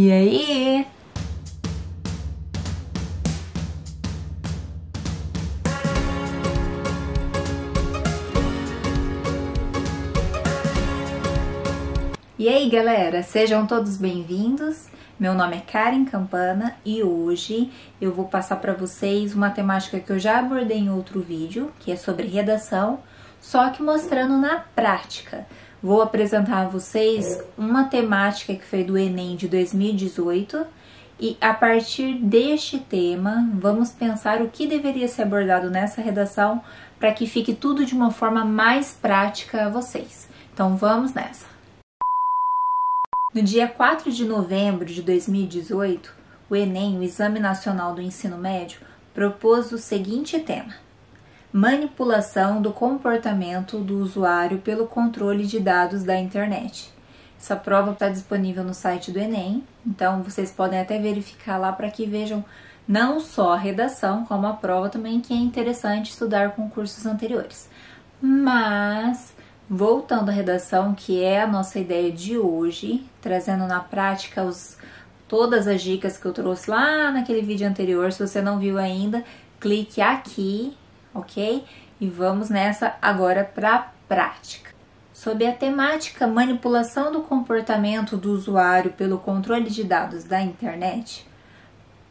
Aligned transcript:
E 0.00 0.12
aí? 0.12 0.86
E 12.38 12.48
aí, 12.48 12.70
galera, 12.70 13.24
sejam 13.24 13.66
todos 13.66 13.96
bem-vindos. 13.96 14.86
Meu 15.18 15.34
nome 15.34 15.56
é 15.56 15.60
Karen 15.60 16.04
Campana 16.04 16.76
e 16.84 17.02
hoje 17.02 17.72
eu 18.00 18.14
vou 18.14 18.26
passar 18.26 18.60
para 18.60 18.72
vocês 18.74 19.34
uma 19.34 19.50
temática 19.50 19.98
que 19.98 20.12
eu 20.12 20.18
já 20.20 20.38
abordei 20.38 20.78
em 20.78 20.90
outro 20.90 21.20
vídeo, 21.20 21.72
que 21.80 21.90
é 21.90 21.96
sobre 21.96 22.28
redação, 22.28 23.00
só 23.40 23.68
que 23.70 23.82
mostrando 23.82 24.36
na 24.36 24.60
prática. 24.60 25.44
Vou 25.80 26.02
apresentar 26.02 26.66
a 26.66 26.68
vocês 26.68 27.40
uma 27.56 27.84
temática 27.84 28.52
que 28.52 28.64
foi 28.64 28.82
do 28.82 28.98
Enem 28.98 29.36
de 29.36 29.46
2018 29.46 30.66
e 31.20 31.36
a 31.40 31.54
partir 31.54 32.14
deste 32.14 32.80
tema 32.80 33.48
vamos 33.54 33.92
pensar 33.92 34.42
o 34.42 34.48
que 34.48 34.66
deveria 34.66 35.06
ser 35.06 35.22
abordado 35.22 35.70
nessa 35.70 36.00
redação 36.00 36.60
para 36.98 37.12
que 37.12 37.28
fique 37.28 37.54
tudo 37.54 37.86
de 37.86 37.94
uma 37.94 38.10
forma 38.10 38.44
mais 38.44 38.92
prática 38.92 39.66
a 39.66 39.68
vocês. 39.68 40.28
Então 40.52 40.76
vamos 40.76 41.14
nessa! 41.14 41.46
No 43.32 43.40
dia 43.40 43.68
4 43.68 44.10
de 44.10 44.24
novembro 44.24 44.84
de 44.84 45.00
2018, 45.00 46.12
o 46.50 46.56
Enem, 46.56 46.98
o 46.98 47.04
Exame 47.04 47.38
Nacional 47.38 47.94
do 47.94 48.02
Ensino 48.02 48.36
Médio, 48.36 48.80
propôs 49.14 49.70
o 49.70 49.78
seguinte 49.78 50.40
tema: 50.40 50.74
Manipulação 51.52 52.60
do 52.60 52.72
comportamento 52.72 53.78
do 53.78 53.98
usuário 53.98 54.58
pelo 54.58 54.86
controle 54.86 55.46
de 55.46 55.58
dados 55.58 56.04
da 56.04 56.18
internet. 56.18 56.92
Essa 57.40 57.56
prova 57.56 57.92
está 57.92 58.08
disponível 58.08 58.64
no 58.64 58.74
site 58.74 59.10
do 59.10 59.18
Enem, 59.18 59.64
então 59.86 60.22
vocês 60.22 60.50
podem 60.50 60.80
até 60.80 60.98
verificar 60.98 61.56
lá 61.56 61.72
para 61.72 61.90
que 61.90 62.04
vejam 62.04 62.44
não 62.86 63.20
só 63.20 63.52
a 63.52 63.58
redação, 63.58 64.24
como 64.24 64.46
a 64.46 64.54
prova 64.54 64.88
também, 64.88 65.20
que 65.20 65.32
é 65.32 65.36
interessante 65.36 66.10
estudar 66.10 66.52
com 66.52 66.68
cursos 66.68 67.06
anteriores. 67.06 67.68
Mas 68.20 69.32
Voltando 69.70 70.30
à 70.30 70.32
redação, 70.32 70.94
que 70.94 71.22
é 71.22 71.42
a 71.42 71.46
nossa 71.46 71.78
ideia 71.78 72.10
de 72.10 72.38
hoje, 72.38 73.04
trazendo 73.20 73.66
na 73.66 73.80
prática 73.80 74.42
os, 74.42 74.78
todas 75.28 75.68
as 75.68 75.82
dicas 75.82 76.16
que 76.16 76.24
eu 76.24 76.32
trouxe 76.32 76.70
lá 76.70 77.10
naquele 77.10 77.42
vídeo 77.42 77.68
anterior. 77.68 78.10
Se 78.10 78.26
você 78.26 78.40
não 78.40 78.58
viu 78.58 78.78
ainda, 78.78 79.22
clique 79.60 80.00
aqui, 80.00 80.74
ok? 81.14 81.64
E 82.00 82.08
vamos 82.08 82.48
nessa 82.48 82.96
agora 83.00 83.44
para 83.44 83.74
a 83.74 83.86
prática. 84.08 84.72
Sob 85.12 85.44
a 85.44 85.52
temática 85.52 86.26
manipulação 86.26 87.10
do 87.10 87.22
comportamento 87.22 88.16
do 88.16 88.32
usuário 88.32 88.92
pelo 88.92 89.18
controle 89.18 89.68
de 89.68 89.82
dados 89.82 90.24
da 90.24 90.40
internet, 90.40 91.26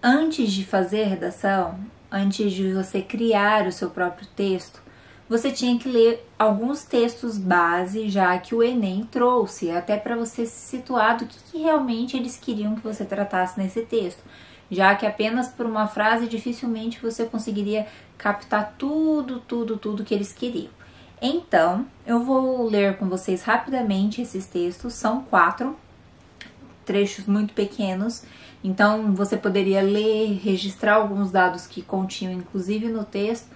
antes 0.03 0.51
de 0.51 0.65
fazer 0.65 1.05
redação, 1.05 1.79
antes 2.11 2.51
de 2.51 2.73
você 2.73 3.01
criar 3.01 3.65
o 3.65 3.71
seu 3.71 3.89
próprio 3.89 4.27
texto, 4.35 4.81
você 5.29 5.51
tinha 5.51 5.77
que 5.77 5.89
ler 5.89 6.25
alguns 6.39 6.83
textos 6.83 7.37
base 7.37 8.09
já 8.09 8.37
que 8.37 8.55
o 8.55 8.63
Enem 8.63 9.03
trouxe, 9.03 9.69
até 9.71 9.97
para 9.97 10.15
você 10.15 10.45
se 10.45 10.77
situar 10.77 11.17
do 11.17 11.25
que, 11.25 11.37
que 11.51 11.57
realmente 11.57 12.15
eles 12.15 12.37
queriam 12.37 12.75
que 12.75 12.83
você 12.83 13.03
tratasse 13.03 13.59
nesse 13.59 13.81
texto, 13.81 14.23
já 14.69 14.95
que 14.95 15.05
apenas 15.05 15.47
por 15.47 15.65
uma 15.65 15.87
frase 15.87 16.27
dificilmente 16.27 17.01
você 17.01 17.25
conseguiria 17.25 17.87
captar 18.17 18.75
tudo, 18.77 19.39
tudo, 19.39 19.77
tudo 19.77 20.03
que 20.03 20.13
eles 20.13 20.33
queriam. 20.33 20.71
Então, 21.21 21.85
eu 22.05 22.23
vou 22.23 22.69
ler 22.69 22.97
com 22.97 23.07
vocês 23.07 23.43
rapidamente 23.43 24.21
esses 24.21 24.45
textos, 24.45 24.93
são 24.93 25.21
quatro 25.23 25.75
trechos 26.85 27.25
muito 27.25 27.53
pequenos, 27.53 28.23
então 28.63 29.13
você 29.13 29.35
poderia 29.35 29.81
ler, 29.81 30.39
registrar 30.41 30.95
alguns 30.95 31.31
dados 31.31 31.67
que 31.67 31.81
continham 31.81 32.33
inclusive 32.33 32.87
no 32.87 33.03
texto 33.03 33.49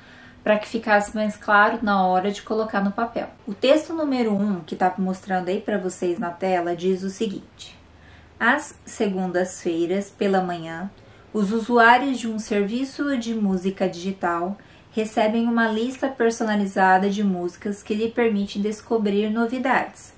para 0.44 0.58
que 0.58 0.68
ficasse 0.68 1.16
mais 1.16 1.38
claro 1.38 1.80
na 1.82 2.06
hora 2.06 2.32
de 2.32 2.42
colocar 2.42 2.84
no 2.84 2.92
papel. 2.92 3.30
O 3.48 3.54
texto 3.54 3.94
número 3.94 4.34
1, 4.34 4.42
um, 4.42 4.60
que 4.62 4.74
está 4.74 4.94
mostrando 4.98 5.50
aí 5.50 5.62
para 5.62 5.78
vocês 5.78 6.18
na 6.18 6.32
tela, 6.32 6.76
diz 6.76 7.04
o 7.04 7.10
seguinte: 7.10 7.78
Às 8.44 8.74
segundas-feiras, 8.84 10.10
pela 10.10 10.42
manhã, 10.42 10.90
os 11.32 11.52
usuários 11.52 12.18
de 12.18 12.28
um 12.28 12.40
serviço 12.40 13.16
de 13.16 13.36
música 13.36 13.88
digital 13.88 14.58
recebem 14.90 15.48
uma 15.48 15.68
lista 15.68 16.08
personalizada 16.08 17.08
de 17.08 17.24
músicas 17.24 17.84
que 17.84 17.94
lhe 17.94 18.10
permite 18.10 18.58
descobrir 18.58 19.30
novidades. 19.30 20.12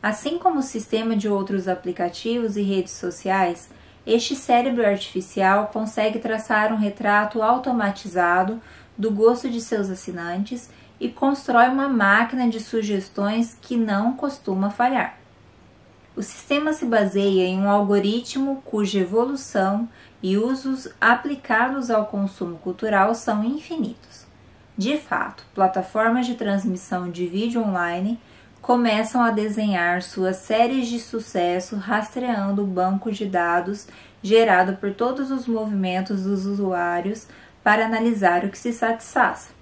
Assim 0.00 0.38
como 0.38 0.60
o 0.60 0.62
sistema 0.62 1.16
de 1.16 1.28
outros 1.28 1.66
aplicativos 1.66 2.56
e 2.56 2.62
redes 2.62 2.92
sociais, 2.92 3.68
este 4.06 4.36
cérebro 4.36 4.86
artificial 4.86 5.66
consegue 5.72 6.20
traçar 6.20 6.72
um 6.72 6.76
retrato 6.76 7.42
automatizado 7.42 8.62
do 8.96 9.10
gosto 9.10 9.50
de 9.50 9.60
seus 9.60 9.90
assinantes 9.90 10.70
e 11.00 11.08
constrói 11.08 11.66
uma 11.66 11.88
máquina 11.88 12.48
de 12.48 12.60
sugestões 12.60 13.58
que 13.60 13.76
não 13.76 14.12
costuma 14.12 14.70
falhar. 14.70 15.23
O 16.16 16.22
sistema 16.22 16.72
se 16.72 16.86
baseia 16.86 17.44
em 17.44 17.58
um 17.58 17.68
algoritmo 17.68 18.62
cuja 18.64 19.00
evolução 19.00 19.88
e 20.22 20.38
usos 20.38 20.88
aplicados 21.00 21.90
ao 21.90 22.06
consumo 22.06 22.56
cultural 22.58 23.16
são 23.16 23.42
infinitos. 23.42 24.24
De 24.78 24.96
fato, 24.96 25.44
plataformas 25.52 26.26
de 26.26 26.36
transmissão 26.36 27.10
de 27.10 27.26
vídeo 27.26 27.60
online 27.60 28.20
começam 28.62 29.22
a 29.22 29.32
desenhar 29.32 30.02
suas 30.02 30.36
séries 30.36 30.86
de 30.86 31.00
sucesso 31.00 31.76
rastreando 31.76 32.62
o 32.62 32.66
banco 32.66 33.10
de 33.10 33.26
dados 33.26 33.88
gerado 34.22 34.76
por 34.76 34.94
todos 34.94 35.32
os 35.32 35.48
movimentos 35.48 36.22
dos 36.22 36.46
usuários 36.46 37.26
para 37.62 37.86
analisar 37.86 38.44
o 38.44 38.50
que 38.50 38.58
se 38.58 38.72
satisfaz. 38.72 39.52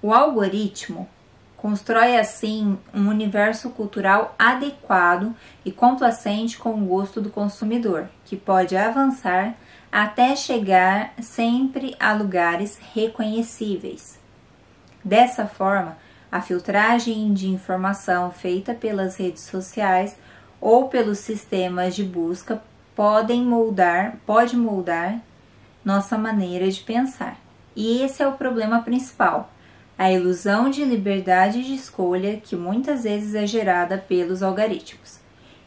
O 0.00 0.14
algoritmo 0.14 1.06
constrói 1.60 2.16
assim 2.16 2.78
um 2.94 3.08
universo 3.08 3.68
cultural 3.70 4.34
adequado 4.38 5.34
e 5.62 5.70
complacente 5.70 6.56
com 6.56 6.70
o 6.70 6.86
gosto 6.86 7.20
do 7.20 7.28
consumidor, 7.28 8.08
que 8.24 8.34
pode 8.34 8.74
avançar 8.76 9.54
até 9.92 10.34
chegar 10.34 11.12
sempre 11.20 11.94
a 12.00 12.14
lugares 12.14 12.78
reconhecíveis. 12.94 14.18
Dessa 15.04 15.46
forma, 15.46 15.98
a 16.32 16.40
filtragem 16.40 17.32
de 17.34 17.48
informação 17.48 18.30
feita 18.30 18.72
pelas 18.72 19.16
redes 19.16 19.42
sociais 19.42 20.16
ou 20.60 20.88
pelos 20.88 21.18
sistemas 21.18 21.94
de 21.94 22.04
busca 22.04 22.62
podem 22.96 23.44
moldar, 23.44 24.16
pode 24.24 24.56
moldar 24.56 25.20
nossa 25.84 26.16
maneira 26.16 26.70
de 26.70 26.80
pensar. 26.80 27.36
E 27.76 28.02
esse 28.02 28.22
é 28.22 28.28
o 28.28 28.32
problema 28.32 28.82
principal, 28.82 29.50
a 30.00 30.10
ilusão 30.10 30.70
de 30.70 30.82
liberdade 30.82 31.62
de 31.62 31.74
escolha 31.74 32.40
que 32.42 32.56
muitas 32.56 33.02
vezes 33.02 33.34
é 33.34 33.46
gerada 33.46 33.98
pelos 33.98 34.42
algoritmos. 34.42 35.20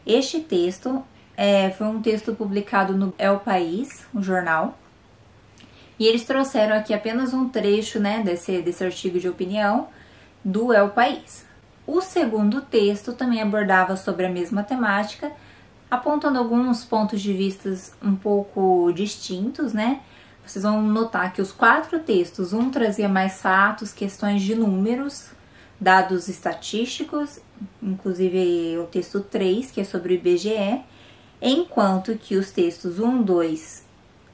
Este 0.04 0.40
texto 0.40 1.04
é, 1.36 1.70
foi 1.70 1.86
um 1.86 2.02
texto 2.02 2.34
publicado 2.34 2.96
no 2.96 3.14
El 3.16 3.38
País, 3.38 4.04
um 4.12 4.20
jornal, 4.20 4.76
e 6.00 6.08
eles 6.08 6.24
trouxeram 6.24 6.74
aqui 6.74 6.92
apenas 6.92 7.32
um 7.32 7.48
trecho 7.48 8.00
né, 8.00 8.24
desse, 8.24 8.60
desse 8.60 8.82
artigo 8.82 9.20
de 9.20 9.28
opinião 9.28 9.86
do 10.44 10.72
El 10.72 10.88
País. 10.88 11.46
O 11.86 12.00
segundo 12.00 12.60
texto 12.60 13.12
também 13.12 13.40
abordava 13.40 13.96
sobre 13.96 14.26
a 14.26 14.30
mesma 14.30 14.64
temática 14.64 15.30
apontando 15.88 16.40
alguns 16.40 16.84
pontos 16.84 17.20
de 17.20 17.32
vistas 17.32 17.94
um 18.02 18.16
pouco 18.16 18.90
distintos, 18.92 19.72
né? 19.72 20.00
Vocês 20.46 20.62
vão 20.62 20.82
notar 20.82 21.32
que 21.32 21.40
os 21.40 21.52
quatro 21.52 21.98
textos, 22.00 22.52
um 22.52 22.70
trazia 22.70 23.08
mais 23.08 23.40
fatos, 23.40 23.92
questões 23.92 24.42
de 24.42 24.54
números, 24.54 25.30
dados 25.80 26.28
estatísticos, 26.28 27.40
inclusive 27.82 28.78
o 28.78 28.84
texto 28.84 29.20
3, 29.20 29.70
que 29.70 29.80
é 29.80 29.84
sobre 29.84 30.14
o 30.14 30.16
IBGE, 30.16 30.82
enquanto 31.40 32.16
que 32.16 32.36
os 32.36 32.50
textos 32.50 32.98
1, 32.98 33.22
2 33.22 33.84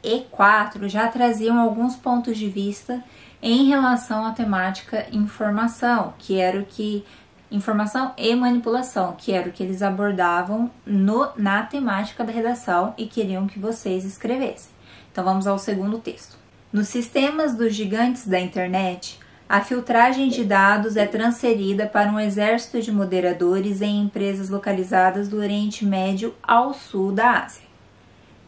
e 0.03 0.21
4 0.31 0.89
já 0.89 1.09
traziam 1.09 1.59
alguns 1.59 1.97
pontos 1.97 2.37
de 2.37 2.49
vista 2.49 3.03
em 3.43 3.67
relação 3.69 4.25
à 4.25 4.33
temática 4.33 5.07
informação, 5.13 6.15
que 6.19 6.39
era 6.39 6.61
o 6.61 6.65
que 6.65 7.05
informação 7.51 8.13
e 8.17 8.35
manipulação, 8.35 9.15
que 9.17 9.33
era 9.33 9.49
o 9.49 9.53
que 9.53 9.63
eles 9.63 9.83
abordavam 9.83 10.71
no, 10.87 11.31
na 11.37 11.63
temática 11.63 12.23
da 12.25 12.33
redação 12.33 12.95
e 12.97 13.07
queriam 13.07 13.47
que 13.47 13.59
vocês 13.59 14.05
escrevessem. 14.05 14.80
Então 15.11 15.25
vamos 15.25 15.47
ao 15.47 15.59
segundo 15.59 15.99
texto. 15.99 16.37
Nos 16.73 16.89
sistemas 16.89 17.55
dos 17.55 17.75
gigantes 17.75 18.27
da 18.27 18.39
internet, 18.39 19.19
a 19.49 19.61
filtragem 19.61 20.29
de 20.29 20.45
dados 20.45 20.97
é 20.97 21.07
transferida 21.07 21.87
para 21.87 22.11
um 22.11 22.21
exército 22.21 22.81
de 22.81 22.93
moderadores 22.93 23.83
em 23.83 24.01
empresas 24.01 24.49
localizadas 24.49 25.29
do 25.29 25.39
Oriente 25.39 25.85
Médio 25.85 26.35
ao 26.43 26.73
sul 26.73 27.13
da 27.13 27.43
Ásia, 27.45 27.65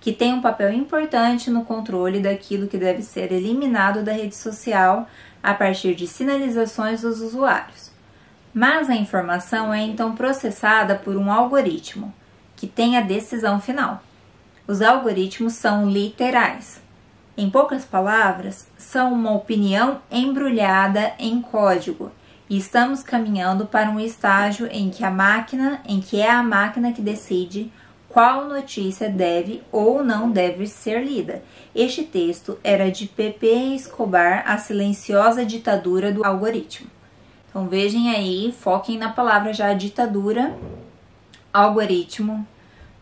que 0.01 0.13
tem 0.13 0.33
um 0.33 0.41
papel 0.41 0.73
importante 0.73 1.51
no 1.51 1.65
controle 1.65 2.21
daquilo 2.21 2.69
que 2.69 2.79
deve 2.79 3.03
ser 3.03 3.33
eliminado 3.33 4.03
da 4.05 4.13
rede 4.13 4.37
social 4.37 5.09
a 5.43 5.53
partir 5.53 5.95
de 5.95 6.07
sinalizações 6.07 7.03
dos 7.03 7.21
usuários 7.21 7.93
mas 8.55 8.91
a 8.91 8.95
informação 8.95 9.73
é 9.73 9.83
então 9.83 10.15
processada 10.15 10.95
por 10.95 11.17
um 11.17 11.33
algoritmo, 11.33 12.13
que 12.55 12.67
tem 12.67 12.97
a 12.97 13.01
decisão 13.01 13.61
final. 13.61 14.03
Os 14.67 14.81
algoritmos 14.81 15.55
são 15.55 15.91
literais. 15.91 16.81
Em 17.37 17.51
poucas 17.51 17.85
palavras, 17.85 18.69
são 18.79 19.13
uma 19.13 19.33
opinião 19.33 20.01
embrulhada 20.11 21.13
em 21.19 21.41
código 21.43 22.13
e 22.49 22.59
estamos 22.59 23.03
caminhando 23.03 23.67
para 23.67 23.91
um 23.91 23.99
estágio 23.99 24.69
em 24.71 24.91
que 24.91 25.05
a 25.05 25.11
máquina, 25.11 25.81
em 25.87 26.01
que 26.01 26.21
é 26.21 26.31
a 26.31 26.43
máquina 26.43 26.93
que 26.93 27.01
decide 27.01 27.73
qual 28.09 28.47
notícia 28.47 29.09
deve 29.09 29.63
ou 29.73 30.05
não 30.05 30.31
deve 30.31 30.67
ser 30.67 31.03
lida. 31.03 31.43
Este 31.75 32.05
texto 32.05 32.59
era 32.63 32.91
de 32.91 33.07
Pepe 33.07 33.75
Escobar, 33.75 34.45
A 34.47 34.59
Silenciosa 34.59 35.47
Ditadura 35.47 36.13
do 36.13 36.25
Algoritmo. 36.25 36.91
Então 37.49 37.67
vejam 37.69 38.09
aí, 38.09 38.55
foquem 38.61 38.99
na 38.99 39.09
palavra 39.09 39.53
já 39.53 39.73
ditadura, 39.73 40.55
algoritmo. 41.53 42.47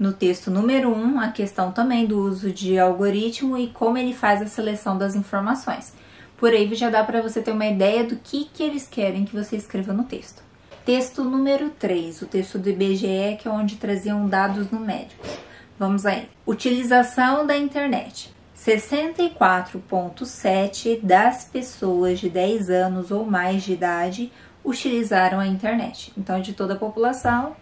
No 0.01 0.13
texto 0.15 0.51
número 0.51 0.89
1, 0.89 0.95
um, 0.95 1.21
a 1.21 1.29
questão 1.29 1.71
também 1.73 2.07
do 2.07 2.19
uso 2.19 2.51
de 2.51 2.79
algoritmo 2.79 3.59
e 3.59 3.67
como 3.67 3.99
ele 3.99 4.15
faz 4.15 4.41
a 4.41 4.47
seleção 4.47 4.97
das 4.97 5.15
informações. 5.15 5.93
Por 6.39 6.53
aí 6.53 6.75
já 6.75 6.89
dá 6.89 7.05
para 7.05 7.21
você 7.21 7.43
ter 7.43 7.51
uma 7.51 7.67
ideia 7.67 8.03
do 8.03 8.17
que, 8.17 8.47
que 8.47 8.63
eles 8.63 8.89
querem 8.89 9.27
que 9.27 9.37
você 9.37 9.57
escreva 9.57 9.93
no 9.93 10.05
texto. 10.05 10.43
Texto 10.87 11.23
número 11.23 11.69
3, 11.69 12.23
o 12.23 12.27
texto 12.27 12.59
do 12.59 12.71
IBGE, 12.71 13.37
que 13.39 13.47
é 13.47 13.51
onde 13.51 13.77
traziam 13.77 14.27
dados 14.27 14.71
numéricos. 14.71 15.39
Vamos 15.79 16.07
aí. 16.07 16.31
Utilização 16.47 17.47
da 17.47 17.59
internet. 17.59 18.35
64,7% 18.57 21.03
das 21.03 21.45
pessoas 21.45 22.19
de 22.19 22.31
10 22.31 22.71
anos 22.71 23.11
ou 23.11 23.27
mais 23.27 23.65
de 23.65 23.75
idade 23.75 24.33
utilizaram 24.65 25.39
a 25.39 25.47
internet. 25.47 26.11
Então, 26.17 26.41
de 26.41 26.55
toda 26.55 26.73
a 26.73 26.79
população, 26.79 27.55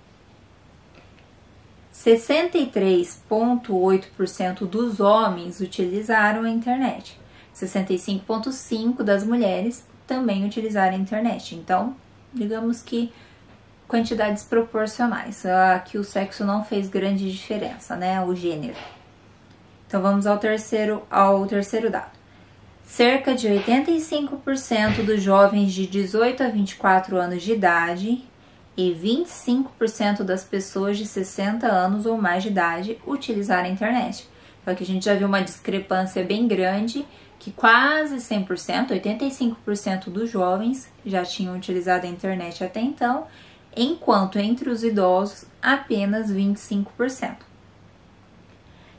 63,8% 1.92 4.66
dos 4.66 5.00
homens 5.00 5.60
utilizaram 5.60 6.42
a 6.42 6.50
internet. 6.50 7.18
65,5% 7.54 9.02
das 9.02 9.24
mulheres 9.24 9.86
também 10.06 10.44
utilizaram 10.44 10.96
a 10.96 10.98
internet. 10.98 11.54
Então, 11.54 11.94
digamos 12.32 12.82
que 12.82 13.12
quantidades 13.92 14.42
proporcionais. 14.42 15.44
Aqui 15.44 15.98
o 15.98 16.04
sexo 16.04 16.46
não 16.46 16.64
fez 16.64 16.88
grande 16.88 17.30
diferença, 17.30 17.94
né? 17.94 18.24
O 18.24 18.34
gênero. 18.34 18.74
Então 19.86 20.00
vamos 20.00 20.26
ao 20.26 20.38
terceiro, 20.38 21.02
ao 21.10 21.46
terceiro 21.46 21.90
dado. 21.90 22.10
Cerca 22.86 23.34
de 23.34 23.48
85% 23.48 25.04
dos 25.04 25.22
jovens 25.22 25.74
de 25.74 25.86
18 25.86 26.42
a 26.42 26.48
24 26.48 27.18
anos 27.18 27.42
de 27.42 27.52
idade 27.52 28.24
e 28.74 28.94
25% 28.94 30.22
das 30.22 30.42
pessoas 30.42 30.96
de 30.96 31.04
60 31.04 31.66
anos 31.66 32.06
ou 32.06 32.16
mais 32.16 32.42
de 32.44 32.48
idade 32.48 32.98
utilizaram 33.06 33.66
a 33.66 33.72
internet. 33.72 34.26
Então 34.62 34.72
aqui 34.72 34.84
a 34.84 34.86
gente 34.86 35.04
já 35.04 35.14
viu 35.14 35.28
uma 35.28 35.42
discrepância 35.42 36.24
bem 36.24 36.48
grande 36.48 37.04
que 37.38 37.52
quase 37.52 38.16
100%, 38.16 38.88
85% 38.88 40.08
dos 40.08 40.30
jovens 40.30 40.90
já 41.04 41.24
tinham 41.24 41.54
utilizado 41.54 42.06
a 42.06 42.08
internet 42.08 42.64
até 42.64 42.80
então, 42.80 43.26
enquanto 43.76 44.38
entre 44.38 44.70
os 44.70 44.84
idosos 44.84 45.46
apenas 45.60 46.30
25%. 46.30 47.38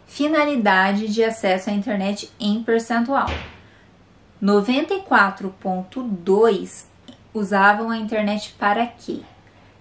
Finalidade 0.05 1.07
de 1.07 1.23
acesso 1.23 1.69
à 1.69 1.73
internet 1.73 2.29
em 2.39 2.61
percentual. 2.63 3.27
94,2 4.41 6.85
usavam 7.33 7.89
a 7.89 7.97
internet 7.97 8.53
para 8.59 8.85
quê? 8.85 9.21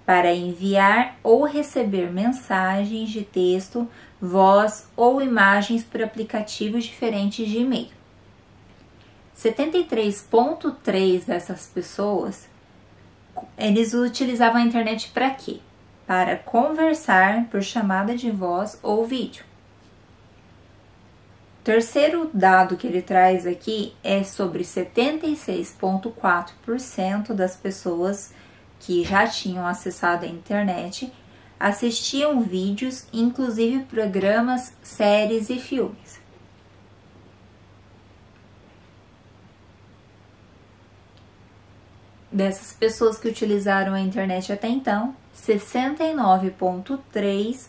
Para 0.06 0.32
enviar 0.34 1.16
ou 1.22 1.44
receber 1.44 2.10
mensagens 2.10 3.10
de 3.10 3.22
texto, 3.22 3.86
voz 4.20 4.88
ou 4.96 5.20
imagens 5.20 5.84
por 5.84 6.02
aplicativos 6.02 6.84
diferentes 6.84 7.46
de 7.48 7.58
e-mail. 7.58 7.90
73,3 9.36 11.24
dessas 11.24 11.66
pessoas 11.66 12.48
eles 13.56 13.94
utilizavam 13.94 14.60
a 14.60 14.64
internet 14.64 15.10
para 15.12 15.30
quê? 15.30 15.60
Para 16.06 16.36
conversar 16.36 17.46
por 17.46 17.62
chamada 17.62 18.16
de 18.16 18.30
voz 18.30 18.78
ou 18.82 19.06
vídeo. 19.06 19.44
Terceiro 21.64 22.30
dado 22.34 22.76
que 22.76 22.86
ele 22.86 23.02
traz 23.02 23.46
aqui 23.46 23.94
é 24.02 24.22
sobre 24.24 24.64
76,4% 24.64 27.32
das 27.32 27.56
pessoas 27.56 28.34
que 28.80 29.04
já 29.04 29.28
tinham 29.28 29.64
acessado 29.66 30.24
a 30.24 30.28
internet 30.28 31.12
assistiam 31.58 32.42
vídeos, 32.42 33.06
inclusive 33.12 33.84
programas, 33.84 34.72
séries 34.82 35.48
e 35.48 35.60
filmes. 35.60 36.21
Dessas 42.32 42.73
pessoas 42.73 43.19
que 43.19 43.29
utilizaram 43.29 43.93
a 43.93 44.00
internet 44.00 44.50
até 44.50 44.69
então, 44.69 45.14
69,3 45.37 47.67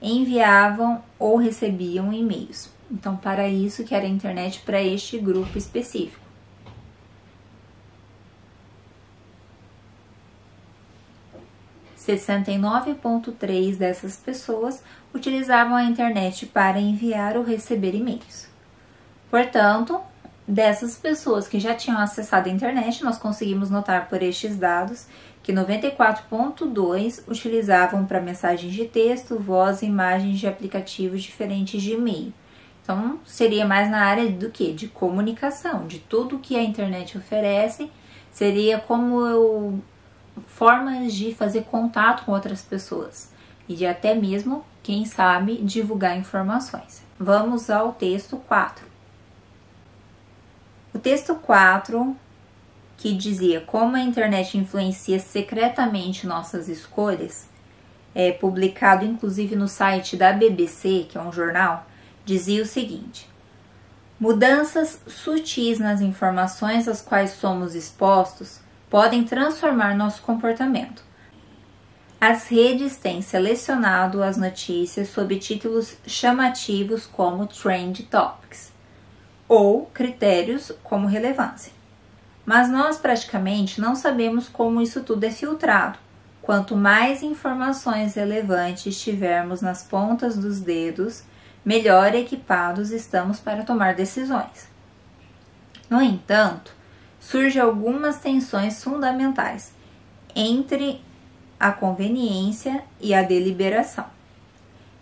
enviavam 0.00 1.02
ou 1.18 1.36
recebiam 1.36 2.12
e-mails. 2.12 2.70
Então, 2.88 3.16
para 3.16 3.48
isso 3.48 3.82
que 3.82 3.92
era 3.92 4.04
a 4.04 4.08
internet 4.08 4.60
para 4.60 4.80
este 4.80 5.18
grupo 5.18 5.58
específico. 5.58 6.22
Sessenta 11.96 12.52
e 12.52 12.58
nove 12.58 12.94
ponto 12.94 13.32
três 13.32 13.76
dessas 13.78 14.16
pessoas 14.16 14.80
utilizavam 15.12 15.74
a 15.74 15.82
internet 15.84 16.46
para 16.46 16.78
enviar 16.78 17.36
ou 17.36 17.42
receber 17.42 17.94
e-mails. 17.94 18.46
Portanto, 19.30 20.00
dessas 20.46 20.96
pessoas 20.96 21.48
que 21.48 21.58
já 21.58 21.74
tinham 21.74 21.98
acessado 21.98 22.48
a 22.48 22.52
internet, 22.52 23.02
nós 23.02 23.18
conseguimos 23.18 23.70
notar 23.70 24.08
por 24.08 24.22
estes 24.22 24.56
dados 24.56 25.06
que 25.42 25.52
94.2 25.52 27.22
utilizavam 27.28 28.06
para 28.06 28.20
mensagens 28.20 28.72
de 28.72 28.86
texto, 28.86 29.38
voz 29.38 29.82
e 29.82 29.86
imagens 29.86 30.38
de 30.38 30.46
aplicativos 30.46 31.22
diferentes 31.22 31.82
de 31.82 31.92
e-mail. 31.92 32.32
Então, 32.82 33.18
seria 33.24 33.66
mais 33.66 33.90
na 33.90 34.04
área 34.04 34.30
do 34.30 34.50
que? 34.50 34.72
De 34.72 34.88
comunicação, 34.88 35.86
de 35.86 35.98
tudo 35.98 36.38
que 36.38 36.56
a 36.56 36.62
internet 36.62 37.16
oferece, 37.16 37.90
seria 38.30 38.78
como 38.78 39.26
eu, 39.26 39.78
formas 40.46 41.12
de 41.12 41.34
fazer 41.34 41.64
contato 41.64 42.24
com 42.24 42.32
outras 42.32 42.62
pessoas 42.62 43.32
e 43.68 43.74
de 43.74 43.86
até 43.86 44.14
mesmo, 44.14 44.64
quem 44.82 45.04
sabe, 45.06 45.56
divulgar 45.58 46.18
informações. 46.18 47.02
Vamos 47.18 47.70
ao 47.70 47.92
texto 47.92 48.36
4. 48.48 48.93
O 50.94 50.98
texto 51.00 51.34
4, 51.34 52.16
que 52.96 53.12
dizia 53.12 53.60
como 53.60 53.96
a 53.96 54.00
internet 54.00 54.56
influencia 54.56 55.18
secretamente 55.18 56.24
nossas 56.24 56.68
escolhas, 56.68 57.48
é 58.14 58.30
publicado 58.30 59.04
inclusive 59.04 59.56
no 59.56 59.66
site 59.66 60.16
da 60.16 60.32
BBC, 60.32 61.06
que 61.08 61.18
é 61.18 61.20
um 61.20 61.32
jornal, 61.32 61.84
dizia 62.24 62.62
o 62.62 62.66
seguinte: 62.66 63.28
Mudanças 64.20 65.00
sutis 65.08 65.80
nas 65.80 66.00
informações 66.00 66.86
às 66.86 67.02
quais 67.02 67.32
somos 67.32 67.74
expostos 67.74 68.60
podem 68.88 69.24
transformar 69.24 69.96
nosso 69.96 70.22
comportamento. 70.22 71.02
As 72.20 72.46
redes 72.46 72.96
têm 72.96 73.20
selecionado 73.20 74.22
as 74.22 74.36
notícias 74.36 75.08
sob 75.08 75.36
títulos 75.40 75.96
chamativos 76.06 77.04
como 77.04 77.48
Trend 77.48 78.04
Topics 78.04 78.73
ou 79.48 79.86
critérios 79.86 80.72
como 80.82 81.06
relevância. 81.06 81.72
Mas 82.44 82.70
nós 82.70 82.98
praticamente 82.98 83.80
não 83.80 83.94
sabemos 83.94 84.48
como 84.48 84.80
isso 84.80 85.02
tudo 85.02 85.24
é 85.24 85.30
filtrado. 85.30 85.98
Quanto 86.42 86.76
mais 86.76 87.22
informações 87.22 88.14
relevantes 88.14 89.00
tivermos 89.00 89.62
nas 89.62 89.82
pontas 89.82 90.36
dos 90.36 90.60
dedos, 90.60 91.22
melhor 91.64 92.14
equipados 92.14 92.90
estamos 92.90 93.40
para 93.40 93.62
tomar 93.62 93.94
decisões. 93.94 94.68
No 95.88 96.02
entanto, 96.02 96.74
surgem 97.18 97.62
algumas 97.62 98.18
tensões 98.18 98.82
fundamentais 98.84 99.72
entre 100.36 101.00
a 101.58 101.72
conveniência 101.72 102.84
e 103.00 103.14
a 103.14 103.22
deliberação, 103.22 104.06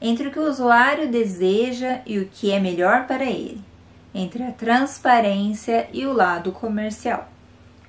entre 0.01 0.29
o 0.29 0.31
que 0.31 0.39
o 0.39 0.49
usuário 0.49 1.11
deseja 1.11 2.01
e 2.07 2.19
o 2.19 2.29
que 2.29 2.53
é 2.53 2.61
melhor 2.61 3.07
para 3.07 3.25
ele, 3.25 3.61
entre 4.14 4.42
a 4.42 4.52
transparência 4.52 5.88
e 5.92 6.07
o 6.07 6.12
lado 6.12 6.52
comercial. 6.52 7.28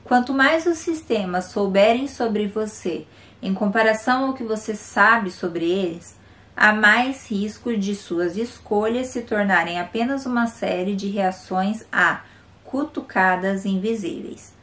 Quanto 0.04 0.34
mais 0.34 0.66
os 0.66 0.78
sistemas 0.80 1.46
souberem 1.46 2.08
sobre 2.08 2.48
você 2.48 3.06
em 3.42 3.54
comparação 3.54 4.26
ao 4.26 4.34
que 4.34 4.44
você 4.44 4.76
sabe 4.76 5.32
sobre 5.32 5.70
eles, 5.70 6.18
há 6.56 6.72
mais 6.74 7.30
risco 7.30 7.76
de 7.76 7.96
suas 7.96 8.38
escolhas 8.38 9.08
se 9.08 9.22
tornarem 9.22 9.80
apenas 9.80 10.26
uma 10.26 10.48
série 10.48 10.96
de 10.96 11.08
reações 11.08 11.86
a 11.92 12.22
cutucadas 12.64 13.66
invisíveis. 13.66 14.54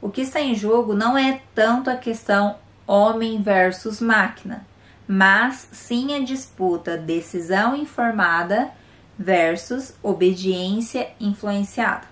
O 0.00 0.10
que 0.10 0.20
está 0.20 0.40
em 0.40 0.54
jogo 0.54 0.94
não 0.94 1.18
é 1.18 1.40
tanto 1.54 1.90
a 1.90 1.96
questão 1.96 2.56
homem 2.86 3.42
versus 3.42 4.00
máquina, 4.00 4.66
mas 5.06 5.68
sim 5.72 6.14
a 6.14 6.20
disputa 6.20 6.96
decisão 6.96 7.74
informada 7.74 8.70
versus 9.18 9.94
obediência 10.02 11.08
influenciada. 11.18 12.06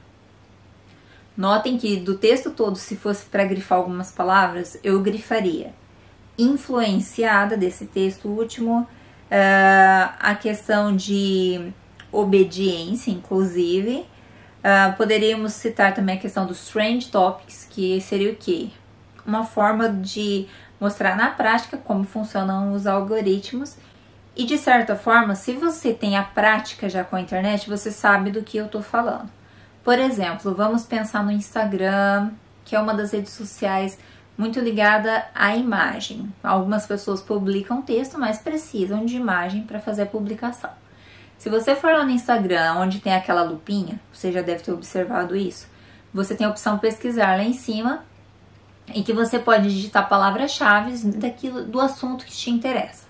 Notem 1.36 1.76
que 1.76 1.96
do 1.96 2.16
texto 2.16 2.50
todo, 2.50 2.76
se 2.76 2.96
fosse 2.96 3.26
para 3.26 3.44
grifar 3.44 3.78
algumas 3.78 4.10
palavras, 4.10 4.78
eu 4.82 5.00
grifaria 5.00 5.72
influenciada 6.38 7.56
desse 7.56 7.86
texto 7.86 8.28
último, 8.28 8.80
uh, 8.80 10.14
a 10.18 10.34
questão 10.34 10.94
de 10.94 11.72
obediência, 12.10 13.10
inclusive. 13.10 14.06
Uh, 14.58 14.96
poderíamos 14.96 15.52
citar 15.52 15.94
também 15.94 16.16
a 16.16 16.18
questão 16.18 16.46
dos 16.46 16.68
trend 16.68 17.08
topics, 17.10 17.66
que 17.70 18.00
seria 18.00 18.32
o 18.32 18.36
quê? 18.36 18.68
Uma 19.25 19.44
forma 19.44 19.88
de 19.88 20.46
mostrar 20.80 21.16
na 21.16 21.30
prática 21.30 21.76
como 21.76 22.04
funcionam 22.04 22.72
os 22.72 22.86
algoritmos. 22.86 23.76
E 24.37 24.45
de 24.45 24.59
certa 24.59 24.95
forma, 24.95 25.35
se 25.35 25.55
você 25.55 25.95
tem 25.95 26.14
a 26.14 26.23
prática 26.23 26.90
já 26.90 27.02
com 27.02 27.16
a 27.16 27.21
internet, 27.21 27.71
você 27.71 27.90
sabe 27.90 28.31
do 28.31 28.43
que 28.43 28.59
eu 28.59 28.66
estou 28.66 28.83
falando. 28.83 29.31
Por 29.83 29.99
exemplo, 29.99 30.55
vamos 30.55 30.85
pensar 30.85 31.25
no 31.25 31.33
Instagram, 31.33 32.33
que 32.62 32.76
é 32.76 32.81
uma 32.81 32.93
das 32.93 33.12
redes 33.12 33.33
sociais 33.33 33.99
muito 34.37 34.61
ligada 34.61 35.25
à 35.35 35.57
imagem. 35.57 36.31
Algumas 36.45 36.87
pessoas 36.87 37.23
publicam 37.23 37.81
texto, 37.81 38.19
mas 38.19 38.38
precisam 38.38 39.07
de 39.07 39.16
imagem 39.16 39.62
para 39.62 39.81
fazer 39.81 40.02
a 40.02 40.07
publicação. 40.07 40.71
Se 41.38 41.49
você 41.49 41.75
for 41.75 41.93
lá 41.93 42.05
no 42.05 42.11
Instagram, 42.11 42.75
onde 42.75 43.00
tem 43.00 43.14
aquela 43.14 43.43
lupinha, 43.43 43.99
você 44.12 44.31
já 44.31 44.43
deve 44.43 44.62
ter 44.62 44.73
observado 44.73 45.35
isso. 45.35 45.66
Você 46.12 46.35
tem 46.35 46.47
a 46.47 46.50
opção 46.50 46.78
pesquisar 46.78 47.37
lá 47.37 47.43
em 47.43 47.55
cima 47.55 48.05
em 48.88 49.02
que 49.02 49.14
você 49.14 49.38
pode 49.38 49.71
digitar 49.71 50.09
palavras-chave 50.09 51.09
daquilo 51.12 51.64
do 51.64 51.81
assunto 51.81 52.26
que 52.26 52.33
te 52.33 52.50
interessa. 52.50 53.05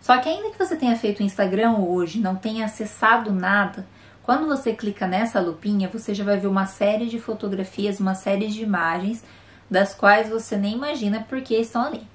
Só 0.00 0.18
que 0.18 0.28
ainda 0.28 0.50
que 0.50 0.58
você 0.58 0.76
tenha 0.76 0.96
feito 0.96 1.20
o 1.20 1.22
Instagram 1.22 1.76
hoje, 1.78 2.20
não 2.20 2.36
tenha 2.36 2.64
acessado 2.64 3.32
nada, 3.32 3.86
quando 4.22 4.46
você 4.46 4.74
clica 4.74 5.06
nessa 5.06 5.40
lupinha, 5.40 5.88
você 5.88 6.12
já 6.12 6.22
vai 6.22 6.36
ver 6.36 6.48
uma 6.48 6.66
série 6.66 7.06
de 7.06 7.18
fotografias, 7.18 7.98
uma 7.98 8.14
série 8.14 8.48
de 8.48 8.62
imagens 8.62 9.24
das 9.70 9.94
quais 9.94 10.28
você 10.28 10.56
nem 10.56 10.74
imagina 10.74 11.24
porque 11.28 11.54
estão 11.54 11.82
ali. 11.82 12.06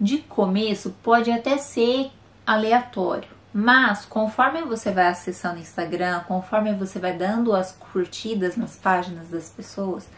De 0.00 0.18
começo 0.18 0.94
pode 1.02 1.32
até 1.32 1.58
ser 1.58 2.12
aleatório, 2.46 3.28
mas 3.52 4.04
conforme 4.04 4.62
você 4.62 4.92
vai 4.92 5.08
acessando 5.08 5.56
o 5.56 5.60
Instagram, 5.60 6.20
conforme 6.28 6.72
você 6.74 7.00
vai 7.00 7.12
dando 7.12 7.52
as 7.52 7.72
curtidas 7.72 8.56
nas 8.56 8.76
páginas 8.76 9.28
das 9.28 9.50
pessoas, 9.50 10.08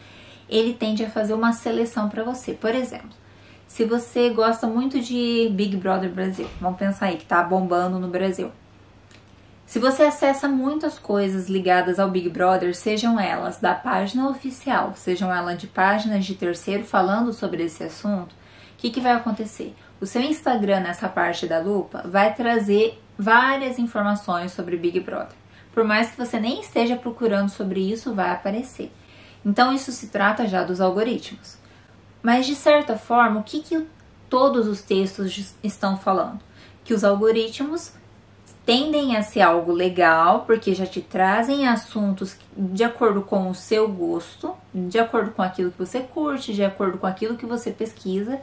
ele 0.46 0.74
tende 0.74 1.02
a 1.04 1.10
fazer 1.10 1.32
uma 1.32 1.54
seleção 1.54 2.10
para 2.10 2.22
você. 2.22 2.52
Por 2.52 2.74
exemplo, 2.74 3.16
se 3.70 3.84
você 3.84 4.30
gosta 4.30 4.66
muito 4.66 5.00
de 5.00 5.48
Big 5.52 5.76
Brother 5.76 6.10
Brasil, 6.10 6.48
vamos 6.60 6.76
pensar 6.76 7.06
aí 7.06 7.16
que 7.16 7.24
tá 7.24 7.40
bombando 7.40 8.00
no 8.00 8.08
Brasil. 8.08 8.50
Se 9.64 9.78
você 9.78 10.02
acessa 10.02 10.48
muitas 10.48 10.98
coisas 10.98 11.48
ligadas 11.48 12.00
ao 12.00 12.10
Big 12.10 12.28
Brother, 12.28 12.74
sejam 12.74 13.18
elas 13.18 13.60
da 13.60 13.72
página 13.72 14.28
oficial, 14.28 14.94
sejam 14.96 15.32
elas 15.32 15.56
de 15.56 15.68
páginas 15.68 16.26
de 16.26 16.34
terceiro 16.34 16.82
falando 16.82 17.32
sobre 17.32 17.62
esse 17.62 17.84
assunto, 17.84 18.32
o 18.32 18.76
que, 18.76 18.90
que 18.90 19.00
vai 19.00 19.12
acontecer? 19.12 19.72
O 20.00 20.04
seu 20.04 20.20
Instagram, 20.20 20.80
nessa 20.80 21.08
parte 21.08 21.46
da 21.46 21.60
lupa, 21.60 22.02
vai 22.04 22.34
trazer 22.34 23.00
várias 23.16 23.78
informações 23.78 24.50
sobre 24.50 24.76
Big 24.76 24.98
Brother. 24.98 25.36
Por 25.72 25.84
mais 25.84 26.10
que 26.10 26.18
você 26.18 26.40
nem 26.40 26.60
esteja 26.60 26.96
procurando 26.96 27.48
sobre 27.48 27.80
isso, 27.80 28.12
vai 28.12 28.30
aparecer. 28.30 28.90
Então 29.46 29.72
isso 29.72 29.92
se 29.92 30.08
trata 30.08 30.48
já 30.48 30.64
dos 30.64 30.80
algoritmos. 30.80 31.59
Mas 32.22 32.46
de 32.46 32.54
certa 32.54 32.96
forma, 32.96 33.40
o 33.40 33.42
que, 33.42 33.60
que 33.60 33.86
todos 34.28 34.66
os 34.66 34.82
textos 34.82 35.54
estão 35.62 35.96
falando? 35.96 36.40
Que 36.84 36.94
os 36.94 37.04
algoritmos 37.04 37.92
tendem 38.64 39.16
a 39.16 39.22
ser 39.22 39.40
algo 39.40 39.72
legal, 39.72 40.44
porque 40.46 40.74
já 40.74 40.86
te 40.86 41.00
trazem 41.00 41.66
assuntos 41.66 42.36
de 42.56 42.84
acordo 42.84 43.22
com 43.22 43.50
o 43.50 43.54
seu 43.54 43.88
gosto, 43.88 44.54
de 44.72 44.98
acordo 44.98 45.32
com 45.32 45.42
aquilo 45.42 45.70
que 45.70 45.78
você 45.78 46.00
curte, 46.00 46.52
de 46.52 46.62
acordo 46.62 46.98
com 46.98 47.06
aquilo 47.06 47.36
que 47.36 47.46
você 47.46 47.70
pesquisa. 47.70 48.40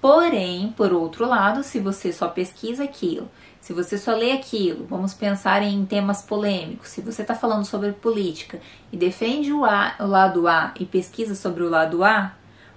Porém, 0.00 0.72
por 0.76 0.92
outro 0.92 1.26
lado, 1.26 1.62
se 1.62 1.80
você 1.80 2.12
só 2.12 2.28
pesquisa 2.28 2.84
aquilo, 2.84 3.28
se 3.60 3.72
você 3.72 3.98
só 3.98 4.14
lê 4.14 4.30
aquilo, 4.30 4.86
vamos 4.86 5.12
pensar 5.12 5.62
em 5.62 5.84
temas 5.84 6.22
polêmicos. 6.22 6.90
Se 6.90 7.00
você 7.00 7.22
está 7.22 7.34
falando 7.34 7.64
sobre 7.64 7.90
política 7.90 8.60
e 8.92 8.96
defende 8.96 9.52
o, 9.52 9.64
a, 9.64 9.96
o 9.98 10.06
lado 10.06 10.46
A 10.46 10.72
e 10.78 10.84
pesquisa 10.84 11.34
sobre 11.34 11.64
o 11.64 11.68
lado 11.68 12.04
A, 12.04 12.32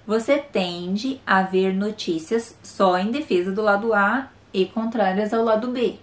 você 0.06 0.38
tende 0.38 1.20
a 1.26 1.42
ver 1.42 1.74
notícias 1.74 2.56
só 2.62 2.98
em 2.98 3.10
defesa 3.10 3.52
do 3.52 3.62
lado 3.62 3.94
A 3.94 4.28
e 4.52 4.66
contrárias 4.66 5.32
ao 5.32 5.44
lado 5.44 5.68
B. 5.68 5.98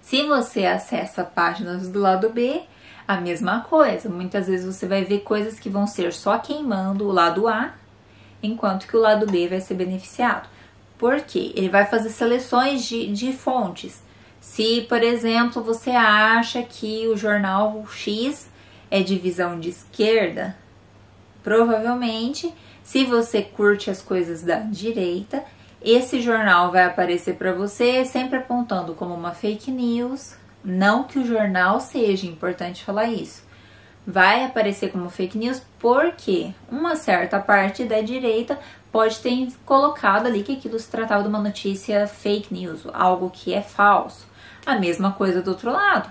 Se 0.00 0.22
você 0.24 0.66
acessa 0.66 1.24
páginas 1.24 1.88
do 1.88 1.98
lado 1.98 2.30
B, 2.30 2.62
a 3.06 3.20
mesma 3.20 3.60
coisa. 3.60 4.08
Muitas 4.08 4.46
vezes 4.46 4.66
você 4.66 4.86
vai 4.86 5.04
ver 5.04 5.20
coisas 5.20 5.58
que 5.58 5.68
vão 5.68 5.86
ser 5.86 6.12
só 6.12 6.38
queimando 6.38 7.06
o 7.06 7.12
lado 7.12 7.46
A, 7.46 7.74
enquanto 8.42 8.86
que 8.86 8.96
o 8.96 9.00
lado 9.00 9.26
B 9.26 9.48
vai 9.48 9.60
ser 9.60 9.74
beneficiado. 9.74 10.48
Por 10.98 11.20
quê? 11.20 11.52
Ele 11.54 11.68
vai 11.68 11.86
fazer 11.86 12.10
seleções 12.10 12.84
de, 12.84 13.12
de 13.12 13.32
fontes. 13.32 14.02
Se, 14.40 14.82
por 14.88 15.02
exemplo, 15.02 15.62
você 15.62 15.90
acha 15.90 16.62
que 16.62 17.06
o 17.08 17.16
jornal 17.16 17.84
X 17.90 18.48
é 18.90 19.02
de 19.02 19.16
visão 19.16 19.58
de 19.58 19.70
esquerda, 19.70 20.56
provavelmente, 21.42 22.52
se 22.86 23.04
você 23.04 23.42
curte 23.42 23.90
as 23.90 24.00
coisas 24.00 24.42
da 24.44 24.60
direita, 24.60 25.42
esse 25.82 26.20
jornal 26.20 26.70
vai 26.70 26.84
aparecer 26.84 27.34
para 27.34 27.52
você 27.52 28.04
sempre 28.04 28.38
apontando 28.38 28.94
como 28.94 29.12
uma 29.12 29.32
fake 29.32 29.72
news. 29.72 30.36
Não 30.62 31.02
que 31.02 31.18
o 31.18 31.26
jornal 31.26 31.80
seja 31.80 32.28
importante 32.28 32.84
falar 32.84 33.06
isso. 33.06 33.42
Vai 34.06 34.44
aparecer 34.44 34.92
como 34.92 35.10
fake 35.10 35.36
news 35.36 35.60
porque 35.80 36.54
uma 36.70 36.94
certa 36.94 37.40
parte 37.40 37.82
da 37.82 38.00
direita 38.00 38.56
pode 38.92 39.18
ter 39.18 39.48
colocado 39.64 40.26
ali 40.26 40.44
que 40.44 40.52
aquilo 40.52 40.78
se 40.78 40.88
tratava 40.88 41.24
de 41.24 41.28
uma 41.28 41.42
notícia 41.42 42.06
fake 42.06 42.54
news, 42.54 42.86
algo 42.94 43.30
que 43.30 43.52
é 43.52 43.62
falso. 43.62 44.28
A 44.64 44.78
mesma 44.78 45.10
coisa 45.10 45.42
do 45.42 45.50
outro 45.50 45.72
lado. 45.72 46.08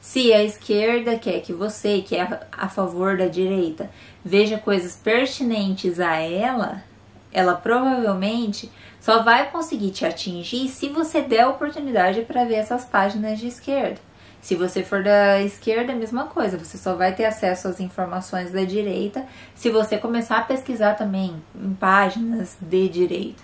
Se 0.00 0.32
a 0.32 0.42
esquerda 0.42 1.18
quer 1.18 1.40
que 1.40 1.52
você, 1.52 2.00
que 2.00 2.16
é 2.16 2.40
a 2.50 2.68
favor 2.68 3.18
da 3.18 3.26
direita, 3.26 3.90
veja 4.24 4.56
coisas 4.56 4.96
pertinentes 4.96 6.00
a 6.00 6.16
ela, 6.16 6.82
ela 7.30 7.54
provavelmente 7.54 8.70
só 8.98 9.22
vai 9.22 9.50
conseguir 9.50 9.90
te 9.90 10.06
atingir 10.06 10.68
se 10.68 10.88
você 10.88 11.20
der 11.20 11.46
oportunidade 11.46 12.22
para 12.22 12.44
ver 12.44 12.54
essas 12.54 12.84
páginas 12.84 13.38
de 13.38 13.48
esquerda. 13.48 14.00
Se 14.40 14.54
você 14.54 14.82
for 14.82 15.02
da 15.02 15.42
esquerda, 15.42 15.92
a 15.92 15.96
mesma 15.96 16.24
coisa, 16.24 16.56
você 16.56 16.78
só 16.78 16.94
vai 16.94 17.14
ter 17.14 17.26
acesso 17.26 17.68
às 17.68 17.78
informações 17.78 18.50
da 18.50 18.64
direita 18.64 19.26
se 19.54 19.68
você 19.68 19.98
começar 19.98 20.38
a 20.38 20.44
pesquisar 20.44 20.94
também 20.94 21.42
em 21.54 21.74
páginas 21.74 22.56
de 22.58 22.88
direita. 22.88 23.42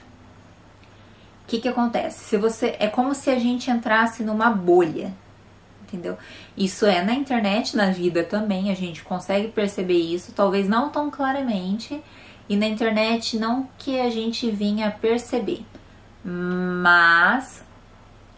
O 1.45 1.49
que, 1.49 1.61
que 1.61 1.69
acontece? 1.69 2.25
Se 2.25 2.39
você 2.39 2.77
é 2.79 2.89
como 2.89 3.15
se 3.15 3.29
a 3.29 3.39
gente 3.39 3.71
entrasse 3.71 4.25
numa 4.25 4.51
bolha, 4.51 5.13
entendeu? 5.97 6.17
Isso 6.57 6.87
é 6.87 7.03
na 7.03 7.15
internet, 7.15 7.77
na 7.77 7.91
vida 7.91 8.23
também, 8.23 8.71
a 8.71 8.75
gente 8.75 9.03
consegue 9.03 9.49
perceber 9.49 9.99
isso, 9.99 10.33
talvez 10.33 10.69
não 10.69 10.91
tão 10.91 11.11
claramente, 11.11 12.03
e 12.49 12.57
na 12.57 12.67
internet 12.67 13.39
não 13.39 13.69
que 13.79 13.99
a 13.99 14.11
gente 14.11 14.51
vinha 14.51 14.91
perceber, 14.91 15.65
mas 16.23 17.65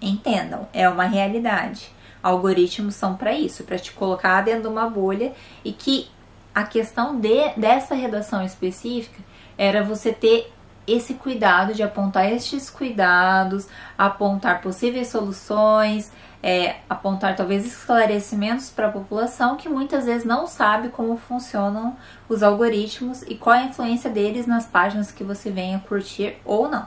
entendam, 0.01 0.69
é 0.73 0.89
uma 0.89 1.05
realidade. 1.05 1.91
Algoritmos 2.23 2.95
são 2.95 3.17
para 3.17 3.33
isso, 3.33 3.65
para 3.65 3.79
te 3.79 3.93
colocar 3.93 4.41
dentro 4.43 4.63
de 4.63 4.69
uma 4.69 4.89
bolha 4.89 5.33
e 5.65 5.73
que 5.73 6.09
a 6.55 6.65
questão 6.65 7.19
de, 7.19 7.51
dessa 7.57 7.95
redação 7.95 8.45
específica 8.45 9.23
era 9.57 9.85
você 9.85 10.13
ter 10.13 10.53
esse 10.87 11.15
cuidado 11.15 11.75
de 11.75 11.83
apontar 11.83 12.33
estes 12.33 12.71
cuidados, 12.71 13.69
apontar 13.97 14.63
possíveis 14.63 15.09
soluções, 15.09 16.11
é, 16.43 16.77
apontar 16.89 17.35
talvez 17.35 17.67
esclarecimentos 17.67 18.71
para 18.71 18.87
a 18.87 18.93
população 18.93 19.57
que 19.57 19.69
muitas 19.69 20.05
vezes 20.05 20.25
não 20.25 20.47
sabe 20.47 20.89
como 20.89 21.17
funcionam 21.17 21.97
os 22.29 22.43
algoritmos 22.43 23.23
e 23.23 23.35
qual 23.35 23.57
a 23.57 23.65
influência 23.65 24.09
deles 24.09 24.47
nas 24.47 24.67
páginas 24.67 25.11
que 25.11 25.25
você 25.25 25.51
venha 25.51 25.83
curtir 25.89 26.37
ou 26.45 26.69
não. 26.69 26.87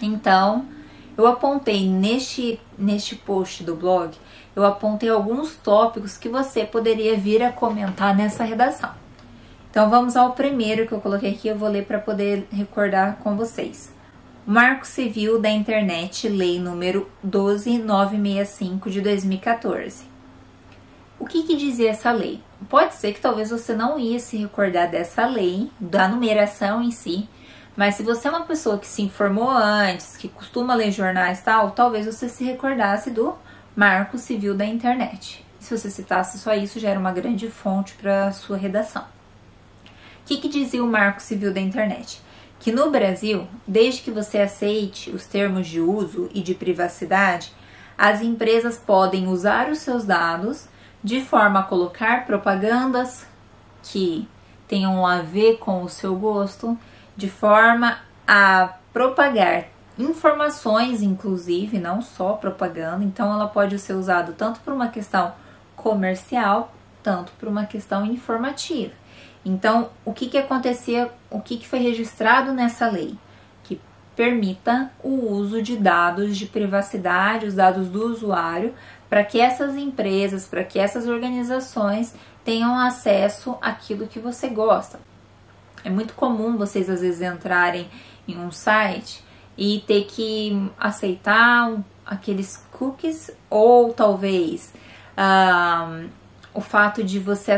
Então, 0.00 0.66
eu 1.16 1.26
apontei 1.26 1.88
neste, 1.88 2.60
neste 2.76 3.14
post 3.14 3.62
do 3.62 3.76
blog, 3.76 4.16
eu 4.56 4.64
apontei 4.64 5.08
alguns 5.08 5.54
tópicos 5.54 6.16
que 6.16 6.28
você 6.28 6.64
poderia 6.64 7.16
vir 7.16 7.42
a 7.42 7.52
comentar 7.52 8.16
nessa 8.16 8.44
redação. 8.44 8.90
Então 9.70 9.90
vamos 9.90 10.16
ao 10.16 10.32
primeiro 10.32 10.86
que 10.86 10.92
eu 10.92 11.00
coloquei 11.00 11.32
aqui, 11.32 11.48
eu 11.48 11.58
vou 11.58 11.68
ler 11.68 11.84
para 11.84 11.98
poder 11.98 12.46
recordar 12.50 13.16
com 13.16 13.36
vocês. 13.36 13.93
Marco 14.46 14.86
Civil 14.86 15.40
da 15.40 15.48
Internet, 15.48 16.28
Lei 16.28 16.60
número 16.60 17.10
12965 17.22 18.90
de 18.90 19.00
2014. 19.00 20.04
O 21.18 21.24
que, 21.24 21.44
que 21.44 21.56
dizia 21.56 21.92
essa 21.92 22.12
lei? 22.12 22.42
Pode 22.68 22.94
ser 22.94 23.14
que 23.14 23.22
talvez 23.22 23.48
você 23.48 23.74
não 23.74 23.98
ia 23.98 24.18
se 24.20 24.36
recordar 24.36 24.90
dessa 24.90 25.24
lei, 25.24 25.70
da 25.80 26.06
numeração 26.06 26.82
em 26.82 26.90
si, 26.90 27.26
mas 27.74 27.94
se 27.94 28.02
você 28.02 28.28
é 28.28 28.30
uma 28.30 28.44
pessoa 28.44 28.76
que 28.76 28.86
se 28.86 29.00
informou 29.00 29.48
antes, 29.48 30.14
que 30.14 30.28
costuma 30.28 30.74
ler 30.74 30.92
jornais 30.92 31.40
e 31.40 31.44
tal, 31.44 31.70
talvez 31.70 32.04
você 32.04 32.28
se 32.28 32.44
recordasse 32.44 33.10
do 33.10 33.34
Marco 33.74 34.18
Civil 34.18 34.54
da 34.54 34.66
Internet. 34.66 35.42
Se 35.58 35.74
você 35.74 35.88
citasse 35.88 36.38
só 36.38 36.52
isso, 36.52 36.78
já 36.78 36.90
era 36.90 37.00
uma 37.00 37.12
grande 37.12 37.48
fonte 37.48 37.94
para 37.94 38.30
sua 38.30 38.58
redação. 38.58 39.04
O 39.04 40.26
que, 40.26 40.36
que 40.36 40.50
dizia 40.50 40.84
o 40.84 40.86
Marco 40.86 41.22
Civil 41.22 41.50
da 41.50 41.60
Internet? 41.60 42.22
Que 42.64 42.72
no 42.72 42.90
Brasil, 42.90 43.46
desde 43.68 44.00
que 44.00 44.10
você 44.10 44.38
aceite 44.38 45.10
os 45.10 45.26
termos 45.26 45.66
de 45.66 45.82
uso 45.82 46.30
e 46.32 46.40
de 46.40 46.54
privacidade, 46.54 47.52
as 47.96 48.22
empresas 48.22 48.78
podem 48.78 49.28
usar 49.28 49.68
os 49.68 49.80
seus 49.80 50.06
dados 50.06 50.66
de 51.02 51.20
forma 51.20 51.60
a 51.60 51.62
colocar 51.64 52.24
propagandas 52.24 53.26
que 53.82 54.26
tenham 54.66 55.06
a 55.06 55.18
ver 55.18 55.58
com 55.58 55.82
o 55.82 55.90
seu 55.90 56.16
gosto, 56.16 56.74
de 57.14 57.28
forma 57.28 57.98
a 58.26 58.78
propagar 58.94 59.66
informações, 59.98 61.02
inclusive, 61.02 61.78
não 61.78 62.00
só 62.00 62.32
propaganda. 62.32 63.04
Então, 63.04 63.30
ela 63.30 63.46
pode 63.46 63.78
ser 63.78 63.92
usada 63.92 64.32
tanto 64.32 64.60
por 64.60 64.72
uma 64.72 64.88
questão 64.88 65.34
comercial, 65.76 66.72
tanto 67.02 67.30
por 67.32 67.46
uma 67.46 67.66
questão 67.66 68.06
informativa. 68.06 68.94
Então, 69.44 69.90
o 70.02 70.14
que, 70.14 70.28
que 70.28 70.38
acontecia, 70.38 71.12
o 71.34 71.40
que, 71.40 71.56
que 71.56 71.66
foi 71.66 71.80
registrado 71.80 72.52
nessa 72.52 72.88
lei? 72.88 73.18
Que 73.64 73.80
permita 74.14 74.92
o 75.02 75.32
uso 75.32 75.60
de 75.60 75.76
dados 75.76 76.36
de 76.36 76.46
privacidade, 76.46 77.46
os 77.46 77.54
dados 77.54 77.88
do 77.88 78.06
usuário, 78.06 78.72
para 79.10 79.24
que 79.24 79.40
essas 79.40 79.76
empresas, 79.76 80.46
para 80.46 80.62
que 80.62 80.78
essas 80.78 81.08
organizações 81.08 82.14
tenham 82.44 82.78
acesso 82.78 83.56
àquilo 83.60 84.06
que 84.06 84.20
você 84.20 84.48
gosta. 84.48 85.00
É 85.82 85.90
muito 85.90 86.14
comum 86.14 86.56
vocês 86.56 86.88
às 86.88 87.00
vezes 87.00 87.20
entrarem 87.20 87.88
em 88.28 88.38
um 88.38 88.52
site 88.52 89.24
e 89.58 89.82
ter 89.86 90.04
que 90.04 90.70
aceitar 90.78 91.76
aqueles 92.06 92.64
cookies 92.70 93.30
ou 93.50 93.92
talvez 93.92 94.72
o 96.52 96.60
fato 96.60 97.02
de 97.02 97.18
você 97.18 97.52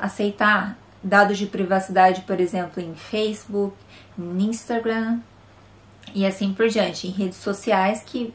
aceitar 0.00 0.76
dados 1.04 1.36
de 1.36 1.46
privacidade, 1.46 2.22
por 2.22 2.40
exemplo, 2.40 2.82
em 2.82 2.94
Facebook, 2.94 3.76
em 4.18 4.42
Instagram 4.44 5.20
e 6.14 6.26
assim 6.26 6.52
por 6.52 6.68
diante, 6.68 7.06
em 7.06 7.10
redes 7.10 7.38
sociais 7.38 8.02
que 8.04 8.32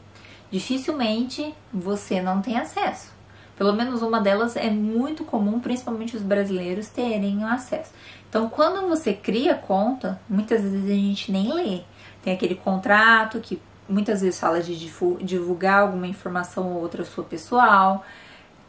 dificilmente 0.50 1.54
você 1.72 2.22
não 2.22 2.40
tem 2.40 2.56
acesso. 2.56 3.10
Pelo 3.56 3.74
menos 3.74 4.00
uma 4.00 4.20
delas 4.20 4.56
é 4.56 4.70
muito 4.70 5.22
comum, 5.24 5.60
principalmente 5.60 6.16
os 6.16 6.22
brasileiros 6.22 6.88
terem 6.88 7.44
acesso. 7.44 7.92
Então, 8.28 8.48
quando 8.48 8.88
você 8.88 9.12
cria 9.12 9.54
conta, 9.54 10.18
muitas 10.28 10.62
vezes 10.62 10.84
a 10.84 10.94
gente 10.94 11.30
nem 11.30 11.52
lê. 11.52 11.82
Tem 12.22 12.32
aquele 12.32 12.54
contrato 12.54 13.38
que 13.40 13.60
muitas 13.86 14.22
vezes 14.22 14.40
fala 14.40 14.62
de 14.62 14.76
divulgar 15.20 15.80
alguma 15.80 16.06
informação 16.06 16.72
ou 16.72 16.80
outra 16.80 17.04
sua 17.04 17.24
pessoal. 17.24 18.04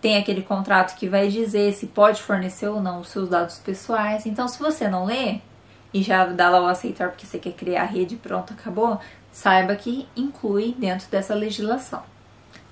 Tem 0.01 0.17
aquele 0.17 0.41
contrato 0.41 0.97
que 0.97 1.07
vai 1.07 1.27
dizer 1.27 1.73
se 1.73 1.87
pode 1.87 2.21
fornecer 2.21 2.67
ou 2.67 2.81
não 2.81 3.01
os 3.01 3.09
seus 3.09 3.29
dados 3.29 3.59
pessoais. 3.59 4.25
Então, 4.25 4.47
se 4.47 4.57
você 4.57 4.87
não 4.87 5.05
lê 5.05 5.39
e 5.93 6.01
já 6.01 6.25
dá 6.25 6.49
lá 6.49 6.61
o 6.61 6.67
aceitar 6.67 7.09
porque 7.09 7.25
você 7.25 7.37
quer 7.37 7.53
criar 7.53 7.83
a 7.83 7.85
rede, 7.85 8.15
pronto, 8.15 8.53
acabou, 8.53 8.99
saiba 9.31 9.75
que 9.75 10.07
inclui 10.15 10.75
dentro 10.77 11.09
dessa 11.09 11.35
legislação. 11.35 12.03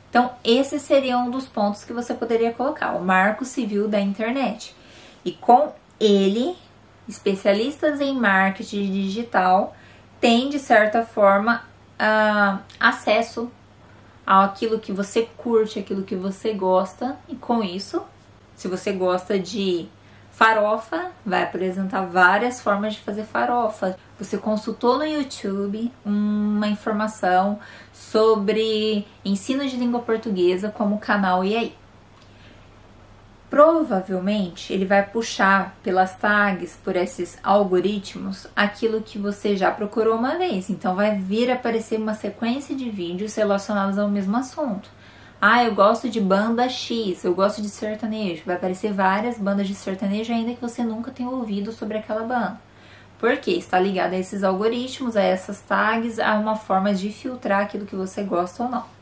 Então, 0.09 0.31
esse 0.43 0.79
seria 0.79 1.17
um 1.19 1.29
dos 1.29 1.47
pontos 1.47 1.83
que 1.83 1.93
você 1.93 2.15
poderia 2.15 2.51
colocar, 2.51 2.93
o 2.95 3.03
Marco 3.03 3.45
Civil 3.45 3.87
da 3.87 3.99
Internet. 3.99 4.75
E 5.23 5.31
com 5.31 5.71
ele, 5.99 6.57
especialistas 7.07 8.01
em 8.01 8.15
marketing 8.15 8.91
digital 8.91 9.75
têm, 10.19 10.49
de 10.49 10.57
certa 10.57 11.03
forma, 11.03 11.63
uh, 11.99 12.59
acesso 12.79 13.51
àquilo 14.29 14.79
que 14.79 14.91
você 14.91 15.27
curte, 15.37 15.79
aquilo 15.79 16.03
que 16.03 16.15
você 16.15 16.53
gosta, 16.53 17.17
e 17.27 17.35
com 17.35 17.63
isso, 17.63 18.03
se 18.55 18.67
você 18.67 18.91
gosta 18.91 19.39
de 19.39 19.89
farofa, 20.31 21.11
vai 21.25 21.41
apresentar 21.43 22.05
várias 22.05 22.61
formas 22.61 22.93
de 22.93 22.99
fazer 22.99 23.23
farofa. 23.23 23.97
Você 24.19 24.37
consultou 24.37 24.99
no 24.99 25.05
YouTube 25.05 25.91
uma 26.05 26.67
informação 26.67 27.59
sobre 27.91 29.07
ensino 29.25 29.67
de 29.67 29.75
língua 29.75 30.01
portuguesa 30.01 30.69
como 30.69 30.99
canal 30.99 31.43
e 31.43 31.55
aí. 31.57 31.78
Provavelmente 33.49 34.71
ele 34.71 34.85
vai 34.85 35.03
puxar 35.03 35.75
pelas 35.81 36.15
tags, 36.15 36.77
por 36.83 36.95
esses 36.95 37.39
algoritmos, 37.43 38.45
aquilo 38.55 39.01
que 39.01 39.17
você 39.17 39.57
já 39.57 39.71
procurou 39.71 40.15
uma 40.15 40.37
vez. 40.37 40.69
Então 40.69 40.95
vai 40.95 41.17
vir 41.17 41.49
aparecer 41.51 41.99
uma 41.99 42.13
sequência 42.13 42.75
de 42.75 42.89
vídeos 42.91 43.33
relacionados 43.33 43.97
ao 43.97 44.07
mesmo 44.07 44.37
assunto. 44.37 44.89
Ah, 45.41 45.63
eu 45.63 45.73
gosto 45.73 46.09
de 46.09 46.19
banda 46.19 46.69
X, 46.69 47.23
eu 47.23 47.33
gosto 47.33 47.61
de 47.61 47.69
sertanejo. 47.69 48.43
Vai 48.45 48.55
aparecer 48.55 48.93
várias 48.93 49.37
bandas 49.37 49.67
de 49.67 49.73
sertanejo 49.73 50.31
ainda 50.31 50.53
que 50.53 50.61
você 50.61 50.83
nunca 50.83 51.11
tenha 51.11 51.29
ouvido 51.29 51.71
sobre 51.71 51.97
aquela 51.97 52.23
banda. 52.23 52.59
Porque 53.17 53.51
está 53.51 53.79
ligado 53.79 54.13
a 54.13 54.17
esses 54.17 54.43
algoritmos, 54.43 55.17
a 55.17 55.21
essas 55.21 55.59
tags, 55.61 56.19
a 56.19 56.35
uma 56.35 56.55
forma 56.55 56.93
de 56.93 57.11
filtrar 57.11 57.61
aquilo 57.61 57.85
que 57.85 57.95
você 57.95 58.21
gosta 58.21 58.63
ou 58.63 58.69
não. 58.69 58.98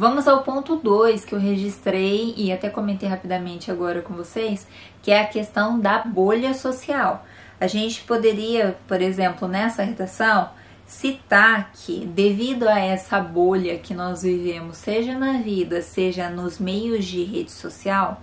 Vamos 0.00 0.26
ao 0.26 0.42
ponto 0.42 0.76
2 0.76 1.26
que 1.26 1.34
eu 1.34 1.38
registrei 1.38 2.32
e 2.34 2.50
até 2.50 2.70
comentei 2.70 3.06
rapidamente 3.06 3.70
agora 3.70 4.00
com 4.00 4.14
vocês, 4.14 4.66
que 5.02 5.10
é 5.10 5.20
a 5.20 5.26
questão 5.26 5.78
da 5.78 5.98
bolha 5.98 6.54
social. 6.54 7.26
A 7.60 7.66
gente 7.66 8.00
poderia, 8.04 8.78
por 8.88 9.02
exemplo, 9.02 9.46
nessa 9.46 9.82
redação, 9.82 10.48
citar 10.86 11.70
que, 11.74 12.06
devido 12.06 12.66
a 12.66 12.78
essa 12.78 13.20
bolha 13.20 13.76
que 13.78 13.92
nós 13.92 14.22
vivemos, 14.22 14.78
seja 14.78 15.18
na 15.18 15.34
vida, 15.34 15.82
seja 15.82 16.30
nos 16.30 16.58
meios 16.58 17.04
de 17.04 17.22
rede 17.22 17.52
social, 17.52 18.22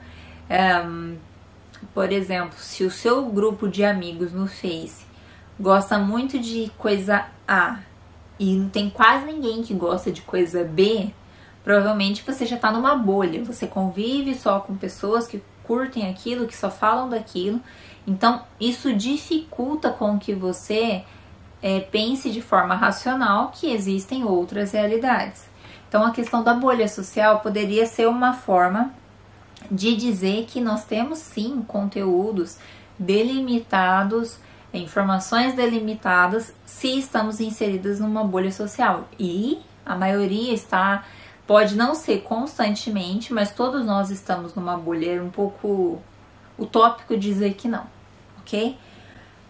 um, 0.84 1.16
por 1.94 2.12
exemplo, 2.12 2.58
se 2.58 2.86
o 2.86 2.90
seu 2.90 3.24
grupo 3.28 3.68
de 3.68 3.86
amigos 3.86 4.34
no 4.34 4.48
Face 4.48 5.06
gosta 5.60 6.00
muito 6.00 6.40
de 6.40 6.72
coisa 6.76 7.28
A 7.48 7.82
e 8.40 8.56
não 8.56 8.68
tem 8.68 8.90
quase 8.90 9.28
ninguém 9.28 9.62
que 9.62 9.76
gosta 9.76 10.12
de 10.12 10.24
coisa 10.24 10.64
B, 10.64 11.14
provavelmente 11.68 12.24
você 12.26 12.46
já 12.46 12.56
está 12.56 12.72
numa 12.72 12.96
bolha. 12.96 13.44
Você 13.44 13.68
convive 13.68 14.34
só 14.36 14.62
com 14.62 14.78
pessoas 14.78 15.28
que 15.28 15.44
curtem 15.66 16.10
aquilo, 16.10 16.48
que 16.48 16.56
só 16.56 16.72
falam 16.72 17.10
daquilo. 17.10 17.60
Então, 18.08 18.42
isso 18.58 18.94
dificulta 18.94 19.90
com 19.90 20.18
que 20.18 20.34
você 20.34 21.04
é, 21.62 21.82
pense 21.82 22.32
de 22.32 22.42
forma 22.42 22.74
racional 22.74 23.52
que 23.54 23.70
existem 23.70 24.24
outras 24.24 24.72
realidades. 24.72 25.44
Então, 25.90 26.06
a 26.06 26.12
questão 26.12 26.42
da 26.42 26.54
bolha 26.54 26.88
social 26.88 27.42
poderia 27.42 27.86
ser 27.86 28.08
uma 28.08 28.32
forma 28.32 28.94
de 29.70 29.94
dizer 29.94 30.46
que 30.46 30.62
nós 30.62 30.86
temos 30.86 31.20
sim 31.20 31.62
conteúdos 31.68 32.58
delimitados, 32.98 34.40
informações 34.74 35.54
delimitadas, 35.54 36.54
se 36.66 36.98
estamos 36.98 37.42
inseridas 37.42 38.00
numa 38.00 38.24
bolha 38.24 38.54
social. 38.54 39.10
E 39.20 39.60
a 39.86 39.98
maioria 39.98 40.54
está, 40.54 41.04
pode 41.48 41.76
não 41.76 41.96
ser 41.96 42.22
constantemente, 42.22 43.34
mas 43.34 43.52
todos 43.52 43.86
nós 43.86 44.12
estamos 44.12 44.54
numa 44.54 44.78
bolha. 44.78 45.24
Um 45.24 45.30
pouco 45.30 46.02
utópico 46.60 47.18
dizer 47.18 47.54
que 47.54 47.68
não, 47.68 47.86
ok? 48.42 48.78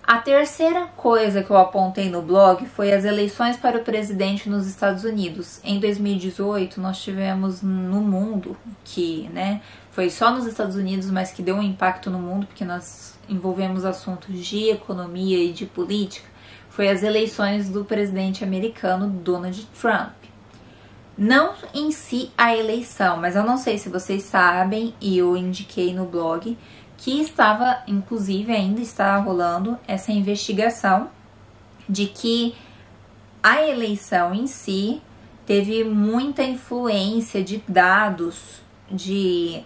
A 0.04 0.20
terceira 0.20 0.86
coisa 0.96 1.44
que 1.44 1.50
eu 1.50 1.58
apontei 1.58 2.10
no 2.10 2.22
blog 2.22 2.66
foi 2.66 2.94
as 2.94 3.04
eleições 3.04 3.58
para 3.58 3.78
o 3.78 3.84
presidente 3.84 4.48
nos 4.48 4.66
Estados 4.66 5.04
Unidos. 5.04 5.60
Em 5.66 5.82
2018, 5.82 6.80
nós 6.80 7.02
tivemos 7.02 7.62
no 7.62 8.00
mundo, 8.00 8.56
que 8.86 9.30
né, 9.34 9.62
foi 9.92 10.10
só 10.10 10.32
nos 10.32 10.46
Estados 10.46 10.78
Unidos, 10.78 11.12
mas 11.12 11.32
que 11.32 11.42
deu 11.42 11.58
um 11.58 11.62
impacto 11.62 12.10
no 12.10 12.20
mundo, 12.20 12.48
porque 12.48 12.64
nós 12.64 13.20
envolvemos 13.28 13.84
assuntos 13.84 14.46
de 14.46 14.70
economia 14.70 15.44
e 15.44 15.52
de 15.52 15.66
política, 15.66 16.30
foi 16.70 16.88
as 16.88 17.04
eleições 17.04 17.70
do 17.70 17.84
presidente 17.84 18.46
americano 18.46 19.10
Donald 19.10 19.68
Trump. 19.82 20.27
Não 21.18 21.56
em 21.74 21.92
si 21.92 22.32
a 22.38 22.56
eleição, 22.56 23.18
mas 23.18 23.36
eu 23.36 23.44
não 23.44 23.58
sei 23.58 23.80
se 23.80 23.90
vocês 23.90 24.24
sabem, 24.24 24.94
e 25.02 25.18
eu 25.18 25.36
indiquei 25.36 25.92
no 25.94 26.06
blog, 26.06 26.56
que 26.96 27.20
estava, 27.22 27.82
inclusive, 27.88 28.52
ainda 28.52 28.82
está 28.82 29.18
rolando 29.18 29.80
essa 29.88 30.12
investigação 30.12 31.10
de 31.90 32.06
que 32.06 32.56
a 33.42 33.64
eleição 33.64 34.34
em 34.34 34.46
si 34.46 35.02
teve 35.46 35.84
muita 35.84 36.44
influência 36.44 37.44
de 37.44 37.64
dados, 37.68 38.62
de 38.92 39.64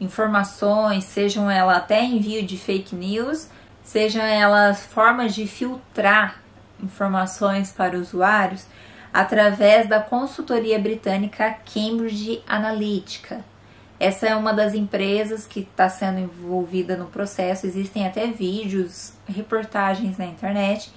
informações, 0.00 1.04
sejam 1.04 1.50
elas 1.50 1.78
até 1.78 2.02
envio 2.04 2.46
de 2.46 2.56
fake 2.56 2.94
news, 2.94 3.48
sejam 3.82 4.22
elas 4.22 4.86
formas 4.86 5.34
de 5.34 5.46
filtrar 5.46 6.40
informações 6.82 7.72
para 7.72 7.98
usuários 7.98 8.66
através 9.12 9.88
da 9.88 10.00
consultoria 10.00 10.78
britânica 10.78 11.56
Cambridge 11.64 12.42
Analytica. 12.46 13.44
Essa 14.00 14.28
é 14.28 14.36
uma 14.36 14.52
das 14.52 14.74
empresas 14.74 15.46
que 15.46 15.60
está 15.60 15.88
sendo 15.88 16.20
envolvida 16.20 16.96
no 16.96 17.06
processo. 17.06 17.66
Existem 17.66 18.06
até 18.06 18.28
vídeos, 18.28 19.12
reportagens 19.26 20.16
na 20.16 20.26
internet 20.26 20.92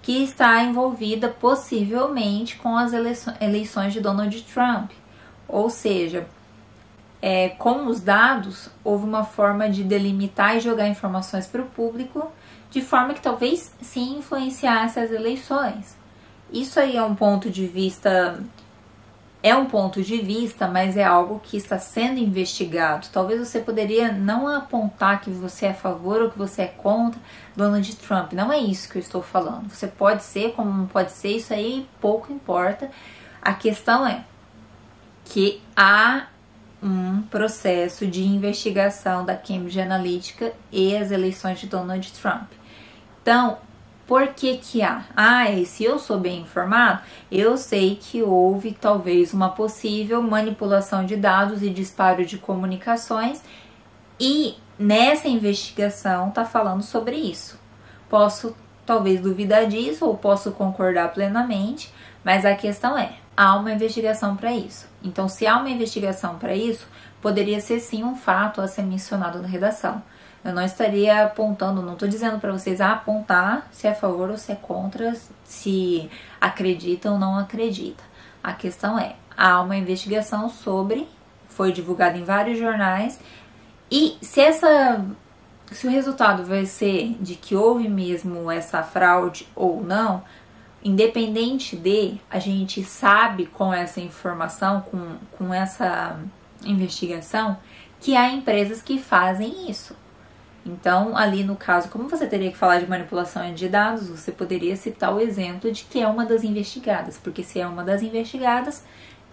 que 0.00 0.22
está 0.22 0.62
envolvida 0.62 1.28
possivelmente 1.28 2.56
com 2.56 2.76
as 2.76 2.92
eleições 3.40 3.92
de 3.92 4.00
Donald 4.00 4.40
Trump. 4.44 4.92
Ou 5.48 5.68
seja, 5.68 6.26
é, 7.20 7.48
com 7.48 7.86
os 7.86 8.00
dados, 8.00 8.70
houve 8.84 9.04
uma 9.04 9.24
forma 9.24 9.68
de 9.68 9.82
delimitar 9.82 10.56
e 10.56 10.60
jogar 10.60 10.86
informações 10.86 11.46
para 11.46 11.60
o 11.60 11.66
público, 11.66 12.30
de 12.70 12.80
forma 12.80 13.14
que 13.14 13.20
talvez 13.20 13.74
sim 13.80 14.18
influenciasse 14.18 15.00
as 15.00 15.10
eleições. 15.10 15.96
Isso 16.52 16.78
aí 16.78 16.96
é 16.96 17.02
um 17.02 17.14
ponto 17.14 17.50
de 17.50 17.66
vista. 17.66 18.42
É 19.42 19.54
um 19.54 19.66
ponto 19.66 20.02
de 20.02 20.16
vista, 20.18 20.66
mas 20.66 20.96
é 20.96 21.04
algo 21.04 21.40
que 21.40 21.56
está 21.56 21.78
sendo 21.78 22.18
investigado. 22.18 23.06
Talvez 23.12 23.38
você 23.38 23.60
poderia 23.60 24.10
não 24.10 24.48
apontar 24.48 25.20
que 25.20 25.30
você 25.30 25.66
é 25.66 25.70
a 25.70 25.74
favor 25.74 26.20
ou 26.22 26.30
que 26.30 26.38
você 26.38 26.62
é 26.62 26.66
contra 26.66 27.20
Donald 27.54 27.96
Trump. 27.96 28.32
Não 28.32 28.52
é 28.52 28.58
isso 28.58 28.88
que 28.88 28.98
eu 28.98 29.02
estou 29.02 29.22
falando. 29.22 29.68
Você 29.68 29.86
pode 29.86 30.24
ser 30.24 30.52
como 30.52 30.72
não 30.72 30.86
pode 30.86 31.12
ser, 31.12 31.36
isso 31.36 31.52
aí 31.52 31.88
pouco 32.00 32.32
importa. 32.32 32.90
A 33.40 33.54
questão 33.54 34.04
é 34.04 34.24
que 35.24 35.62
há 35.76 36.26
um 36.82 37.22
processo 37.22 38.06
de 38.06 38.24
investigação 38.24 39.24
da 39.24 39.36
Cambridge 39.36 39.80
Analytica 39.80 40.52
e 40.70 40.96
as 40.96 41.10
eleições 41.10 41.58
de 41.60 41.66
Donald 41.66 42.12
Trump. 42.12 42.50
Então, 43.22 43.58
por 44.06 44.28
que 44.28 44.56
que 44.58 44.82
há? 44.82 45.04
Ah, 45.16 45.50
e 45.50 45.66
se 45.66 45.82
eu 45.82 45.98
sou 45.98 46.18
bem 46.18 46.42
informado, 46.42 47.02
eu 47.30 47.56
sei 47.56 47.96
que 47.96 48.22
houve 48.22 48.72
talvez 48.72 49.34
uma 49.34 49.48
possível 49.48 50.22
manipulação 50.22 51.04
de 51.04 51.16
dados 51.16 51.62
e 51.62 51.70
disparo 51.70 52.24
de 52.24 52.38
comunicações 52.38 53.42
e 54.20 54.54
nessa 54.78 55.28
investigação 55.28 56.30
tá 56.30 56.44
falando 56.44 56.82
sobre 56.82 57.16
isso. 57.16 57.58
Posso 58.08 58.56
talvez 58.86 59.20
duvidar 59.20 59.66
disso 59.66 60.06
ou 60.06 60.16
posso 60.16 60.52
concordar 60.52 61.12
plenamente, 61.12 61.92
mas 62.24 62.44
a 62.44 62.54
questão 62.54 62.96
é, 62.96 63.14
há 63.36 63.56
uma 63.56 63.72
investigação 63.72 64.36
para 64.36 64.52
isso. 64.52 64.86
Então, 65.02 65.28
se 65.28 65.46
há 65.46 65.56
uma 65.56 65.68
investigação 65.68 66.38
para 66.38 66.54
isso, 66.54 66.86
poderia 67.20 67.60
ser 67.60 67.80
sim 67.80 68.04
um 68.04 68.14
fato 68.14 68.60
a 68.60 68.68
ser 68.68 68.82
mencionado 68.82 69.42
na 69.42 69.48
redação. 69.48 70.00
Eu 70.46 70.54
não 70.54 70.62
estaria 70.62 71.24
apontando, 71.24 71.82
não 71.82 71.94
estou 71.94 72.06
dizendo 72.06 72.38
para 72.38 72.52
vocês 72.52 72.80
apontar 72.80 73.66
se 73.72 73.88
é 73.88 73.90
a 73.90 73.94
favor 73.96 74.30
ou 74.30 74.38
se 74.38 74.52
é 74.52 74.54
contra, 74.54 75.12
se 75.42 76.08
acredita 76.40 77.10
ou 77.10 77.18
não 77.18 77.36
acredita. 77.36 78.04
A 78.44 78.52
questão 78.52 78.96
é, 78.96 79.16
há 79.36 79.60
uma 79.60 79.76
investigação 79.76 80.48
sobre, 80.48 81.08
foi 81.48 81.72
divulgada 81.72 82.16
em 82.16 82.22
vários 82.22 82.60
jornais, 82.60 83.18
e 83.90 84.16
se 84.22 84.40
essa 84.40 85.04
se 85.72 85.84
o 85.84 85.90
resultado 85.90 86.44
vai 86.44 86.64
ser 86.64 87.16
de 87.20 87.34
que 87.34 87.56
houve 87.56 87.88
mesmo 87.88 88.48
essa 88.48 88.84
fraude 88.84 89.48
ou 89.52 89.82
não, 89.82 90.22
independente 90.84 91.74
de, 91.74 92.20
a 92.30 92.38
gente 92.38 92.84
sabe 92.84 93.46
com 93.46 93.74
essa 93.74 94.00
informação, 94.00 94.82
com, 94.82 95.16
com 95.36 95.52
essa 95.52 96.20
investigação, 96.64 97.58
que 98.00 98.14
há 98.14 98.30
empresas 98.30 98.80
que 98.80 98.96
fazem 98.96 99.68
isso. 99.68 100.05
Então, 100.66 101.16
ali 101.16 101.44
no 101.44 101.54
caso, 101.54 101.88
como 101.88 102.08
você 102.08 102.26
teria 102.26 102.50
que 102.50 102.56
falar 102.56 102.80
de 102.80 102.88
manipulação 102.88 103.54
de 103.54 103.68
dados, 103.68 104.08
você 104.08 104.32
poderia 104.32 104.74
citar 104.74 105.14
o 105.14 105.20
exemplo 105.20 105.70
de 105.70 105.84
que 105.84 106.00
é 106.00 106.08
uma 106.08 106.26
das 106.26 106.42
investigadas, 106.42 107.16
porque 107.22 107.44
se 107.44 107.60
é 107.60 107.66
uma 107.66 107.84
das 107.84 108.02
investigadas, 108.02 108.84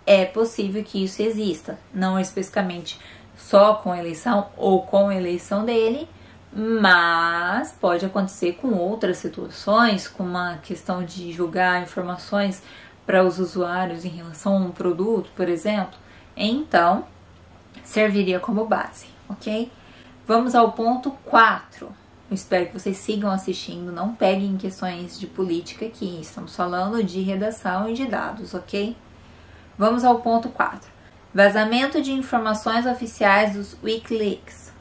é 0.06 0.26
possível 0.26 0.84
que 0.84 1.04
isso 1.04 1.24
exista, 1.24 1.80
não 1.92 2.20
especificamente 2.20 3.00
só 3.36 3.74
com 3.74 3.96
eleição 3.96 4.50
ou 4.56 4.84
com 4.84 5.12
eleição 5.12 5.66
dele, 5.66 6.08
mas 6.56 7.76
pode 7.82 8.06
acontecer 8.06 8.54
com 8.54 8.76
outras 8.76 9.18
situações, 9.18 10.08
com 10.08 10.24
uma 10.24 10.58
questão 10.58 11.04
de 11.04 11.32
julgar 11.32 11.82
informações 11.82 12.62
para 13.08 13.24
os 13.24 13.40
usuários 13.40 14.06
em 14.06 14.10
relação 14.10 14.56
a 14.56 14.60
um 14.60 14.72
produto, 14.72 15.32
por 15.36 15.50
exemplo. 15.50 15.98
Então, 16.38 17.06
serviria 17.84 18.40
como 18.40 18.66
base, 18.66 19.08
ok? 19.28 19.72
Vamos 20.26 20.56
ao 20.56 20.72
ponto 20.72 21.12
4. 21.26 21.86
Eu 21.88 22.34
espero 22.34 22.68
que 22.68 22.80
vocês 22.80 22.96
sigam 22.96 23.30
assistindo, 23.30 23.92
não 23.92 24.16
peguem 24.16 24.56
questões 24.56 25.20
de 25.20 25.28
política 25.28 25.86
aqui, 25.86 26.18
estamos 26.22 26.56
falando 26.56 27.04
de 27.04 27.22
redação 27.22 27.90
e 27.90 27.94
de 27.94 28.06
dados, 28.06 28.54
ok? 28.54 28.96
Vamos 29.78 30.06
ao 30.06 30.22
ponto 30.22 30.48
4. 30.48 30.90
Vazamento 31.36 32.02
de 32.02 32.14
informações 32.14 32.86
oficiais 32.86 33.54
dos 33.56 33.76
Wikileaks. 33.84 34.72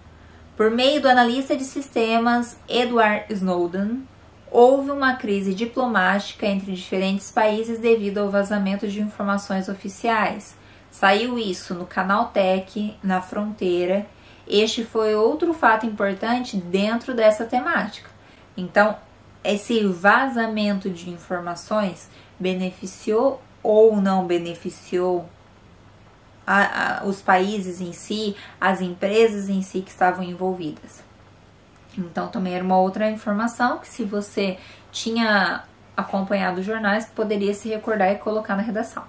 Por 0.56 0.70
meio 0.70 1.02
do 1.02 1.08
analista 1.08 1.56
de 1.56 1.64
sistemas 1.64 2.56
Edward 2.68 3.24
Snowden, 3.34 4.06
houve 4.48 4.92
uma 4.92 5.16
crise 5.16 5.52
diplomática 5.52 6.46
entre 6.46 6.72
diferentes 6.72 7.32
países 7.32 7.80
devido 7.80 8.18
ao 8.18 8.30
vazamento 8.30 8.86
de 8.86 9.00
informações 9.00 9.68
oficiais. 9.68 10.54
Saiu 10.88 11.36
isso 11.36 11.74
no 11.74 11.84
Canal 11.84 12.26
Tech, 12.28 12.96
na 13.02 13.20
Fronteira 13.20 14.06
este 14.52 14.84
foi 14.84 15.14
outro 15.14 15.54
fato 15.54 15.86
importante 15.86 16.56
dentro 16.56 17.14
dessa 17.14 17.44
temática. 17.46 18.10
Então, 18.56 18.96
esse 19.42 19.84
vazamento 19.86 20.90
de 20.90 21.10
informações 21.10 22.08
beneficiou 22.38 23.40
ou 23.62 23.96
não 23.96 24.26
beneficiou 24.26 25.26
a, 26.46 27.00
a, 27.00 27.04
os 27.04 27.22
países 27.22 27.80
em 27.80 27.92
si, 27.92 28.36
as 28.60 28.80
empresas 28.80 29.48
em 29.48 29.62
si 29.62 29.80
que 29.80 29.90
estavam 29.90 30.22
envolvidas. 30.22 31.02
Então, 31.96 32.28
também 32.28 32.54
era 32.54 32.64
uma 32.64 32.78
outra 32.78 33.10
informação 33.10 33.78
que, 33.78 33.88
se 33.88 34.04
você 34.04 34.58
tinha 34.90 35.64
acompanhado 35.96 36.60
os 36.60 36.66
jornais, 36.66 37.06
poderia 37.06 37.54
se 37.54 37.68
recordar 37.68 38.12
e 38.12 38.16
colocar 38.16 38.56
na 38.56 38.62
redação. 38.62 39.04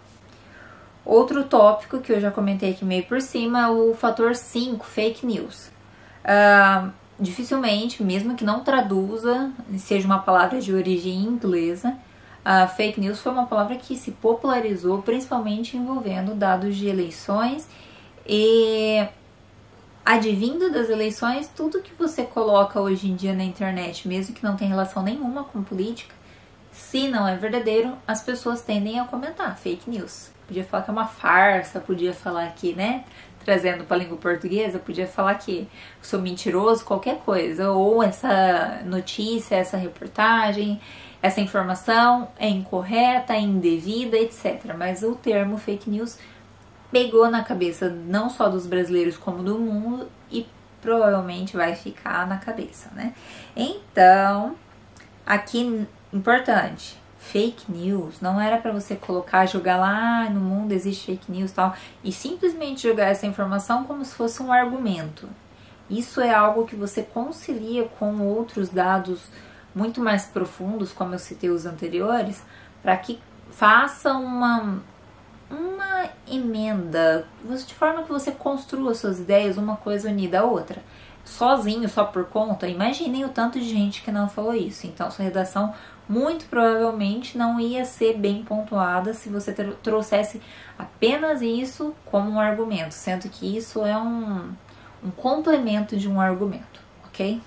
Outro 1.05 1.43
tópico 1.43 1.99
que 1.99 2.13
eu 2.13 2.19
já 2.19 2.31
comentei 2.31 2.71
aqui 2.71 2.85
meio 2.85 3.03
por 3.03 3.21
cima 3.21 3.63
é 3.63 3.67
o 3.67 3.93
fator 3.93 4.35
5, 4.35 4.85
fake 4.85 5.25
news. 5.25 5.69
Uh, 6.23 6.89
dificilmente, 7.19 8.01
mesmo 8.01 8.35
que 8.35 8.45
não 8.45 8.61
traduza, 8.61 9.51
seja 9.77 10.05
uma 10.05 10.19
palavra 10.19 10.61
de 10.61 10.73
origem 10.73 11.15
inglesa, 11.15 11.89
uh, 12.45 12.67
fake 12.75 13.01
news 13.01 13.19
foi 13.19 13.33
uma 13.33 13.45
palavra 13.45 13.75
que 13.75 13.97
se 13.97 14.11
popularizou 14.11 15.01
principalmente 15.01 15.75
envolvendo 15.75 16.33
dados 16.35 16.77
de 16.77 16.87
eleições 16.87 17.67
e 18.25 19.05
advindo 20.05 20.71
das 20.71 20.89
eleições, 20.89 21.49
tudo 21.53 21.81
que 21.81 21.93
você 21.93 22.23
coloca 22.23 22.79
hoje 22.79 23.09
em 23.09 23.15
dia 23.15 23.33
na 23.33 23.43
internet, 23.43 24.07
mesmo 24.07 24.33
que 24.33 24.43
não 24.43 24.55
tenha 24.55 24.69
relação 24.69 25.03
nenhuma 25.03 25.43
com 25.43 25.63
política, 25.63 26.15
se 26.71 27.07
não 27.07 27.27
é 27.27 27.35
verdadeiro, 27.35 27.93
as 28.07 28.21
pessoas 28.21 28.61
tendem 28.61 28.99
a 28.99 29.05
comentar 29.05 29.57
fake 29.57 29.89
news. 29.89 30.32
Podia 30.53 30.65
falar 30.65 30.83
que 30.83 30.89
é 30.91 30.93
uma 30.93 31.07
farsa, 31.07 31.79
podia 31.79 32.13
falar 32.13 32.47
que, 32.53 32.73
né? 32.73 33.05
Trazendo 33.43 33.85
para 33.85 33.97
a 33.97 33.99
língua 33.99 34.17
portuguesa, 34.17 34.77
podia 34.77 35.07
falar 35.07 35.33
que 35.33 35.67
sou 35.99 36.21
mentiroso, 36.21 36.85
qualquer 36.85 37.17
coisa. 37.21 37.71
Ou 37.71 38.03
essa 38.03 38.83
notícia, 38.85 39.55
essa 39.55 39.77
reportagem, 39.77 40.79
essa 41.23 41.41
informação 41.41 42.27
é 42.37 42.47
incorreta, 42.47 43.33
é 43.33 43.39
indevida, 43.39 44.15
etc. 44.15 44.75
Mas 44.77 45.01
o 45.01 45.15
termo 45.15 45.57
fake 45.57 45.89
news 45.89 46.19
pegou 46.91 47.31
na 47.31 47.43
cabeça 47.43 47.89
não 47.89 48.29
só 48.29 48.47
dos 48.47 48.67
brasileiros 48.67 49.17
como 49.17 49.41
do 49.41 49.57
mundo 49.57 50.07
e 50.31 50.45
provavelmente 50.79 51.57
vai 51.57 51.73
ficar 51.73 52.27
na 52.27 52.37
cabeça, 52.37 52.91
né? 52.93 53.15
Então, 53.55 54.55
aqui 55.25 55.87
importante, 56.13 57.01
fake 57.23 57.71
news 57.71 58.19
não 58.19 58.39
era 58.39 58.57
para 58.57 58.71
você 58.71 58.95
colocar, 58.95 59.45
jogar 59.45 59.77
lá 59.77 60.25
ah, 60.25 60.29
no 60.29 60.41
mundo 60.41 60.73
existe 60.73 61.05
fake 61.05 61.31
news 61.31 61.51
e 61.51 61.53
tal, 61.53 61.73
e 62.03 62.11
simplesmente 62.11 62.87
jogar 62.87 63.05
essa 63.05 63.25
informação 63.25 63.85
como 63.85 64.03
se 64.03 64.13
fosse 64.13 64.43
um 64.43 64.51
argumento. 64.51 65.27
Isso 65.89 66.19
é 66.19 66.33
algo 66.33 66.65
que 66.65 66.75
você 66.75 67.01
concilia 67.01 67.85
com 67.97 68.19
outros 68.19 68.69
dados 68.69 69.21
muito 69.73 70.01
mais 70.01 70.25
profundos, 70.25 70.91
como 70.91 71.15
eu 71.15 71.19
citei 71.19 71.49
os 71.49 71.65
anteriores, 71.65 72.43
para 72.81 72.95
que 72.97 73.19
faça 73.49 74.13
uma 74.13 74.81
uma 75.49 76.09
emenda, 76.27 77.27
de 77.43 77.75
forma 77.75 78.03
que 78.03 78.11
você 78.11 78.31
construa 78.31 78.95
suas 78.95 79.19
ideias 79.19 79.55
uma 79.55 79.77
coisa 79.77 80.09
unida 80.09 80.39
à 80.39 80.43
outra. 80.43 80.81
Sozinho, 81.23 81.87
só 81.87 82.03
por 82.03 82.25
conta, 82.25 82.67
imaginem 82.67 83.23
o 83.23 83.29
tanto 83.29 83.59
de 83.59 83.69
gente 83.69 84.01
que 84.01 84.11
não 84.11 84.27
falou 84.27 84.53
isso. 84.53 84.87
Então, 84.87 85.09
sua 85.11 85.23
redação 85.23 85.73
muito 86.07 86.45
provavelmente 86.45 87.37
não 87.37 87.59
ia 87.59 87.85
ser 87.85 88.17
bem 88.17 88.43
pontuada 88.43 89.13
se 89.13 89.29
você 89.29 89.53
trouxesse 89.81 90.41
apenas 90.77 91.41
isso 91.41 91.95
como 92.05 92.31
um 92.31 92.39
argumento, 92.39 92.93
sendo 92.93 93.29
que 93.29 93.57
isso 93.57 93.85
é 93.85 93.97
um, 93.97 94.51
um 95.03 95.11
complemento 95.11 95.95
de 95.95 96.09
um 96.09 96.19
argumento, 96.19 96.81
ok? 97.05 97.41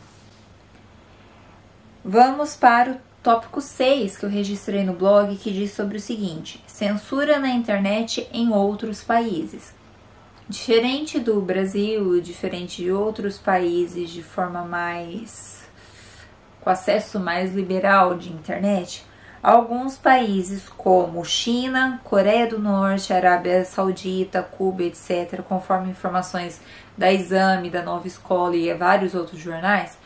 Vamos 2.05 2.55
para 2.55 2.93
o 2.93 2.97
tópico 3.23 3.61
6 3.61 4.17
que 4.17 4.25
eu 4.25 4.31
registrei 4.31 4.85
no 4.85 4.93
blog 4.93 5.37
que 5.37 5.51
diz 5.51 5.73
sobre 5.73 5.97
o 5.97 6.01
seguinte: 6.01 6.63
censura 6.67 7.39
na 7.39 7.51
internet 7.51 8.29
em 8.33 8.53
outros 8.53 9.03
países. 9.03 9.75
Diferente 10.49 11.19
do 11.19 11.41
Brasil, 11.41 12.21
diferente 12.21 12.81
de 12.81 12.93
outros 12.93 13.37
países 13.37 14.11
de 14.11 14.23
forma 14.23 14.65
mais 14.65 15.56
com 16.67 16.71
acesso 16.71 17.21
mais 17.21 17.55
liberal 17.55 18.17
de 18.17 18.33
internet, 18.33 19.07
alguns 19.41 19.97
países 19.97 20.69
como 20.69 21.25
China, 21.25 22.01
Coreia 22.03 22.49
do 22.49 22.59
Norte, 22.59 23.13
Arábia 23.13 23.65
Saudita, 23.65 24.43
Cuba, 24.43 24.83
etc., 24.83 25.43
conforme 25.49 25.91
informações 25.91 26.61
da 26.99 27.13
Exame, 27.13 27.71
da 27.71 27.83
Nova 27.85 28.09
Escola 28.09 28.57
e 28.57 28.75
vários 28.75 29.15
outros 29.15 29.39
jornais, 29.39 29.97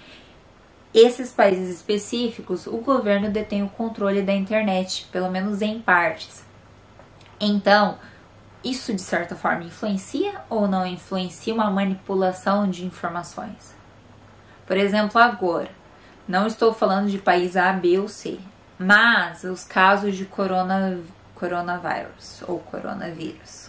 esses 0.92 1.32
países 1.32 1.76
específicos, 1.76 2.66
o 2.66 2.76
governo 2.76 3.30
detém 3.30 3.62
o 3.62 3.70
controle 3.70 4.20
da 4.20 4.34
internet, 4.34 5.08
pelo 5.10 5.30
menos 5.30 5.62
em 5.62 5.80
partes. 5.80 6.44
Então, 7.40 7.96
isso 8.62 8.92
de 8.92 9.00
certa 9.00 9.34
forma 9.34 9.64
influencia 9.64 10.42
ou 10.50 10.68
não 10.68 10.86
influencia 10.86 11.54
uma 11.54 11.70
manipulação 11.70 12.68
de 12.68 12.84
informações? 12.84 13.74
Por 14.66 14.76
exemplo, 14.76 15.18
agora, 15.18 15.79
não 16.30 16.46
estou 16.46 16.72
falando 16.72 17.10
de 17.10 17.18
país 17.18 17.56
A, 17.56 17.72
B 17.72 17.98
ou 17.98 18.06
C, 18.06 18.38
mas 18.78 19.42
os 19.42 19.64
casos 19.64 20.16
de 20.16 20.24
corona, 20.24 21.00
coronavírus 21.34 22.40
ou 22.46 22.60
coronavírus. 22.60 23.68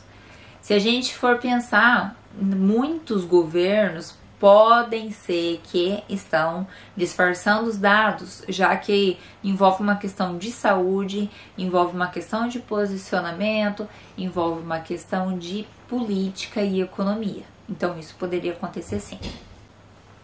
Se 0.61 0.71
a 0.71 0.77
gente 0.77 1.15
for 1.15 1.39
pensar, 1.39 2.15
muitos 2.39 3.25
governos 3.25 4.15
podem 4.39 5.11
ser 5.11 5.59
que 5.63 6.03
estão 6.07 6.67
disfarçando 6.95 7.67
os 7.67 7.77
dados, 7.77 8.43
já 8.47 8.75
que 8.77 9.17
envolve 9.43 9.81
uma 9.81 9.95
questão 9.95 10.37
de 10.37 10.51
saúde, 10.51 11.31
envolve 11.57 11.95
uma 11.95 12.09
questão 12.09 12.47
de 12.47 12.59
posicionamento, 12.59 13.89
envolve 14.15 14.61
uma 14.61 14.79
questão 14.79 15.35
de 15.35 15.67
política 15.89 16.61
e 16.61 16.79
economia. 16.79 17.43
Então 17.67 17.97
isso 17.97 18.15
poderia 18.19 18.51
acontecer 18.51 18.99
sim. 18.99 19.19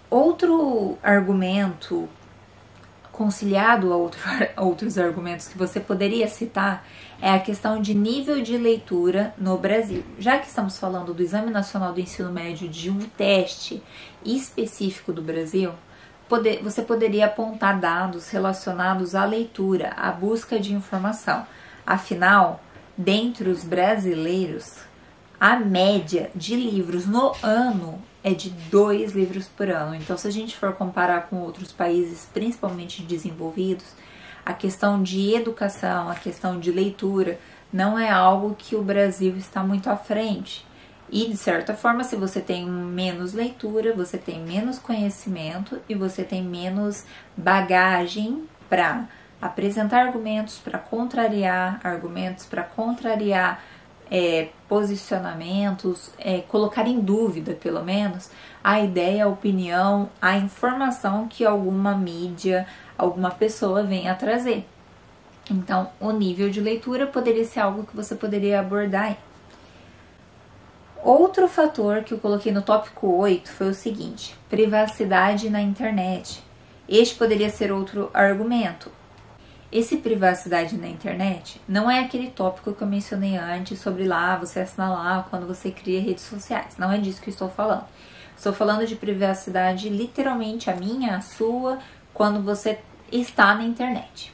Outro 0.09 0.97
argumento 1.01 2.07
conciliado 3.17 3.91
a, 3.91 3.97
outro, 3.97 4.19
outros 4.55 4.97
argumentos 4.97 5.47
que 5.47 5.57
você 5.57 5.79
poderia 5.79 6.27
citar 6.27 6.85
é 7.19 7.31
a 7.31 7.39
questão 7.39 7.81
de 7.81 7.95
nível 7.95 8.43
de 8.43 8.55
leitura 8.55 9.33
no 9.39 9.57
Brasil. 9.57 10.05
Já 10.19 10.37
que 10.37 10.47
estamos 10.47 10.77
falando 10.77 11.15
do 11.15 11.23
Exame 11.23 11.49
Nacional 11.49 11.91
do 11.91 11.99
Ensino 11.99 12.31
Médio 12.31 12.69
de 12.69 12.91
um 12.91 12.99
teste 12.99 13.81
específico 14.23 15.11
do 15.11 15.23
Brasil, 15.23 15.71
poder, 16.29 16.61
você 16.61 16.83
poderia 16.83 17.25
apontar 17.25 17.79
dados 17.79 18.29
relacionados 18.29 19.15
à 19.15 19.25
leitura, 19.25 19.93
à 19.97 20.11
busca 20.11 20.59
de 20.59 20.75
informação. 20.75 21.47
Afinal, 21.83 22.61
dentre 22.95 23.49
os 23.49 23.63
brasileiros, 23.63 24.75
a 25.39 25.55
média 25.55 26.29
de 26.35 26.55
livros 26.55 27.07
no 27.07 27.33
ano 27.41 27.99
é 28.23 28.33
de 28.33 28.49
dois 28.49 29.13
livros 29.13 29.47
por 29.47 29.69
ano. 29.69 29.95
Então, 29.95 30.17
se 30.17 30.27
a 30.27 30.31
gente 30.31 30.55
for 30.55 30.73
comparar 30.73 31.27
com 31.27 31.37
outros 31.37 31.71
países, 31.71 32.27
principalmente 32.33 33.01
desenvolvidos, 33.03 33.85
a 34.45 34.53
questão 34.53 35.03
de 35.03 35.35
educação, 35.35 36.09
a 36.09 36.15
questão 36.15 36.59
de 36.59 36.71
leitura, 36.71 37.39
não 37.71 37.99
é 37.99 38.09
algo 38.09 38.55
que 38.57 38.75
o 38.75 38.81
Brasil 38.81 39.35
está 39.35 39.61
muito 39.61 39.89
à 39.89 39.97
frente. 39.97 40.65
E 41.09 41.27
de 41.27 41.37
certa 41.37 41.73
forma, 41.73 42.03
se 42.03 42.15
você 42.15 42.41
tem 42.41 42.65
menos 42.65 43.33
leitura, 43.33 43.93
você 43.93 44.17
tem 44.17 44.39
menos 44.41 44.77
conhecimento 44.77 45.79
e 45.87 45.95
você 45.95 46.23
tem 46.23 46.43
menos 46.43 47.05
bagagem 47.35 48.43
para 48.69 49.07
apresentar 49.41 50.05
argumentos, 50.05 50.57
para 50.57 50.77
contrariar 50.77 51.79
argumentos, 51.83 52.45
para 52.45 52.63
contrariar 52.63 53.63
é, 54.11 54.49
posicionamentos, 54.67 56.11
é, 56.17 56.39
colocar 56.41 56.87
em 56.87 56.99
dúvida, 56.99 57.53
pelo 57.53 57.83
menos, 57.83 58.29
a 58.63 58.79
ideia, 58.79 59.25
a 59.25 59.27
opinião, 59.27 60.09
a 60.21 60.37
informação 60.37 61.27
que 61.27 61.45
alguma 61.45 61.95
mídia, 61.95 62.67
alguma 62.97 63.31
pessoa 63.31 63.83
venha 63.83 64.11
a 64.11 64.15
trazer. 64.15 64.65
Então, 65.49 65.89
o 65.99 66.11
nível 66.11 66.49
de 66.49 66.59
leitura 66.59 67.07
poderia 67.07 67.45
ser 67.45 67.61
algo 67.61 67.85
que 67.85 67.95
você 67.95 68.15
poderia 68.15 68.59
abordar. 68.59 69.17
Outro 71.03 71.47
fator 71.47 72.03
que 72.03 72.13
eu 72.13 72.17
coloquei 72.17 72.51
no 72.51 72.61
tópico 72.61 73.07
8 73.07 73.49
foi 73.49 73.69
o 73.69 73.73
seguinte: 73.73 74.35
privacidade 74.49 75.49
na 75.49 75.61
internet. 75.61 76.43
Este 76.89 77.15
poderia 77.15 77.49
ser 77.49 77.71
outro 77.71 78.09
argumento. 78.13 78.91
Esse 79.69 79.97
privacidade 79.97 80.77
na 80.77 80.87
internet 80.87 81.61
não 81.67 81.91
é 81.91 81.99
aquele 81.99 82.29
tópico 82.29 82.73
que 82.73 82.81
eu 82.81 82.87
mencionei 82.87 83.35
antes 83.35 83.79
sobre 83.79 84.05
lá, 84.05 84.37
você 84.37 84.65
lá 84.77 85.27
quando 85.29 85.45
você 85.45 85.71
cria 85.71 86.01
redes 86.01 86.23
sociais. 86.23 86.77
Não 86.77 86.91
é 86.91 86.97
disso 86.97 87.21
que 87.21 87.29
eu 87.29 87.33
estou 87.33 87.49
falando. 87.49 87.85
Estou 88.35 88.53
falando 88.53 88.85
de 88.87 88.95
privacidade 88.95 89.89
literalmente 89.89 90.69
a 90.69 90.75
minha, 90.75 91.17
a 91.17 91.21
sua, 91.21 91.79
quando 92.13 92.41
você 92.41 92.79
está 93.11 93.55
na 93.55 93.63
internet. 93.63 94.33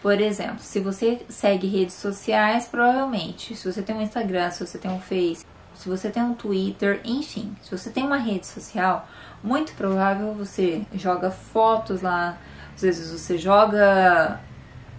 Por 0.00 0.18
exemplo, 0.20 0.60
se 0.60 0.80
você 0.80 1.20
segue 1.28 1.66
redes 1.66 1.94
sociais, 1.94 2.66
provavelmente, 2.66 3.54
se 3.54 3.70
você 3.70 3.82
tem 3.82 3.94
um 3.94 4.00
Instagram, 4.00 4.50
se 4.50 4.66
você 4.66 4.78
tem 4.78 4.90
um 4.90 5.00
Face, 5.00 5.44
se 5.74 5.88
você 5.88 6.10
tem 6.10 6.22
um 6.22 6.34
Twitter, 6.34 7.00
enfim, 7.04 7.54
se 7.62 7.70
você 7.70 7.90
tem 7.90 8.04
uma 8.04 8.16
rede 8.16 8.46
social, 8.46 9.06
muito 9.42 9.74
provável 9.74 10.34
você 10.34 10.82
joga 10.94 11.30
fotos 11.30 12.00
lá, 12.02 12.38
às 12.74 12.82
vezes 12.82 13.10
você 13.10 13.36
joga 13.36 14.40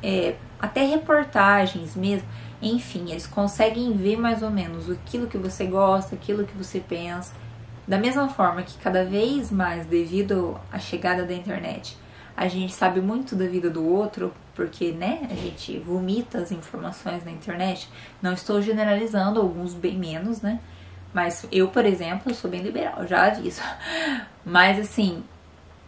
é, 0.04 0.36
até 0.60 0.86
reportagens 0.86 1.96
mesmo. 1.96 2.28
Enfim, 2.62 3.12
eles 3.12 3.26
conseguem 3.26 3.94
ver 3.94 4.18
mais 4.18 4.44
ou 4.44 4.52
menos 4.52 4.89
aquilo 4.89 5.28
que 5.28 5.38
você 5.38 5.66
gosta, 5.66 6.16
aquilo 6.16 6.46
que 6.46 6.56
você 6.56 6.80
pensa. 6.80 7.34
Da 7.88 7.98
mesma 7.98 8.30
forma 8.30 8.62
que 8.63 8.78
cada 8.78 9.04
vez 9.04 9.52
mais, 9.52 9.86
devido 9.86 10.60
à 10.72 10.80
chegada 10.80 11.26
da 11.26 11.34
internet, 11.34 11.98
a 12.36 12.48
gente 12.48 12.74
sabe 12.74 13.02
muito 13.02 13.36
da 13.36 13.46
vida 13.46 13.70
do 13.70 13.86
outro, 13.86 14.34
porque 14.56 14.92
né, 14.92 15.28
a 15.30 15.36
gente 15.36 15.78
vomita 15.80 16.39
as 16.39 16.52
informações 16.52 17.24
na 17.24 17.32
internet. 17.32 17.89
Não 18.22 18.34
estou 18.34 18.62
generalizando, 18.62 19.39
alguns 19.39 19.74
bem 19.74 19.98
menos, 19.98 20.42
né? 20.42 20.60
Mas 21.13 21.46
eu, 21.52 21.68
por 21.68 21.86
exemplo, 21.86 22.34
sou 22.34 22.50
bem 22.50 22.62
liberal, 22.62 23.06
já 23.08 23.26
aviso. 23.28 23.62
Mas 24.46 24.80
assim, 24.80 25.24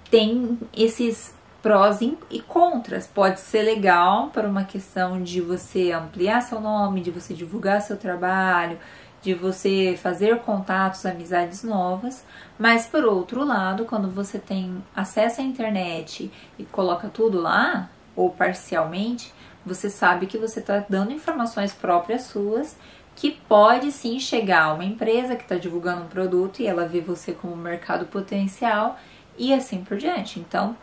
tem 0.10 0.58
esses 0.76 1.35
prós 1.66 2.00
e 2.30 2.40
contras. 2.42 3.08
Pode 3.08 3.40
ser 3.40 3.64
legal 3.64 4.30
para 4.30 4.48
uma 4.48 4.66
questão 4.66 5.24
de 5.24 5.42
você 5.42 5.92
ampliar 5.92 6.42
seu 6.42 6.62
nome, 6.62 7.02
de 7.02 7.10
você 7.10 7.34
divulgar 7.34 7.82
seu 7.82 7.98
trabalho, 7.98 8.78
de 9.20 9.34
você 9.34 9.98
fazer 10.00 10.42
contatos, 10.42 11.08
amizades 11.08 11.64
novas, 11.64 12.24
mas 12.60 12.86
por 12.86 13.04
outro 13.04 13.44
lado, 13.44 13.84
quando 13.86 14.08
você 14.08 14.38
tem 14.38 14.84
acesso 14.96 15.42
à 15.42 15.44
internet 15.44 16.32
e 16.60 16.64
coloca 16.66 17.08
tudo 17.08 17.42
lá, 17.42 17.90
ou 18.16 18.30
parcialmente, 18.30 19.34
você 19.66 19.90
sabe 19.90 20.28
que 20.28 20.38
você 20.38 20.60
está 20.60 20.86
dando 20.88 21.14
informações 21.14 21.74
próprias 21.74 22.26
suas 22.26 22.78
que 23.16 23.32
pode 23.32 23.92
sim 23.92 24.20
chegar 24.20 24.66
a 24.66 24.74
uma 24.76 24.86
empresa 24.86 25.36
que 25.36 25.42
está 25.42 25.56
divulgando 25.56 26.04
um 26.04 26.10
produto 26.10 26.60
e 26.60 26.68
ela 26.68 26.88
vê 26.88 27.02
você 27.02 27.32
como 27.32 27.56
mercado 27.56 28.06
potencial 28.06 29.00
e 29.36 29.52
assim 29.52 29.84
por 29.84 29.98
diante. 29.98 30.40
Então, 30.40 30.78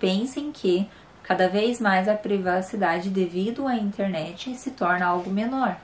pensem 0.00 0.50
que 0.50 0.88
cada 1.22 1.48
vez 1.48 1.80
mais 1.80 2.08
a 2.08 2.14
privacidade 2.14 3.10
devido 3.10 3.68
à 3.68 3.76
internet 3.76 4.56
se 4.56 4.72
torna 4.72 5.06
algo 5.06 5.30
menor, 5.30 5.76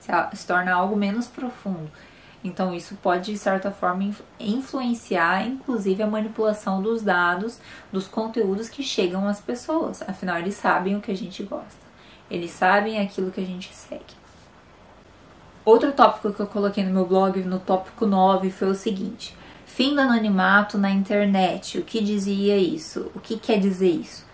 se 0.00 0.46
torna 0.46 0.72
algo 0.72 0.96
menos 0.96 1.28
profundo. 1.28 1.88
Então, 2.42 2.74
isso 2.74 2.96
pode, 3.02 3.32
de 3.32 3.38
certa 3.38 3.70
forma, 3.70 4.12
influenciar, 4.40 5.46
inclusive, 5.46 6.02
a 6.02 6.06
manipulação 6.06 6.80
dos 6.80 7.02
dados, 7.02 7.60
dos 7.92 8.08
conteúdos 8.08 8.68
que 8.70 8.82
chegam 8.82 9.28
às 9.28 9.40
pessoas. 9.40 10.02
Afinal, 10.02 10.38
eles 10.38 10.54
sabem 10.54 10.96
o 10.96 11.02
que 11.02 11.12
a 11.12 11.16
gente 11.16 11.42
gosta, 11.42 11.86
eles 12.30 12.50
sabem 12.50 12.98
aquilo 12.98 13.30
que 13.30 13.42
a 13.42 13.46
gente 13.46 13.74
segue. 13.74 14.18
Outro 15.62 15.92
tópico 15.92 16.32
que 16.32 16.40
eu 16.40 16.46
coloquei 16.46 16.82
no 16.82 16.92
meu 16.92 17.06
blog, 17.06 17.38
no 17.44 17.58
tópico 17.58 18.06
9, 18.06 18.50
foi 18.50 18.68
o 18.70 18.74
seguinte: 18.74 19.36
Fim 19.80 19.94
do 19.94 20.02
anonimato 20.02 20.76
na 20.76 20.90
internet. 20.90 21.78
O 21.78 21.82
que 21.82 22.02
dizia 22.02 22.58
isso? 22.58 23.10
O 23.14 23.18
que 23.18 23.38
quer 23.38 23.58
dizer 23.58 23.88
isso? 23.88 24.26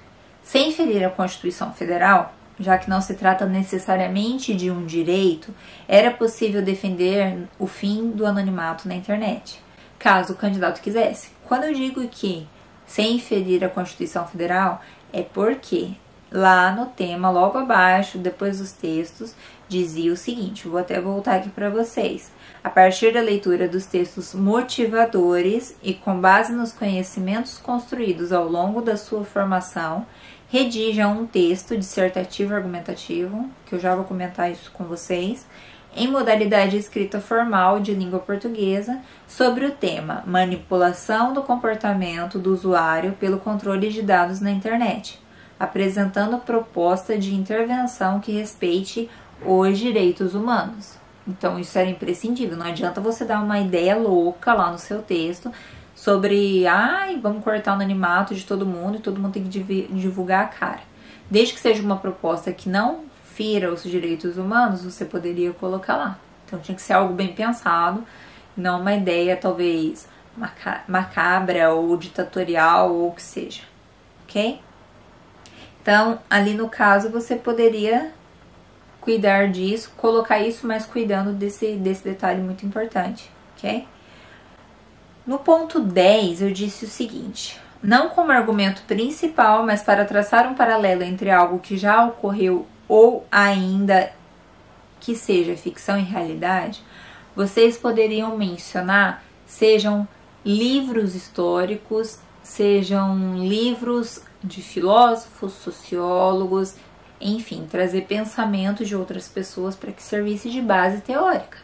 Sem 0.42 0.72
ferir 0.72 1.04
a 1.04 1.08
Constituição 1.08 1.72
Federal, 1.72 2.34
já 2.58 2.76
que 2.76 2.90
não 2.90 3.00
se 3.00 3.14
trata 3.14 3.46
necessariamente 3.46 4.52
de 4.56 4.72
um 4.72 4.84
direito, 4.84 5.54
era 5.86 6.10
possível 6.10 6.60
defender 6.62 7.46
o 7.60 7.68
fim 7.68 8.10
do 8.10 8.26
anonimato 8.26 8.88
na 8.88 8.96
internet, 8.96 9.62
caso 10.00 10.32
o 10.32 10.36
candidato 10.36 10.82
quisesse. 10.82 11.30
Quando 11.44 11.62
eu 11.62 11.72
digo 11.72 12.04
que 12.08 12.44
sem 12.84 13.20
ferir 13.20 13.64
a 13.64 13.68
Constituição 13.68 14.26
Federal, 14.26 14.82
é 15.12 15.22
porque 15.22 15.92
lá 16.36 16.70
no 16.70 16.86
tema, 16.86 17.30
logo 17.30 17.56
abaixo, 17.56 18.18
depois 18.18 18.58
dos 18.58 18.70
textos, 18.70 19.34
dizia 19.68 20.12
o 20.12 20.16
seguinte: 20.16 20.68
vou 20.68 20.78
até 20.78 21.00
voltar 21.00 21.36
aqui 21.36 21.48
para 21.48 21.70
vocês. 21.70 22.30
A 22.62 22.68
partir 22.68 23.12
da 23.12 23.20
leitura 23.20 23.66
dos 23.66 23.86
textos 23.86 24.34
motivadores 24.34 25.76
e 25.82 25.94
com 25.94 26.20
base 26.20 26.52
nos 26.52 26.72
conhecimentos 26.72 27.56
construídos 27.58 28.32
ao 28.32 28.46
longo 28.46 28.82
da 28.82 28.96
sua 28.96 29.24
formação, 29.24 30.04
redija 30.48 31.08
um 31.08 31.26
texto 31.26 31.76
dissertativo 31.76 32.54
argumentativo, 32.54 33.48
que 33.64 33.74
eu 33.74 33.80
já 33.80 33.94
vou 33.94 34.04
comentar 34.04 34.50
isso 34.50 34.70
com 34.72 34.84
vocês, 34.84 35.46
em 35.96 36.08
modalidade 36.08 36.76
escrita 36.76 37.18
formal 37.20 37.80
de 37.80 37.94
língua 37.94 38.18
portuguesa, 38.18 39.00
sobre 39.26 39.64
o 39.64 39.70
tema 39.70 40.22
manipulação 40.26 41.32
do 41.32 41.42
comportamento 41.42 42.38
do 42.38 42.52
usuário 42.52 43.12
pelo 43.12 43.38
controle 43.38 43.88
de 43.88 44.02
dados 44.02 44.40
na 44.40 44.50
internet, 44.50 45.18
apresentando 45.58 46.38
proposta 46.38 47.18
de 47.18 47.34
intervenção 47.34 48.20
que 48.20 48.32
respeite 48.32 49.08
os 49.44 49.78
direitos 49.78 50.34
humanos. 50.34 50.98
Então, 51.26 51.58
isso 51.58 51.78
era 51.78 51.88
imprescindível. 51.88 52.56
Não 52.56 52.66
adianta 52.66 53.00
você 53.00 53.24
dar 53.24 53.42
uma 53.42 53.58
ideia 53.58 53.96
louca 53.96 54.54
lá 54.54 54.70
no 54.70 54.78
seu 54.78 55.02
texto 55.02 55.52
sobre, 55.94 56.66
ai, 56.66 57.18
vamos 57.20 57.42
cortar 57.42 57.72
o 57.72 57.74
anonimato 57.74 58.34
de 58.34 58.44
todo 58.44 58.66
mundo 58.66 58.98
e 58.98 59.00
todo 59.00 59.20
mundo 59.20 59.32
tem 59.32 59.44
que 59.44 59.88
divulgar 59.90 60.44
a 60.44 60.48
cara. 60.48 60.82
Desde 61.30 61.54
que 61.54 61.60
seja 61.60 61.82
uma 61.82 61.96
proposta 61.96 62.52
que 62.52 62.68
não 62.68 63.04
fira 63.24 63.72
os 63.72 63.82
direitos 63.82 64.38
humanos, 64.38 64.84
você 64.84 65.04
poderia 65.04 65.52
colocar 65.52 65.96
lá. 65.96 66.18
Então, 66.44 66.60
tinha 66.60 66.76
que 66.76 66.82
ser 66.82 66.92
algo 66.92 67.12
bem 67.12 67.32
pensado, 67.32 68.04
não 68.56 68.80
uma 68.80 68.94
ideia 68.94 69.36
talvez 69.36 70.08
macabra 70.86 71.72
ou 71.72 71.96
ditatorial 71.96 72.94
ou 72.94 73.08
o 73.08 73.12
que 73.12 73.22
seja, 73.22 73.62
ok? 74.24 74.60
Então, 75.86 76.18
ali 76.28 76.52
no 76.52 76.68
caso, 76.68 77.10
você 77.10 77.36
poderia 77.36 78.10
cuidar 79.00 79.52
disso, 79.52 79.92
colocar 79.96 80.40
isso, 80.40 80.66
mas 80.66 80.84
cuidando 80.84 81.32
desse, 81.32 81.76
desse 81.76 82.02
detalhe 82.02 82.42
muito 82.42 82.66
importante, 82.66 83.30
ok? 83.52 83.86
No 85.24 85.38
ponto 85.38 85.78
10, 85.78 86.42
eu 86.42 86.52
disse 86.52 86.86
o 86.86 86.88
seguinte: 86.88 87.60
não 87.80 88.08
como 88.08 88.32
argumento 88.32 88.82
principal, 88.82 89.64
mas 89.64 89.80
para 89.80 90.04
traçar 90.04 90.50
um 90.50 90.56
paralelo 90.56 91.04
entre 91.04 91.30
algo 91.30 91.60
que 91.60 91.78
já 91.78 92.04
ocorreu 92.04 92.66
ou 92.88 93.24
ainda 93.30 94.10
que 94.98 95.14
seja 95.14 95.56
ficção 95.56 95.96
e 95.96 96.02
realidade, 96.02 96.82
vocês 97.36 97.78
poderiam 97.78 98.36
mencionar 98.36 99.22
sejam 99.46 100.08
livros 100.44 101.14
históricos, 101.14 102.18
sejam 102.42 103.36
livros 103.38 104.20
de 104.46 104.62
filósofos, 104.62 105.52
sociólogos, 105.52 106.74
enfim, 107.20 107.66
trazer 107.70 108.02
pensamentos 108.02 108.86
de 108.86 108.96
outras 108.96 109.28
pessoas 109.28 109.74
para 109.74 109.92
que 109.92 110.02
servisse 110.02 110.50
de 110.50 110.60
base 110.60 111.00
teórica. 111.00 111.58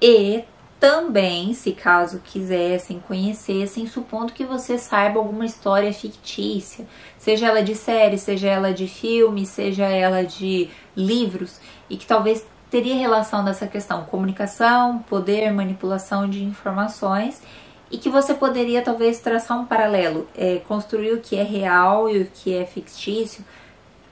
E 0.00 0.44
também, 0.78 1.52
se 1.52 1.72
caso 1.72 2.20
quisessem, 2.24 3.00
conhecessem, 3.00 3.86
supondo 3.86 4.32
que 4.32 4.44
você 4.44 4.78
saiba 4.78 5.18
alguma 5.18 5.44
história 5.44 5.92
fictícia, 5.92 6.86
seja 7.18 7.48
ela 7.48 7.62
de 7.62 7.74
série, 7.74 8.16
seja 8.16 8.48
ela 8.48 8.72
de 8.72 8.88
filme, 8.88 9.44
seja 9.44 9.84
ela 9.86 10.24
de 10.24 10.70
livros, 10.96 11.60
e 11.90 11.98
que 11.98 12.06
talvez 12.06 12.46
teria 12.70 12.96
relação 12.96 13.44
dessa 13.44 13.66
questão 13.66 14.04
comunicação, 14.04 15.00
poder, 15.00 15.52
manipulação 15.52 16.30
de 16.30 16.42
informações, 16.42 17.42
e 17.90 17.98
que 17.98 18.08
você 18.08 18.34
poderia 18.34 18.82
talvez 18.82 19.18
traçar 19.18 19.58
um 19.58 19.66
paralelo, 19.66 20.28
é, 20.36 20.58
construir 20.68 21.12
o 21.12 21.20
que 21.20 21.36
é 21.36 21.42
real 21.42 22.08
e 22.08 22.22
o 22.22 22.26
que 22.26 22.54
é 22.54 22.64
fictício, 22.64 23.44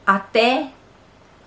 até 0.06 0.70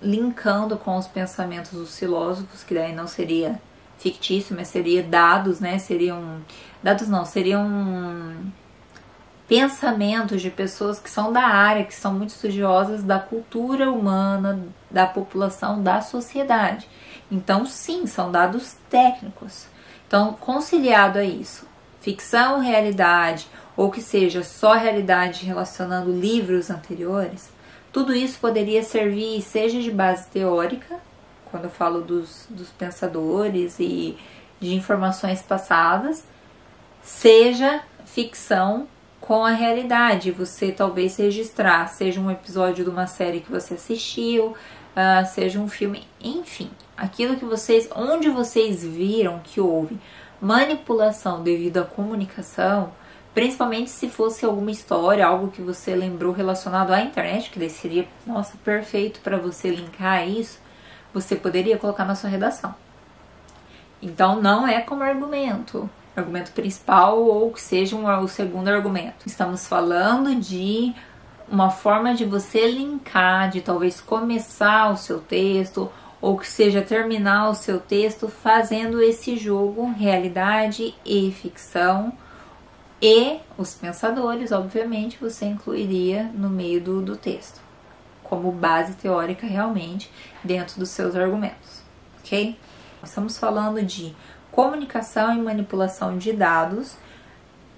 linkando 0.00 0.76
com 0.76 0.96
os 0.96 1.06
pensamentos 1.06 1.72
dos 1.72 1.98
filósofos, 1.98 2.64
que 2.64 2.74
daí 2.74 2.94
não 2.94 3.06
seria 3.06 3.60
fictício, 3.98 4.56
mas 4.56 4.68
seria 4.68 5.02
dados, 5.02 5.60
né? 5.60 5.78
Seriam 5.78 6.40
dados 6.82 7.08
não, 7.08 7.24
seriam 7.24 8.34
pensamentos 9.46 10.40
de 10.40 10.50
pessoas 10.50 10.98
que 10.98 11.10
são 11.10 11.32
da 11.32 11.42
área, 11.42 11.84
que 11.84 11.94
são 11.94 12.14
muito 12.14 12.30
estudiosas 12.30 13.02
da 13.02 13.20
cultura 13.20 13.90
humana, 13.90 14.66
da 14.90 15.06
população, 15.06 15.82
da 15.82 16.00
sociedade. 16.00 16.88
Então, 17.30 17.66
sim, 17.66 18.06
são 18.06 18.32
dados 18.32 18.76
técnicos. 18.88 19.66
Então, 20.06 20.34
conciliado 20.34 21.18
a 21.18 21.24
isso, 21.24 21.66
ficção, 22.02 22.60
realidade, 22.60 23.46
ou 23.76 23.90
que 23.90 24.02
seja 24.02 24.42
só 24.42 24.74
realidade 24.74 25.46
relacionando 25.46 26.12
livros 26.12 26.68
anteriores, 26.68 27.50
tudo 27.92 28.14
isso 28.14 28.38
poderia 28.38 28.82
servir, 28.82 29.40
seja 29.40 29.80
de 29.80 29.90
base 29.90 30.28
teórica, 30.28 31.00
quando 31.50 31.64
eu 31.64 31.70
falo 31.70 32.00
dos, 32.00 32.46
dos 32.50 32.68
pensadores 32.70 33.78
e 33.78 34.16
de 34.58 34.74
informações 34.74 35.40
passadas, 35.42 36.24
seja 37.02 37.82
ficção 38.04 38.88
com 39.20 39.44
a 39.44 39.50
realidade. 39.50 40.30
Você 40.32 40.72
talvez 40.72 41.16
registrar, 41.16 41.86
seja 41.88 42.20
um 42.20 42.30
episódio 42.30 42.84
de 42.84 42.90
uma 42.90 43.06
série 43.06 43.40
que 43.40 43.50
você 43.50 43.74
assistiu, 43.74 44.46
uh, 44.46 45.26
seja 45.32 45.60
um 45.60 45.68
filme, 45.68 46.04
enfim, 46.20 46.70
aquilo 46.96 47.36
que 47.36 47.44
vocês, 47.44 47.88
onde 47.94 48.28
vocês 48.30 48.82
viram 48.82 49.40
que 49.44 49.60
houve 49.60 49.98
manipulação 50.42 51.42
devido 51.42 51.78
à 51.78 51.84
comunicação, 51.84 52.92
Principalmente 53.34 53.90
se 53.90 54.10
fosse 54.10 54.44
alguma 54.44 54.70
história, 54.70 55.26
algo 55.26 55.50
que 55.50 55.62
você 55.62 55.94
lembrou 55.94 56.32
relacionado 56.32 56.90
à 56.92 57.00
internet, 57.00 57.50
que 57.50 57.68
seria, 57.70 58.06
nossa, 58.26 58.58
perfeito 58.58 59.20
para 59.20 59.38
você 59.38 59.70
linkar 59.70 60.28
isso, 60.28 60.60
você 61.14 61.34
poderia 61.34 61.78
colocar 61.78 62.04
na 62.04 62.14
sua 62.14 62.28
redação. 62.28 62.74
Então 64.02 64.42
não 64.42 64.68
é 64.68 64.82
como 64.82 65.02
argumento, 65.02 65.88
argumento 66.14 66.52
principal 66.52 67.22
ou 67.22 67.50
que 67.50 67.60
seja 67.60 67.96
um, 67.96 68.06
o 68.22 68.28
segundo 68.28 68.68
argumento. 68.68 69.26
Estamos 69.26 69.66
falando 69.66 70.34
de 70.34 70.92
uma 71.48 71.70
forma 71.70 72.14
de 72.14 72.26
você 72.26 72.70
linkar, 72.70 73.48
de 73.48 73.62
talvez 73.62 73.98
começar 73.98 74.90
o 74.90 74.96
seu 74.98 75.20
texto 75.20 75.90
ou 76.22 76.38
que 76.38 76.46
seja 76.46 76.80
terminar 76.80 77.50
o 77.50 77.54
seu 77.54 77.80
texto 77.80 78.28
fazendo 78.28 79.02
esse 79.02 79.36
jogo 79.36 79.90
realidade 79.90 80.94
e 81.04 81.32
ficção 81.32 82.12
e 83.02 83.40
os 83.58 83.74
pensadores, 83.74 84.52
obviamente, 84.52 85.18
você 85.20 85.44
incluiria 85.46 86.30
no 86.34 86.48
meio 86.48 86.80
do, 86.80 87.02
do 87.02 87.16
texto, 87.16 87.60
como 88.22 88.52
base 88.52 88.94
teórica 88.94 89.44
realmente 89.44 90.08
dentro 90.44 90.78
dos 90.78 90.90
seus 90.90 91.16
argumentos, 91.16 91.82
ok? 92.20 92.56
Estamos 93.02 93.36
falando 93.36 93.82
de 93.82 94.14
comunicação 94.52 95.36
e 95.36 95.42
manipulação 95.42 96.16
de 96.16 96.32
dados 96.32 96.94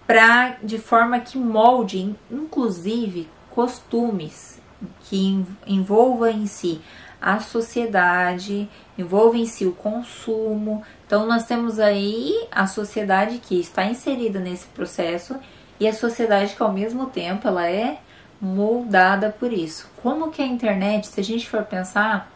para 0.06 0.58
de 0.62 0.76
forma 0.76 1.18
que 1.20 1.38
molde, 1.38 2.14
inclusive, 2.30 3.26
costumes 3.48 4.60
que 5.04 5.42
envolva 5.66 6.30
em 6.30 6.46
si 6.46 6.82
a 7.24 7.40
sociedade, 7.40 8.68
envolve 8.98 9.40
em 9.40 9.46
si 9.46 9.64
o 9.64 9.72
consumo. 9.72 10.82
Então 11.06 11.26
nós 11.26 11.46
temos 11.46 11.80
aí 11.80 12.46
a 12.52 12.66
sociedade 12.66 13.38
que 13.38 13.58
está 13.58 13.82
inserida 13.86 14.38
nesse 14.38 14.66
processo 14.66 15.36
e 15.80 15.88
a 15.88 15.94
sociedade 15.94 16.54
que 16.54 16.62
ao 16.62 16.70
mesmo 16.70 17.06
tempo 17.06 17.48
ela 17.48 17.66
é 17.66 17.98
moldada 18.38 19.30
por 19.30 19.54
isso. 19.54 19.90
Como 20.02 20.30
que 20.30 20.42
a 20.42 20.46
internet, 20.46 21.06
se 21.06 21.18
a 21.18 21.24
gente 21.24 21.48
for 21.48 21.62
pensar, 21.62 22.30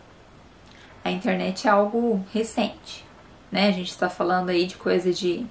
a 1.04 1.10
internet 1.10 1.68
é 1.68 1.70
algo 1.70 2.24
recente, 2.32 3.04
né? 3.52 3.68
A 3.68 3.72
gente 3.72 3.90
está 3.90 4.08
falando 4.08 4.48
aí 4.48 4.66
de 4.66 4.78
coisa 4.78 5.12
de 5.12 5.44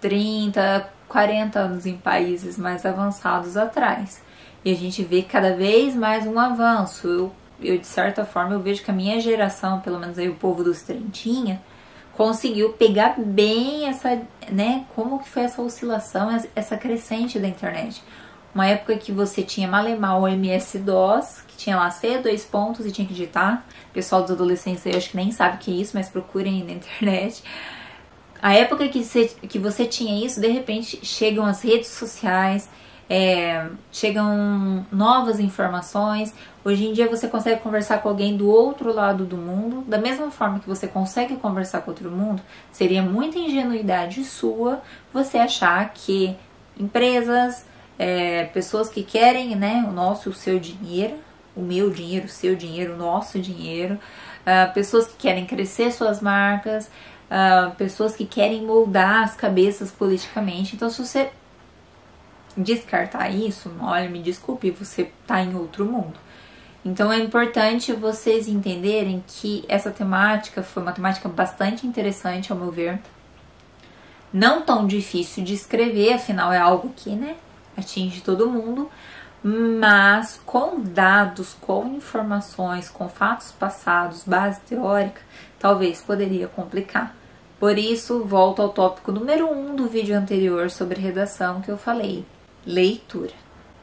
30, 0.00 0.88
40 1.08 1.58
anos 1.58 1.86
em 1.86 1.96
países 1.96 2.56
mais 2.56 2.86
avançados 2.86 3.56
atrás. 3.56 4.22
E 4.64 4.70
a 4.70 4.76
gente 4.76 5.02
vê 5.02 5.22
cada 5.22 5.56
vez 5.56 5.96
mais 5.96 6.24
um 6.24 6.38
avanço. 6.38 7.08
Eu 7.08 7.32
eu 7.60 7.78
de 7.78 7.86
certa 7.86 8.24
forma 8.24 8.54
eu 8.54 8.60
vejo 8.60 8.82
que 8.82 8.90
a 8.90 8.94
minha 8.94 9.20
geração, 9.20 9.80
pelo 9.80 9.98
menos 9.98 10.18
aí 10.18 10.28
o 10.28 10.34
povo 10.34 10.62
dos 10.62 10.82
Trentinha, 10.82 11.62
conseguiu 12.16 12.72
pegar 12.72 13.14
bem 13.18 13.86
essa, 13.86 14.20
né, 14.50 14.84
como 14.94 15.18
que 15.18 15.28
foi 15.28 15.42
essa 15.42 15.60
oscilação, 15.60 16.28
essa 16.54 16.76
crescente 16.76 17.38
da 17.38 17.46
internet. 17.46 18.02
Uma 18.54 18.66
época 18.66 18.96
que 18.96 19.12
você 19.12 19.42
tinha 19.42 19.68
malemar 19.68 20.18
o 20.18 20.26
MS-DOS, 20.26 21.42
que 21.46 21.58
tinha 21.58 21.76
lá 21.76 21.90
C, 21.90 22.16
dois 22.18 22.42
pontos 22.42 22.86
e 22.86 22.90
tinha 22.90 23.06
que 23.06 23.12
digitar. 23.12 23.66
O 23.90 23.92
pessoal 23.92 24.22
dos 24.22 24.30
adolescentes 24.30 24.86
aí 24.86 24.96
acho 24.96 25.10
que 25.10 25.16
nem 25.16 25.30
sabe 25.30 25.56
o 25.56 25.58
que 25.58 25.70
é 25.70 25.74
isso, 25.74 25.92
mas 25.94 26.08
procurem 26.08 26.64
na 26.64 26.72
internet. 26.72 27.42
A 28.40 28.54
época 28.54 28.88
que 28.88 29.04
você, 29.04 29.26
que 29.26 29.58
você 29.58 29.84
tinha 29.84 30.24
isso, 30.24 30.40
de 30.40 30.48
repente 30.48 31.04
chegam 31.04 31.44
as 31.44 31.62
redes 31.62 31.88
sociais, 31.88 32.68
é, 33.08 33.68
chegam 33.92 34.84
novas 34.90 35.38
informações. 35.38 36.34
Hoje 36.64 36.86
em 36.86 36.92
dia 36.92 37.08
você 37.08 37.28
consegue 37.28 37.60
conversar 37.60 37.98
com 37.98 38.08
alguém 38.08 38.36
do 38.36 38.48
outro 38.48 38.92
lado 38.92 39.24
do 39.24 39.36
mundo, 39.36 39.84
da 39.86 39.98
mesma 39.98 40.30
forma 40.30 40.58
que 40.58 40.68
você 40.68 40.88
consegue 40.88 41.36
conversar 41.36 41.82
com 41.82 41.90
outro 41.90 42.10
mundo. 42.10 42.42
Seria 42.72 43.02
muita 43.02 43.38
ingenuidade 43.38 44.24
sua 44.24 44.82
você 45.12 45.38
achar 45.38 45.92
que 45.94 46.36
empresas, 46.78 47.64
é, 47.98 48.44
pessoas 48.46 48.88
que 48.88 49.02
querem 49.02 49.54
né, 49.54 49.84
o 49.88 49.92
nosso, 49.92 50.30
o 50.30 50.34
seu 50.34 50.58
dinheiro, 50.58 51.14
o 51.56 51.60
meu 51.60 51.90
dinheiro, 51.90 52.26
o 52.26 52.28
seu 52.28 52.54
dinheiro, 52.54 52.94
o 52.94 52.96
nosso 52.96 53.38
dinheiro, 53.38 53.94
uh, 53.94 54.72
pessoas 54.74 55.06
que 55.06 55.14
querem 55.16 55.46
crescer 55.46 55.90
suas 55.90 56.20
marcas, 56.20 56.90
uh, 57.30 57.74
pessoas 57.76 58.14
que 58.14 58.26
querem 58.26 58.62
moldar 58.62 59.24
as 59.24 59.34
cabeças 59.34 59.90
politicamente. 59.90 60.76
Então, 60.76 60.90
se 60.90 61.02
você 61.02 61.30
descartar 62.56 63.30
isso, 63.30 63.70
olha, 63.80 64.08
me 64.08 64.22
desculpe, 64.22 64.70
você 64.70 65.10
tá 65.26 65.42
em 65.42 65.54
outro 65.54 65.84
mundo. 65.84 66.18
Então 66.84 67.12
é 67.12 67.18
importante 67.18 67.92
vocês 67.92 68.46
entenderem 68.46 69.22
que 69.26 69.64
essa 69.68 69.90
temática 69.90 70.62
foi 70.62 70.82
uma 70.82 70.92
temática 70.92 71.28
bastante 71.28 71.86
interessante, 71.86 72.52
ao 72.52 72.58
meu 72.58 72.70
ver. 72.70 73.00
Não 74.32 74.62
tão 74.62 74.86
difícil 74.86 75.42
de 75.42 75.54
escrever, 75.54 76.12
afinal 76.12 76.52
é 76.52 76.58
algo 76.58 76.92
que, 76.94 77.10
né, 77.10 77.36
atinge 77.76 78.20
todo 78.20 78.48
mundo, 78.48 78.88
mas 79.42 80.40
com 80.46 80.80
dados, 80.80 81.56
com 81.60 81.86
informações, 81.88 82.88
com 82.88 83.08
fatos 83.08 83.52
passados, 83.52 84.24
base 84.24 84.60
teórica, 84.60 85.20
talvez 85.58 86.00
poderia 86.00 86.48
complicar. 86.48 87.14
Por 87.58 87.78
isso, 87.78 88.22
volto 88.24 88.60
ao 88.60 88.68
tópico 88.68 89.10
número 89.10 89.50
1 89.50 89.70
um 89.70 89.74
do 89.74 89.88
vídeo 89.88 90.16
anterior 90.16 90.70
sobre 90.70 91.00
redação 91.00 91.60
que 91.60 91.70
eu 91.70 91.78
falei: 91.78 92.24
leitura. 92.66 93.32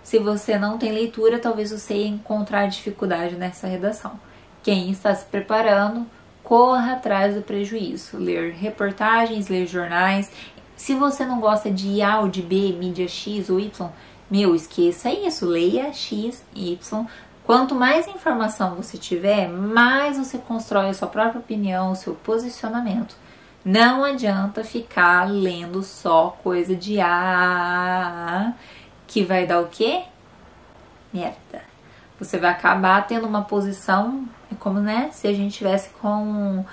Se 0.03 0.19
você 0.19 0.57
não 0.59 0.77
tem 0.77 0.91
leitura, 0.91 1.39
talvez 1.39 1.71
você 1.71 2.05
encontrar 2.05 2.67
dificuldade 2.67 3.35
nessa 3.35 3.67
redação. 3.67 4.19
Quem 4.61 4.91
está 4.91 5.15
se 5.15 5.25
preparando, 5.25 6.05
corra 6.43 6.93
atrás 6.93 7.35
do 7.35 7.41
prejuízo. 7.41 8.17
Ler 8.17 8.51
reportagens, 8.51 9.47
ler 9.47 9.65
jornais. 9.65 10.29
Se 10.75 10.93
você 10.93 11.25
não 11.25 11.39
gosta 11.39 11.71
de 11.71 12.01
A 12.01 12.19
ou 12.19 12.27
de 12.27 12.41
B, 12.41 12.75
mídia 12.77 13.07
X 13.07 13.49
ou 13.49 13.59
Y, 13.59 13.89
meu, 14.29 14.53
esqueça 14.53 15.09
isso. 15.09 15.45
Leia 15.45 15.93
X, 15.93 16.43
Y. 16.53 17.05
Quanto 17.45 17.75
mais 17.75 18.07
informação 18.07 18.75
você 18.75 18.97
tiver, 18.97 19.47
mais 19.49 20.17
você 20.17 20.37
constrói 20.37 20.89
a 20.89 20.93
sua 20.93 21.07
própria 21.07 21.39
opinião, 21.39 21.91
o 21.91 21.95
seu 21.95 22.13
posicionamento. 22.13 23.15
Não 23.65 24.03
adianta 24.03 24.63
ficar 24.63 25.29
lendo 25.29 25.83
só 25.83 26.37
coisa 26.43 26.75
de 26.75 26.99
A 26.99 28.53
que 29.13 29.23
vai 29.23 29.45
dar 29.45 29.61
o 29.61 29.67
quê? 29.67 30.01
Merda. 31.13 31.61
Você 32.19 32.39
vai 32.39 32.49
acabar 32.49 33.05
tendo 33.05 33.27
uma 33.27 33.43
posição, 33.43 34.27
é 34.51 34.55
como, 34.55 34.79
né, 34.79 35.11
se 35.13 35.27
a 35.27 35.33
gente 35.33 35.55
tivesse 35.55 35.91
com 36.01 36.65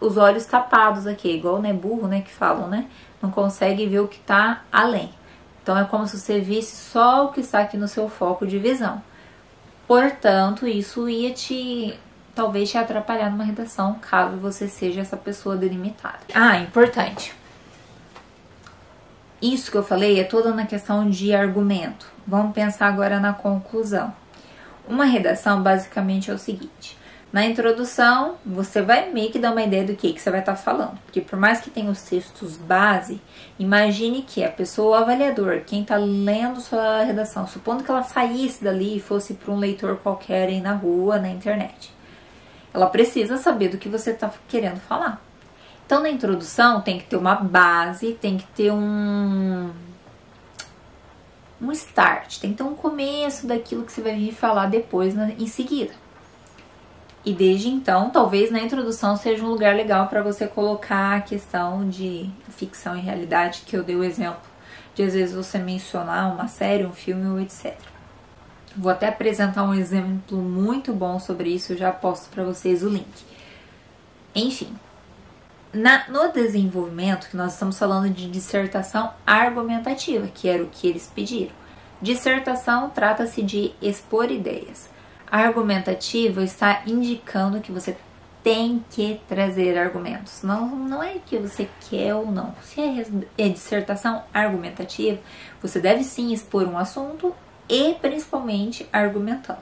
os 0.00 0.16
olhos 0.16 0.46
tapados 0.46 1.04
aqui, 1.04 1.34
igual, 1.34 1.60
né, 1.60 1.72
burro, 1.72 2.06
né, 2.06 2.20
que 2.20 2.30
falam, 2.30 2.68
né? 2.68 2.86
Não 3.20 3.28
consegue 3.28 3.86
ver 3.86 3.98
o 3.98 4.06
que 4.06 4.20
tá 4.20 4.62
além. 4.70 5.10
Então 5.60 5.76
é 5.76 5.84
como 5.84 6.06
se 6.06 6.16
você 6.16 6.38
visse 6.38 6.76
só 6.76 7.24
o 7.24 7.32
que 7.32 7.40
está 7.40 7.58
aqui 7.58 7.76
no 7.76 7.88
seu 7.88 8.08
foco 8.08 8.46
de 8.46 8.56
visão. 8.56 9.02
Portanto, 9.88 10.64
isso 10.64 11.08
ia 11.08 11.32
te 11.32 11.98
talvez 12.36 12.70
te 12.70 12.78
atrapalhar 12.78 13.30
numa 13.30 13.42
redação, 13.42 13.94
caso 13.94 14.36
você 14.36 14.68
seja 14.68 15.00
essa 15.00 15.16
pessoa 15.16 15.56
delimitada. 15.56 16.20
Ah, 16.32 16.58
importante 16.58 17.34
isso 19.40 19.70
que 19.70 19.76
eu 19.76 19.84
falei 19.84 20.18
é 20.18 20.24
toda 20.24 20.52
na 20.52 20.66
questão 20.66 21.08
de 21.08 21.34
argumento. 21.34 22.06
Vamos 22.26 22.52
pensar 22.52 22.88
agora 22.88 23.20
na 23.20 23.32
conclusão. 23.32 24.12
Uma 24.88 25.04
redação 25.04 25.62
basicamente 25.62 26.30
é 26.30 26.34
o 26.34 26.38
seguinte: 26.38 26.98
na 27.32 27.44
introdução, 27.44 28.36
você 28.44 28.80
vai 28.80 29.10
meio 29.10 29.30
que 29.30 29.38
dar 29.38 29.52
uma 29.52 29.62
ideia 29.62 29.84
do 29.84 29.94
que, 29.94 30.14
que 30.14 30.20
você 30.20 30.30
vai 30.30 30.40
estar 30.40 30.54
tá 30.54 30.58
falando. 30.58 30.98
Porque 31.04 31.20
por 31.20 31.38
mais 31.38 31.60
que 31.60 31.70
tenha 31.70 31.90
os 31.90 32.02
textos 32.02 32.56
base, 32.56 33.20
imagine 33.58 34.22
que 34.22 34.42
a 34.42 34.50
pessoa, 34.50 34.98
o 34.98 35.02
avaliador, 35.02 35.60
quem 35.66 35.82
está 35.82 35.96
lendo 35.96 36.60
sua 36.60 37.04
redação, 37.04 37.46
supondo 37.46 37.84
que 37.84 37.90
ela 37.90 38.02
saísse 38.02 38.64
dali 38.64 38.96
e 38.96 39.00
fosse 39.00 39.34
para 39.34 39.52
um 39.52 39.58
leitor 39.58 39.98
qualquer 39.98 40.48
aí 40.48 40.60
na 40.60 40.72
rua, 40.72 41.18
na 41.18 41.28
internet. 41.28 41.92
Ela 42.72 42.86
precisa 42.86 43.36
saber 43.36 43.68
do 43.68 43.78
que 43.78 43.88
você 43.88 44.12
está 44.12 44.30
querendo 44.48 44.80
falar. 44.80 45.22
Então, 45.88 46.02
na 46.02 46.10
introdução 46.10 46.82
tem 46.82 46.98
que 46.98 47.06
ter 47.06 47.16
uma 47.16 47.34
base, 47.34 48.12
tem 48.12 48.36
que 48.36 48.46
ter 48.48 48.70
um 48.70 49.70
um 51.58 51.72
start, 51.72 52.40
tem 52.40 52.50
que 52.50 52.58
ter 52.58 52.62
um 52.62 52.74
começo 52.74 53.46
daquilo 53.46 53.84
que 53.84 53.92
você 53.92 54.02
vai 54.02 54.14
vir 54.14 54.34
falar 54.34 54.66
depois 54.66 55.14
na, 55.14 55.30
em 55.30 55.46
seguida. 55.46 55.94
E 57.24 57.32
desde 57.32 57.70
então, 57.70 58.10
talvez 58.10 58.50
na 58.50 58.60
introdução 58.60 59.16
seja 59.16 59.42
um 59.42 59.48
lugar 59.48 59.74
legal 59.74 60.08
para 60.08 60.22
você 60.22 60.46
colocar 60.46 61.16
a 61.16 61.20
questão 61.22 61.88
de 61.88 62.28
ficção 62.50 62.94
e 62.94 63.00
realidade, 63.00 63.62
que 63.64 63.74
eu 63.74 63.82
dei 63.82 63.96
o 63.96 64.04
exemplo 64.04 64.42
de 64.94 65.02
às 65.04 65.14
vezes 65.14 65.34
você 65.34 65.56
mencionar 65.56 66.30
uma 66.34 66.48
série, 66.48 66.84
um 66.84 66.92
filme 66.92 67.26
ou 67.30 67.40
etc. 67.40 67.74
Vou 68.76 68.92
até 68.92 69.08
apresentar 69.08 69.64
um 69.64 69.72
exemplo 69.72 70.36
muito 70.36 70.92
bom 70.92 71.18
sobre 71.18 71.48
isso, 71.48 71.74
já 71.78 71.90
posto 71.92 72.28
para 72.28 72.44
vocês 72.44 72.82
o 72.82 72.90
link. 72.90 73.24
Enfim, 74.34 74.76
na, 75.72 76.08
no 76.08 76.32
desenvolvimento, 76.32 77.28
que 77.28 77.36
nós 77.36 77.52
estamos 77.52 77.78
falando 77.78 78.10
de 78.10 78.30
dissertação 78.30 79.12
argumentativa, 79.26 80.26
que 80.26 80.48
era 80.48 80.62
o 80.62 80.68
que 80.68 80.86
eles 80.86 81.10
pediram. 81.14 81.52
Dissertação 82.00 82.90
trata-se 82.90 83.42
de 83.42 83.72
expor 83.82 84.30
ideias. 84.30 84.88
argumentativa 85.30 86.42
está 86.42 86.82
indicando 86.86 87.60
que 87.60 87.72
você 87.72 87.96
tem 88.42 88.84
que 88.90 89.20
trazer 89.28 89.76
argumentos. 89.76 90.42
Não, 90.42 90.68
não 90.74 91.02
é 91.02 91.16
que 91.24 91.36
você 91.36 91.68
quer 91.90 92.14
ou 92.14 92.30
não. 92.30 92.54
Se 92.62 92.80
é, 92.80 93.06
é 93.36 93.48
dissertação 93.48 94.22
argumentativa, 94.32 95.18
você 95.60 95.80
deve 95.80 96.04
sim 96.04 96.32
expor 96.32 96.66
um 96.66 96.78
assunto 96.78 97.34
e 97.68 97.94
principalmente 98.00 98.88
argumentando. 98.92 99.58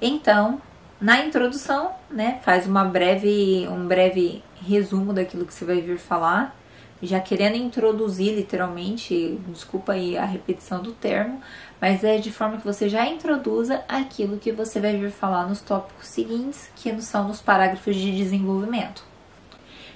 Então, 0.00 0.60
na 1.00 1.24
introdução, 1.24 1.92
né, 2.10 2.40
faz 2.44 2.66
uma 2.66 2.84
breve, 2.84 3.66
um 3.68 3.86
breve 3.86 4.44
resumo 4.64 5.12
daquilo 5.12 5.46
que 5.46 5.54
você 5.54 5.64
vai 5.64 5.80
vir 5.80 5.98
falar, 5.98 6.56
já 7.02 7.20
querendo 7.20 7.56
introduzir 7.56 8.34
literalmente, 8.34 9.38
desculpa 9.48 9.92
aí 9.92 10.16
a 10.16 10.24
repetição 10.24 10.82
do 10.82 10.92
termo, 10.92 11.40
mas 11.80 12.02
é 12.02 12.18
de 12.18 12.32
forma 12.32 12.56
que 12.56 12.64
você 12.64 12.88
já 12.88 13.06
introduza 13.06 13.84
aquilo 13.88 14.38
que 14.38 14.52
você 14.52 14.80
vai 14.80 14.96
vir 14.96 15.10
falar 15.10 15.46
nos 15.46 15.60
tópicos 15.60 16.06
seguintes, 16.06 16.70
que 16.76 17.00
são 17.02 17.28
nos 17.28 17.40
parágrafos 17.40 17.94
de 17.94 18.16
desenvolvimento. 18.16 19.04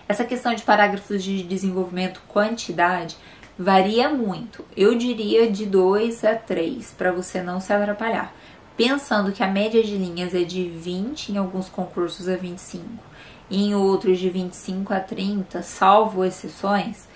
Essa 0.09 0.25
questão 0.25 0.55
de 0.55 0.63
parágrafos 0.63 1.23
de 1.23 1.43
desenvolvimento 1.43 2.23
quantidade 2.29 3.17
varia 3.59 4.09
muito. 4.09 4.65
Eu 4.77 4.97
diria 4.97 5.51
de 5.51 5.67
2 5.67 6.25
a 6.25 6.35
3 6.35 6.95
para 6.97 7.13
você 7.13 7.43
não 7.43 7.61
se 7.61 7.73
atrapalhar. 7.73 8.35
Pensando 8.77 9.33
que 9.33 9.43
a 9.43 9.49
média 9.49 9.83
de 9.83 9.97
linhas 9.97 10.35
é 10.35 10.45
de 10.45 10.69
20, 10.69 11.33
em 11.33 11.37
alguns 11.37 11.69
concursos 11.69 12.29
é 12.29 12.37
25 12.37 13.08
e 13.51 13.65
em 13.65 13.75
outros 13.75 14.19
de 14.19 14.29
25 14.29 14.93
a 14.93 15.01
30, 15.01 15.63
salvo 15.63 16.25
exceções, 16.25 17.09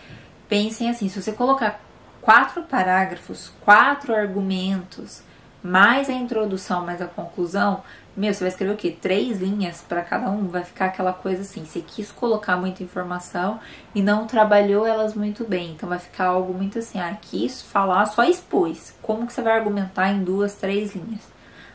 pensem 0.49 0.91
assim: 0.91 1.09
se 1.09 1.21
você 1.21 1.33
colocar 1.33 1.81
quatro 2.21 2.63
parágrafos, 2.63 3.53
quatro 3.65 4.15
argumentos, 4.15 5.23
mais 5.63 6.09
a 6.09 6.13
introdução, 6.13 6.85
mais 6.85 7.01
a 7.01 7.07
conclusão, 7.07 7.83
meu, 8.15 8.33
você 8.35 8.41
vai 8.41 8.49
escrever 8.49 8.75
o 8.75 8.77
quê? 8.77 8.91
Três 8.91 9.41
linhas 9.41 9.81
para 9.81 10.03
cada 10.03 10.31
um? 10.31 10.47
Vai 10.47 10.65
ficar 10.65 10.87
aquela 10.87 11.15
coisa 11.15 11.43
assim: 11.43 11.65
você 11.65 11.81
quis 11.81 12.13
colocar 12.13 12.57
muita 12.57 12.83
informação 12.83 13.59
e 13.95 14.03
não 14.03 14.27
trabalhou 14.27 14.87
elas 14.87 15.15
muito 15.15 15.45
bem. 15.45 15.71
Então 15.71 15.89
vai 15.89 15.99
ficar 15.99 16.27
algo 16.27 16.53
muito 16.53 16.79
assim: 16.79 17.01
ah, 17.01 17.17
quis 17.21 17.63
falar, 17.63 18.05
só 18.07 18.23
expôs. 18.25 18.95
Como 19.01 19.27
que 19.27 19.33
você 19.33 19.41
vai 19.41 19.55
argumentar 19.57 20.11
em 20.11 20.23
duas, 20.23 20.55
três 20.55 20.95
linhas? 20.95 21.32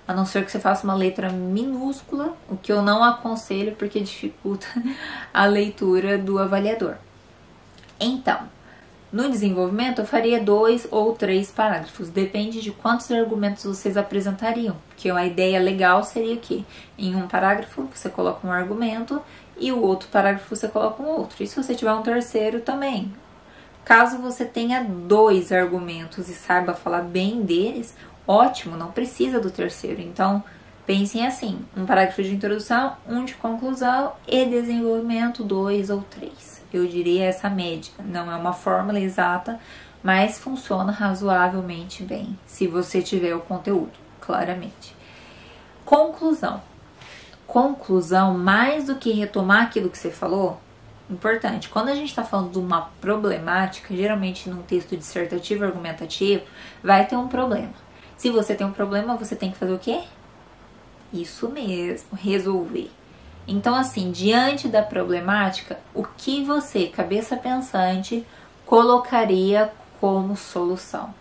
A 0.08 0.14
não 0.14 0.26
ser 0.26 0.45
que 0.45 0.51
você 0.51 0.60
faça 0.60 0.84
uma 0.86 0.95
letra 0.95 1.30
minúscula, 1.30 2.36
o 2.49 2.55
que 2.55 2.72
eu 2.72 2.82
não 2.82 3.03
aconselho 3.03 3.76
porque 3.76 3.99
dificulta 3.99 4.66
a 5.34 5.45
leitura 5.45 6.18
do 6.18 6.39
avaliador. 6.39 6.95
Então, 7.99 8.39
no 9.12 9.30
desenvolvimento 9.30 9.99
eu 9.99 10.05
faria 10.05 10.41
dois 10.41 10.88
ou 10.91 11.14
três 11.14 11.51
parágrafos, 11.51 12.10
depende 12.10 12.62
de 12.62 12.72
quantos 12.72 13.10
argumentos 13.12 13.64
vocês 13.64 13.97
apresentariam. 13.97 14.76
Porque 14.89 15.10
a 15.10 15.26
ideia 15.26 15.60
legal 15.60 16.03
seria 16.03 16.38
que 16.38 16.66
em 16.97 17.16
um 17.16 17.28
parágrafo 17.28 17.89
você 17.93 18.10
coloca 18.10 18.45
um 18.45 18.51
argumento 18.51 19.22
e 19.58 19.72
o 19.72 19.82
outro 19.82 20.10
parágrafo 20.10 20.55
você 20.55 20.68
coloca 20.68 21.01
um 21.01 21.08
outro. 21.08 21.41
E 21.41 21.47
se 21.47 21.55
você 21.55 21.74
tiver 21.74 21.93
um 21.93 22.01
terceiro 22.01 22.62
também. 22.62 23.14
Caso 23.84 24.18
você 24.18 24.43
tenha 24.43 24.84
dois 24.84 25.51
argumentos 25.53 26.28
e 26.28 26.34
saiba 26.34 26.74
falar 26.74 27.03
bem 27.03 27.41
deles, 27.43 27.95
ótimo, 28.28 28.75
não 28.75 28.91
precisa 28.91 29.39
do 29.39 29.49
terceiro. 29.49 30.01
Então, 30.01 30.43
pensem 30.86 31.25
assim: 31.25 31.59
um 31.75 31.86
parágrafo 31.86 32.21
de 32.21 32.36
introdução, 32.36 32.97
um 33.07 33.23
de 33.23 33.36
conclusão 33.36 34.13
e 34.28 34.45
desenvolvimento, 34.45 35.43
dois 35.43 35.89
ou 35.89 36.01
três. 36.01 36.61
Eu 36.73 36.86
diria 36.86 37.25
essa 37.25 37.49
média. 37.49 37.91
Não 38.03 38.32
é 38.32 38.36
uma 38.36 38.53
fórmula 38.53 38.99
exata, 38.99 39.59
mas 40.03 40.38
funciona 40.38 40.91
razoavelmente 40.91 42.03
bem, 42.03 42.38
se 42.45 42.67
você 42.67 43.01
tiver 43.01 43.36
o 43.36 43.39
conteúdo, 43.39 43.93
claramente. 44.19 44.95
Conclusão. 45.86 46.61
Conclusão, 47.45 48.38
mais 48.38 48.86
do 48.86 48.97
que 48.97 49.11
retomar 49.11 49.63
aquilo 49.63 49.89
que 49.89 49.97
você 49.97 50.11
falou, 50.11 50.59
importante. 51.09 51.69
Quando 51.69 51.89
a 51.89 51.95
gente 51.95 52.09
está 52.09 52.23
falando 52.23 52.51
de 52.51 52.59
uma 52.59 52.89
problemática, 52.99 53.95
geralmente 53.95 54.49
num 54.49 54.61
texto 54.61 54.97
dissertativo 54.97 55.63
argumentativo, 55.63 56.43
vai 56.84 57.05
ter 57.05 57.15
um 57.15 57.28
problema. 57.28 57.86
Se 58.18 58.32
você 58.32 58.55
tem 58.55 58.65
um 58.65 58.74
problema, 58.74 59.15
você 59.15 59.36
tem 59.36 59.51
que 59.51 59.57
fazer 59.57 59.74
o 59.74 59.80
quê? 59.80 60.01
Isso 61.13 61.47
mesmo, 61.49 62.18
resolver. 62.18 62.89
Então, 63.47 63.76
assim, 63.76 64.11
diante 64.11 64.68
da 64.68 64.82
problemática, 64.82 65.80
o 65.93 66.03
que 66.03 66.43
você, 66.43 66.88
cabeça 66.88 67.38
pensante, 67.38 68.26
colocaria 68.65 69.72
como 70.01 70.36
solução? 70.36 71.13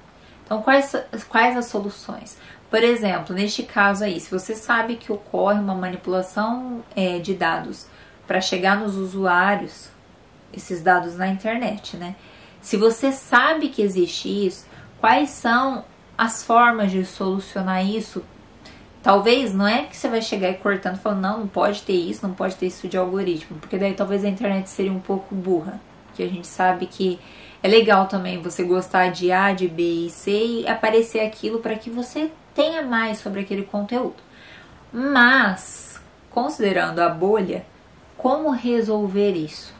Então, 0.44 0.62
quais, 0.62 0.92
quais 1.28 1.56
as 1.56 1.66
soluções? 1.66 2.36
Por 2.70 2.82
exemplo, 2.82 3.34
neste 3.34 3.62
caso 3.62 4.02
aí, 4.02 4.18
se 4.18 4.30
você 4.30 4.54
sabe 4.56 4.96
que 4.96 5.12
ocorre 5.12 5.60
uma 5.60 5.74
manipulação 5.74 6.82
é, 6.96 7.18
de 7.18 7.34
dados 7.34 7.86
para 8.26 8.40
chegar 8.40 8.76
nos 8.76 8.96
usuários, 8.96 9.88
esses 10.52 10.82
dados 10.82 11.16
na 11.16 11.28
internet, 11.28 11.96
né? 11.96 12.16
Se 12.60 12.76
você 12.76 13.12
sabe 13.12 13.68
que 13.68 13.82
existe 13.82 14.46
isso, 14.46 14.66
quais 15.00 15.30
são 15.30 15.84
as 16.16 16.42
formas 16.42 16.90
de 16.90 17.04
solucionar 17.04 17.84
isso? 17.84 18.24
Talvez 19.02 19.54
não 19.54 19.66
é 19.66 19.84
que 19.84 19.96
você 19.96 20.08
vai 20.08 20.20
chegar 20.20 20.50
e 20.50 20.54
cortando 20.54 20.98
falando, 20.98 21.20
não, 21.20 21.40
não 21.40 21.46
pode 21.46 21.82
ter 21.82 21.92
isso, 21.92 22.26
não 22.26 22.34
pode 22.34 22.56
ter 22.56 22.66
isso 22.66 22.88
de 22.88 22.96
algoritmo, 22.96 23.58
porque 23.58 23.78
daí 23.78 23.94
talvez 23.94 24.24
a 24.24 24.28
internet 24.28 24.68
seria 24.68 24.92
um 24.92 24.98
pouco 24.98 25.34
burra, 25.34 25.80
que 26.14 26.22
a 26.22 26.28
gente 26.28 26.46
sabe 26.46 26.86
que 26.86 27.20
é 27.62 27.68
legal 27.68 28.06
também 28.06 28.42
você 28.42 28.64
gostar 28.64 29.10
de 29.10 29.30
A, 29.30 29.52
de 29.52 29.68
B 29.68 30.06
e 30.06 30.10
C 30.10 30.30
e 30.62 30.68
aparecer 30.68 31.20
aquilo 31.20 31.60
para 31.60 31.76
que 31.76 31.90
você 31.90 32.30
tenha 32.54 32.82
mais 32.82 33.18
sobre 33.18 33.40
aquele 33.40 33.62
conteúdo. 33.62 34.16
Mas, 34.92 36.00
considerando 36.30 37.00
a 37.00 37.08
bolha, 37.08 37.64
como 38.16 38.50
resolver 38.50 39.32
isso? 39.32 39.74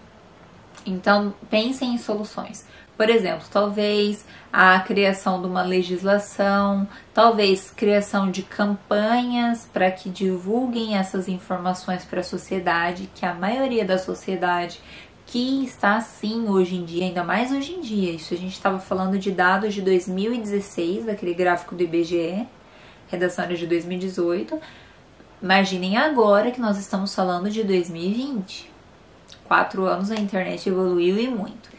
Então, 0.85 1.35
pensem 1.51 1.95
em 1.95 1.99
soluções. 1.99 2.65
Por 2.97 3.11
exemplo, 3.11 3.47
talvez 3.53 4.25
a 4.51 4.81
criação 4.81 5.41
de 5.41 5.47
uma 5.47 5.63
legislação, 5.63 6.89
talvez 7.13 7.71
criação 7.71 8.31
de 8.31 8.43
campanhas 8.43 9.69
para 9.71 9.91
que 9.91 10.09
divulguem 10.09 10.97
essas 10.97 11.29
informações 11.29 12.05
para 12.07 12.21
a 12.21 12.25
sociedade, 12.25 13.11
que 13.15 13.27
a 13.27 13.35
maioria 13.35 13.85
da 13.85 13.99
sociedade 13.99 14.81
que 15.27 15.65
está 15.65 15.97
assim 15.97 16.49
hoje 16.49 16.77
em 16.77 16.85
dia, 16.85 17.05
ainda 17.05 17.25
mais 17.25 17.53
hoje 17.53 17.75
em 17.75 17.81
dia. 17.81 18.13
Isso 18.13 18.33
a 18.33 18.37
gente 18.37 18.53
estava 18.53 18.79
falando 18.79 19.19
de 19.19 19.31
dados 19.31 19.75
de 19.75 19.83
2016, 19.83 21.05
daquele 21.05 21.35
gráfico 21.35 21.75
do 21.75 21.83
IBGE, 21.83 22.47
redação 23.09 23.45
era 23.45 23.57
de 23.57 23.67
2018. 23.67 24.59
Imaginem 25.43 25.97
agora 25.97 26.51
que 26.51 26.61
nós 26.61 26.79
estamos 26.79 27.15
falando 27.15 27.51
de 27.51 27.63
2020. 27.63 28.71
Quatro 29.45 29.85
anos 29.85 30.11
a 30.11 30.15
internet 30.15 30.69
evoluiu 30.69 31.19
e 31.19 31.29
muito. 31.29 31.77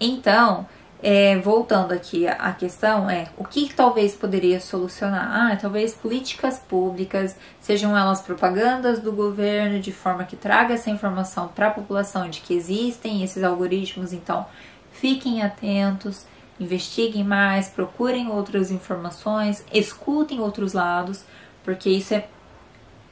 Então, 0.00 0.66
é, 1.02 1.38
voltando 1.38 1.92
aqui 1.92 2.26
à 2.26 2.52
questão, 2.52 3.08
é 3.08 3.28
o 3.36 3.44
que 3.44 3.72
talvez 3.72 4.14
poderia 4.14 4.60
solucionar? 4.60 5.52
Ah, 5.52 5.56
talvez 5.56 5.94
políticas 5.94 6.58
públicas, 6.58 7.36
sejam 7.60 7.96
elas 7.96 8.20
propagandas 8.20 8.98
do 9.00 9.12
governo, 9.12 9.78
de 9.78 9.92
forma 9.92 10.24
que 10.24 10.36
traga 10.36 10.74
essa 10.74 10.90
informação 10.90 11.48
para 11.48 11.68
a 11.68 11.70
população 11.70 12.28
de 12.28 12.40
que 12.40 12.54
existem 12.54 13.22
esses 13.22 13.42
algoritmos, 13.42 14.12
então 14.12 14.46
fiquem 14.92 15.42
atentos, 15.42 16.26
investiguem 16.58 17.24
mais, 17.24 17.68
procurem 17.68 18.28
outras 18.28 18.70
informações, 18.70 19.64
escutem 19.72 20.40
outros 20.40 20.72
lados, 20.72 21.24
porque 21.64 21.88
isso 21.90 22.14
é. 22.14 22.26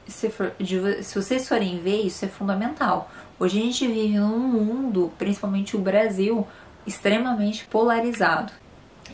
Se, 0.07 0.27
for, 0.31 0.53
se 1.03 1.21
vocês 1.21 1.47
forem 1.47 1.79
ver, 1.81 2.01
isso 2.01 2.25
é 2.25 2.27
fundamental. 2.27 3.11
Hoje 3.39 3.59
a 3.59 3.61
gente 3.61 3.87
vive 3.87 4.17
num 4.17 4.39
mundo, 4.39 5.11
principalmente 5.19 5.77
o 5.77 5.79
Brasil, 5.79 6.47
extremamente 6.89 7.65
polarizado. 7.65 8.51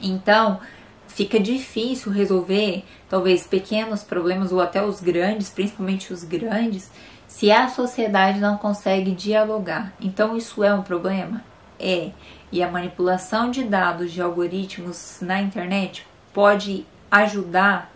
Então, 0.02 0.60
fica 1.08 1.40
difícil 1.40 2.12
resolver 2.12 2.84
talvez 3.10 3.46
pequenos 3.46 4.04
problemas 4.04 4.52
ou 4.52 4.62
até 4.62 4.84
os 4.84 5.00
grandes, 5.00 5.50
principalmente 5.50 6.12
os 6.12 6.24
grandes, 6.24 6.90
se 7.28 7.52
a 7.52 7.68
sociedade 7.68 8.40
não 8.40 8.58
consegue 8.58 9.12
dialogar. 9.12 9.94
Então, 10.00 10.36
isso 10.36 10.64
é 10.64 10.74
um 10.74 10.82
problema? 10.82 11.44
É. 11.80 12.12
E 12.52 12.64
a 12.64 12.72
manipulação 12.72 13.52
de 13.52 13.64
dados 13.64 14.12
de 14.12 14.22
algoritmos 14.22 15.20
na 15.22 15.42
internet 15.42 16.08
pode 16.34 16.86
ajudar 17.12 17.92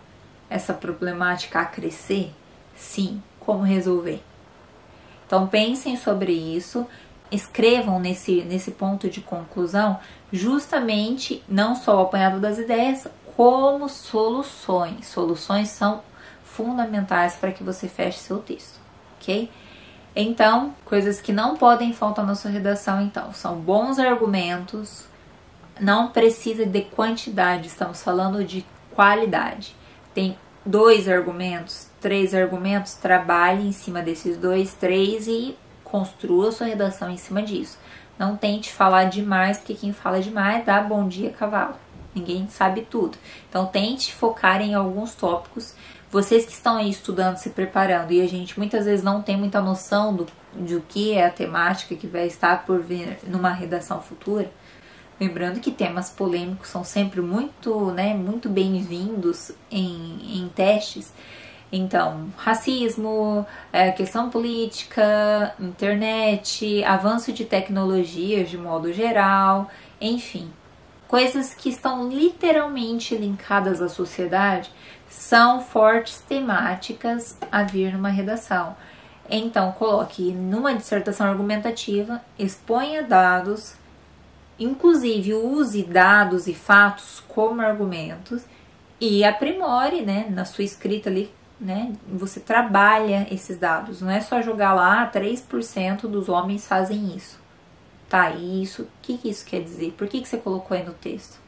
essa 0.48 0.74
problemática 0.74 1.60
a 1.60 1.64
crescer? 1.64 2.32
Sim. 2.76 3.22
Como 3.38 3.62
resolver? 3.62 4.22
Então 5.26 5.46
pensem 5.46 5.96
sobre 5.96 6.32
isso 6.32 6.86
escrevam 7.30 8.00
nesse, 8.00 8.42
nesse 8.42 8.72
ponto 8.72 9.08
de 9.08 9.20
conclusão 9.20 9.98
justamente 10.32 11.42
não 11.48 11.74
só 11.74 11.96
o 11.98 12.02
apanhado 12.02 12.40
das 12.40 12.58
ideias, 12.58 13.06
como 13.36 13.88
soluções. 13.88 15.06
Soluções 15.06 15.68
são 15.68 16.02
fundamentais 16.44 17.34
para 17.36 17.52
que 17.52 17.62
você 17.62 17.88
feche 17.88 18.18
seu 18.18 18.38
texto, 18.38 18.78
ok? 19.16 19.50
Então, 20.14 20.74
coisas 20.84 21.20
que 21.20 21.32
não 21.32 21.56
podem 21.56 21.92
faltar 21.92 22.26
na 22.26 22.34
sua 22.34 22.50
redação, 22.50 23.00
então, 23.00 23.32
são 23.32 23.56
bons 23.56 23.98
argumentos, 23.98 25.04
não 25.78 26.08
precisa 26.08 26.66
de 26.66 26.82
quantidade, 26.82 27.68
estamos 27.68 28.02
falando 28.02 28.44
de 28.44 28.66
qualidade. 28.94 29.74
Tem 30.12 30.36
dois 30.66 31.08
argumentos, 31.08 31.86
três 32.00 32.34
argumentos, 32.34 32.94
trabalhe 32.94 33.66
em 33.66 33.72
cima 33.72 34.02
desses 34.02 34.36
dois, 34.36 34.74
três 34.74 35.26
e 35.28 35.56
construa 35.90 36.52
sua 36.52 36.66
redação 36.66 37.10
em 37.10 37.16
cima 37.16 37.42
disso. 37.42 37.78
Não 38.18 38.36
tente 38.36 38.72
falar 38.72 39.04
demais, 39.04 39.58
porque 39.58 39.74
quem 39.74 39.92
fala 39.92 40.20
demais 40.20 40.64
dá 40.64 40.80
bom 40.80 41.08
dia 41.08 41.30
cavalo. 41.30 41.74
Ninguém 42.14 42.48
sabe 42.48 42.82
tudo. 42.82 43.16
Então 43.48 43.66
tente 43.66 44.12
focar 44.14 44.60
em 44.60 44.74
alguns 44.74 45.14
tópicos. 45.14 45.74
Vocês 46.10 46.44
que 46.44 46.52
estão 46.52 46.76
aí 46.76 46.90
estudando, 46.90 47.36
se 47.36 47.50
preparando, 47.50 48.12
e 48.12 48.20
a 48.20 48.26
gente 48.26 48.58
muitas 48.58 48.84
vezes 48.84 49.04
não 49.04 49.22
tem 49.22 49.36
muita 49.36 49.60
noção 49.60 50.14
do, 50.14 50.26
do 50.52 50.80
que 50.88 51.12
é 51.12 51.24
a 51.24 51.30
temática 51.30 51.94
que 51.94 52.06
vai 52.06 52.26
estar 52.26 52.66
por 52.66 52.80
vir 52.80 53.18
numa 53.26 53.50
redação 53.50 54.02
futura. 54.02 54.50
Lembrando 55.20 55.60
que 55.60 55.70
temas 55.70 56.10
polêmicos 56.10 56.68
são 56.68 56.82
sempre 56.82 57.20
muito, 57.20 57.90
né, 57.92 58.12
muito 58.14 58.48
bem-vindos 58.48 59.52
em, 59.70 60.40
em 60.40 60.48
testes. 60.48 61.12
Então, 61.72 62.32
racismo, 62.36 63.46
é, 63.72 63.92
questão 63.92 64.28
política, 64.28 65.54
internet, 65.60 66.82
avanço 66.82 67.32
de 67.32 67.44
tecnologias 67.44 68.50
de 68.50 68.58
modo 68.58 68.92
geral, 68.92 69.70
enfim, 70.00 70.50
coisas 71.06 71.54
que 71.54 71.68
estão 71.68 72.08
literalmente 72.08 73.14
linkadas 73.14 73.80
à 73.80 73.88
sociedade 73.88 74.70
são 75.08 75.60
fortes 75.60 76.20
temáticas 76.20 77.38
a 77.52 77.62
vir 77.62 77.92
numa 77.92 78.08
redação. 78.08 78.76
Então, 79.28 79.70
coloque 79.70 80.32
numa 80.32 80.74
dissertação 80.74 81.28
argumentativa, 81.28 82.20
exponha 82.36 83.00
dados, 83.04 83.74
inclusive 84.58 85.34
use 85.34 85.84
dados 85.84 86.48
e 86.48 86.54
fatos 86.54 87.22
como 87.28 87.62
argumentos 87.62 88.42
e 89.00 89.24
aprimore, 89.24 90.02
né, 90.02 90.26
na 90.30 90.44
sua 90.44 90.64
escrita 90.64 91.08
ali 91.08 91.32
né? 91.60 91.92
Você 92.08 92.40
trabalha 92.40 93.26
esses 93.30 93.58
dados, 93.58 94.00
não 94.00 94.10
é 94.10 94.20
só 94.20 94.40
jogar 94.40 94.72
lá 94.72 95.10
3% 95.10 96.02
dos 96.02 96.28
homens 96.28 96.66
fazem 96.66 97.14
isso. 97.14 97.38
Tá, 98.08 98.30
e 98.30 98.62
isso, 98.62 98.82
o 98.82 98.88
que, 99.02 99.18
que 99.18 99.28
isso 99.28 99.44
quer 99.44 99.62
dizer? 99.62 99.92
Por 99.92 100.08
que, 100.08 100.20
que 100.20 100.28
você 100.28 100.38
colocou 100.38 100.76
aí 100.76 100.82
no 100.82 100.94
texto? 100.94 101.38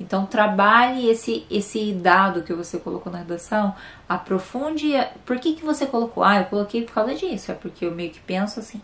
Então 0.00 0.26
trabalhe 0.26 1.08
esse 1.08 1.46
esse 1.50 1.92
dado 1.92 2.42
que 2.42 2.52
você 2.52 2.78
colocou 2.78 3.12
na 3.12 3.18
redação, 3.18 3.74
aprofunde. 4.08 4.92
Por 5.24 5.38
que, 5.38 5.54
que 5.54 5.64
você 5.64 5.86
colocou? 5.86 6.24
Ah, 6.24 6.38
eu 6.38 6.44
coloquei 6.46 6.82
por 6.82 6.94
causa 6.94 7.14
disso, 7.14 7.52
é 7.52 7.54
porque 7.54 7.84
eu 7.84 7.94
meio 7.94 8.10
que 8.10 8.20
penso 8.20 8.60
assim. 8.60 8.80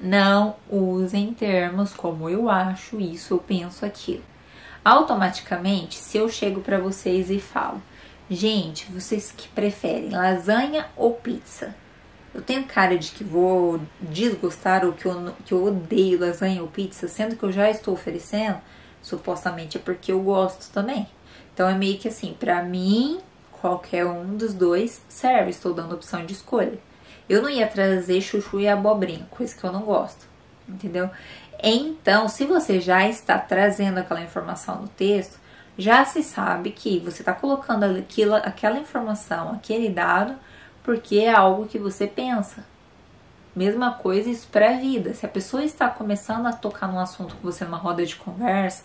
Não 0.00 0.56
usem 0.68 1.32
termos 1.34 1.92
como 1.92 2.28
eu 2.28 2.48
acho 2.48 3.00
isso, 3.00 3.34
eu 3.34 3.38
penso 3.38 3.84
aquilo. 3.84 4.22
Automaticamente, 4.84 5.96
se 5.96 6.16
eu 6.18 6.28
chego 6.28 6.60
para 6.60 6.78
vocês 6.78 7.30
e 7.30 7.38
falo, 7.38 7.82
Gente, 8.32 8.86
vocês 8.92 9.34
que 9.36 9.48
preferem 9.48 10.10
lasanha 10.10 10.86
ou 10.96 11.14
pizza? 11.14 11.74
Eu 12.32 12.40
tenho 12.40 12.62
cara 12.64 12.96
de 12.96 13.10
que 13.10 13.24
vou 13.24 13.80
desgostar 14.00 14.84
ou 14.84 14.92
que 14.92 15.04
eu, 15.04 15.34
que 15.44 15.52
eu 15.52 15.64
odeio 15.64 16.20
lasanha 16.20 16.62
ou 16.62 16.68
pizza, 16.68 17.08
sendo 17.08 17.34
que 17.34 17.42
eu 17.42 17.50
já 17.50 17.68
estou 17.68 17.92
oferecendo, 17.92 18.58
supostamente 19.02 19.78
é 19.78 19.80
porque 19.80 20.12
eu 20.12 20.20
gosto 20.20 20.72
também. 20.72 21.08
Então 21.52 21.68
é 21.68 21.74
meio 21.74 21.98
que 21.98 22.06
assim, 22.06 22.32
pra 22.38 22.62
mim, 22.62 23.20
qualquer 23.50 24.06
um 24.06 24.36
dos 24.36 24.54
dois 24.54 25.02
serve, 25.08 25.50
estou 25.50 25.74
dando 25.74 25.96
opção 25.96 26.24
de 26.24 26.34
escolha. 26.34 26.78
Eu 27.28 27.42
não 27.42 27.50
ia 27.50 27.66
trazer 27.66 28.20
chuchu 28.20 28.60
e 28.60 28.68
abobrinha, 28.68 29.26
coisa 29.28 29.56
que 29.56 29.64
eu 29.64 29.72
não 29.72 29.82
gosto, 29.82 30.24
entendeu? 30.68 31.10
Então, 31.60 32.28
se 32.28 32.46
você 32.46 32.80
já 32.80 33.08
está 33.08 33.40
trazendo 33.40 33.98
aquela 33.98 34.22
informação 34.22 34.82
no 34.82 34.88
texto, 34.88 35.39
já 35.78 36.04
se 36.04 36.22
sabe 36.22 36.70
que 36.70 36.98
você 36.98 37.22
está 37.22 37.32
colocando 37.32 37.84
aquilo, 37.84 38.34
aquela 38.34 38.78
informação, 38.78 39.52
aquele 39.52 39.88
dado, 39.88 40.34
porque 40.82 41.18
é 41.18 41.32
algo 41.32 41.66
que 41.66 41.78
você 41.78 42.06
pensa. 42.06 42.64
Mesma 43.54 43.92
coisa 43.92 44.30
isso 44.30 44.46
para 44.48 44.70
a 44.70 44.76
vida. 44.76 45.14
Se 45.14 45.26
a 45.26 45.28
pessoa 45.28 45.64
está 45.64 45.88
começando 45.88 46.46
a 46.46 46.52
tocar 46.52 46.86
num 46.86 46.98
assunto 46.98 47.34
com 47.36 47.42
você 47.42 47.64
numa 47.64 47.76
roda 47.76 48.04
de 48.04 48.16
conversa, 48.16 48.84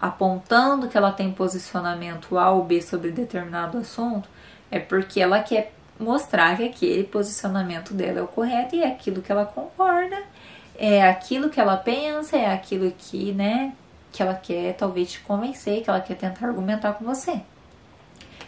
apontando 0.00 0.88
que 0.88 0.96
ela 0.96 1.12
tem 1.12 1.32
posicionamento 1.32 2.38
A 2.38 2.50
ou 2.50 2.64
B 2.64 2.80
sobre 2.80 3.10
determinado 3.10 3.78
assunto, 3.78 4.28
é 4.70 4.78
porque 4.78 5.20
ela 5.20 5.40
quer 5.40 5.72
mostrar 5.98 6.56
que 6.56 6.64
aquele 6.64 7.04
posicionamento 7.04 7.94
dela 7.94 8.20
é 8.20 8.22
o 8.22 8.28
correto 8.28 8.76
e 8.76 8.82
é 8.82 8.88
aquilo 8.88 9.22
que 9.22 9.32
ela 9.32 9.46
concorda, 9.46 10.22
é 10.76 11.08
aquilo 11.08 11.48
que 11.48 11.60
ela 11.60 11.76
pensa, 11.76 12.36
é 12.36 12.52
aquilo 12.52 12.92
que, 12.96 13.32
né, 13.32 13.74
que 14.16 14.22
ela 14.22 14.34
quer 14.34 14.74
talvez 14.74 15.12
te 15.12 15.20
convencer, 15.20 15.82
que 15.82 15.90
ela 15.90 16.00
quer 16.00 16.14
tentar 16.14 16.46
argumentar 16.46 16.94
com 16.94 17.04
você. 17.04 17.42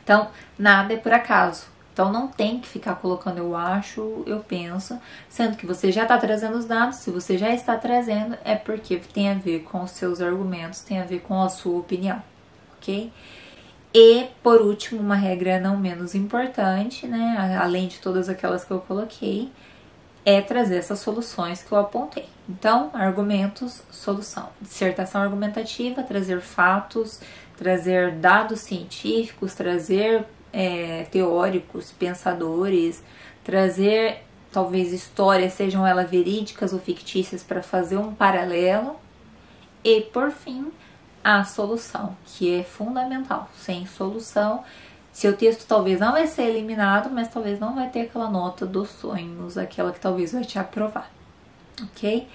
Então, 0.02 0.28
nada 0.58 0.94
é 0.94 0.96
por 0.96 1.12
acaso. 1.12 1.66
Então 1.92 2.10
não 2.12 2.28
tem 2.28 2.60
que 2.60 2.68
ficar 2.68 2.94
colocando 2.94 3.38
eu 3.38 3.56
acho, 3.56 4.22
eu 4.24 4.38
penso, 4.38 4.98
sendo 5.28 5.56
que 5.56 5.66
você 5.66 5.90
já 5.90 6.04
está 6.04 6.16
trazendo 6.16 6.56
os 6.56 6.64
dados, 6.64 6.98
se 6.98 7.10
você 7.10 7.36
já 7.36 7.52
está 7.52 7.76
trazendo, 7.76 8.38
é 8.44 8.54
porque 8.54 8.98
tem 9.12 9.28
a 9.28 9.34
ver 9.34 9.64
com 9.64 9.82
os 9.82 9.90
seus 9.90 10.20
argumentos, 10.20 10.80
tem 10.80 11.00
a 11.00 11.04
ver 11.04 11.22
com 11.22 11.42
a 11.42 11.48
sua 11.48 11.80
opinião, 11.80 12.22
ok? 12.76 13.12
E 13.92 14.28
por 14.44 14.62
último, 14.62 15.00
uma 15.00 15.16
regra 15.16 15.58
não 15.58 15.76
menos 15.76 16.14
importante, 16.14 17.04
né? 17.04 17.58
Além 17.60 17.88
de 17.88 17.98
todas 17.98 18.28
aquelas 18.28 18.64
que 18.64 18.70
eu 18.70 18.78
coloquei, 18.78 19.50
é 20.24 20.40
trazer 20.40 20.76
essas 20.76 20.98
soluções 20.98 21.62
que 21.62 21.72
eu 21.72 21.78
apontei. 21.78 22.28
Então, 22.48 22.90
argumentos, 22.92 23.82
solução. 23.90 24.48
Dissertação 24.60 25.22
argumentativa, 25.22 26.02
trazer 26.02 26.40
fatos, 26.40 27.20
trazer 27.56 28.12
dados 28.12 28.60
científicos, 28.60 29.54
trazer 29.54 30.24
é, 30.52 31.06
teóricos, 31.10 31.92
pensadores, 31.92 33.02
trazer 33.44 34.22
talvez 34.50 34.92
histórias, 34.92 35.52
sejam 35.52 35.86
elas 35.86 36.10
verídicas 36.10 36.72
ou 36.72 36.78
fictícias, 36.78 37.42
para 37.42 37.62
fazer 37.62 37.96
um 37.96 38.14
paralelo. 38.14 38.96
E 39.84 40.00
por 40.00 40.30
fim, 40.30 40.72
a 41.22 41.44
solução, 41.44 42.16
que 42.24 42.58
é 42.58 42.62
fundamental. 42.62 43.50
Sem 43.56 43.86
solução, 43.86 44.64
seu 45.18 45.36
texto 45.36 45.66
talvez 45.66 45.98
não 45.98 46.12
vai 46.12 46.28
ser 46.28 46.42
eliminado, 46.42 47.10
mas 47.10 47.26
talvez 47.26 47.58
não 47.58 47.74
vai 47.74 47.88
ter 47.88 48.02
aquela 48.02 48.30
nota 48.30 48.64
dos 48.64 48.88
sonhos, 48.88 49.58
aquela 49.58 49.90
que 49.90 49.98
talvez 49.98 50.30
vai 50.30 50.44
te 50.44 50.60
aprovar. 50.60 51.10
Ok? 51.82 52.28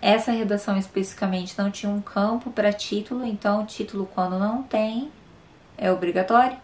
Essa 0.00 0.30
redação 0.30 0.78
especificamente 0.78 1.58
não 1.58 1.72
tinha 1.72 1.90
um 1.90 2.00
campo 2.00 2.52
para 2.52 2.72
título, 2.72 3.26
então 3.26 3.66
título 3.66 4.08
quando 4.14 4.38
não 4.38 4.62
tem 4.62 5.10
é 5.76 5.90
obrigatório? 5.90 6.56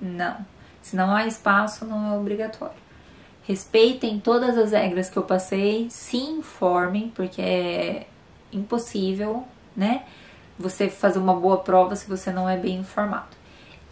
Não. 0.00 0.44
Se 0.82 0.96
não 0.96 1.14
há 1.14 1.24
espaço, 1.24 1.84
não 1.84 2.12
é 2.12 2.18
obrigatório. 2.18 2.74
Respeitem 3.44 4.18
todas 4.18 4.58
as 4.58 4.72
regras 4.72 5.08
que 5.08 5.16
eu 5.16 5.22
passei, 5.22 5.88
se 5.88 6.16
informem, 6.16 7.12
porque 7.14 7.40
é 7.40 8.06
impossível, 8.52 9.44
né? 9.76 10.02
Você 10.58 10.88
fazer 10.88 11.20
uma 11.20 11.34
boa 11.36 11.58
prova 11.58 11.94
se 11.94 12.08
você 12.08 12.32
não 12.32 12.48
é 12.48 12.56
bem 12.56 12.78
informado. 12.78 13.41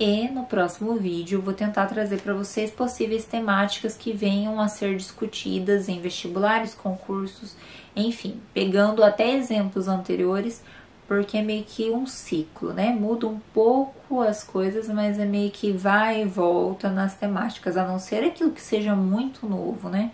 E 0.02 0.30
no 0.30 0.44
próximo 0.44 0.94
vídeo 0.94 1.42
vou 1.42 1.52
tentar 1.52 1.84
trazer 1.84 2.22
para 2.22 2.32
vocês 2.32 2.70
possíveis 2.70 3.26
temáticas 3.26 3.98
que 3.98 4.14
venham 4.14 4.58
a 4.58 4.66
ser 4.66 4.96
discutidas 4.96 5.90
em 5.90 6.00
vestibulares, 6.00 6.72
concursos, 6.72 7.54
enfim, 7.94 8.40
pegando 8.54 9.04
até 9.04 9.30
exemplos 9.36 9.88
anteriores 9.88 10.64
porque 11.06 11.36
é 11.36 11.42
meio 11.42 11.64
que 11.64 11.90
um 11.90 12.06
ciclo, 12.06 12.72
né? 12.72 12.96
Muda 12.98 13.26
um 13.26 13.38
pouco 13.52 14.22
as 14.22 14.42
coisas, 14.42 14.88
mas 14.88 15.18
é 15.18 15.26
meio 15.26 15.50
que 15.50 15.70
vai 15.70 16.22
e 16.22 16.24
volta 16.24 16.88
nas 16.88 17.14
temáticas, 17.16 17.76
a 17.76 17.84
não 17.86 17.98
ser 17.98 18.24
aquilo 18.24 18.52
que 18.52 18.62
seja 18.62 18.94
muito 18.94 19.46
novo, 19.46 19.90
né? 19.90 20.12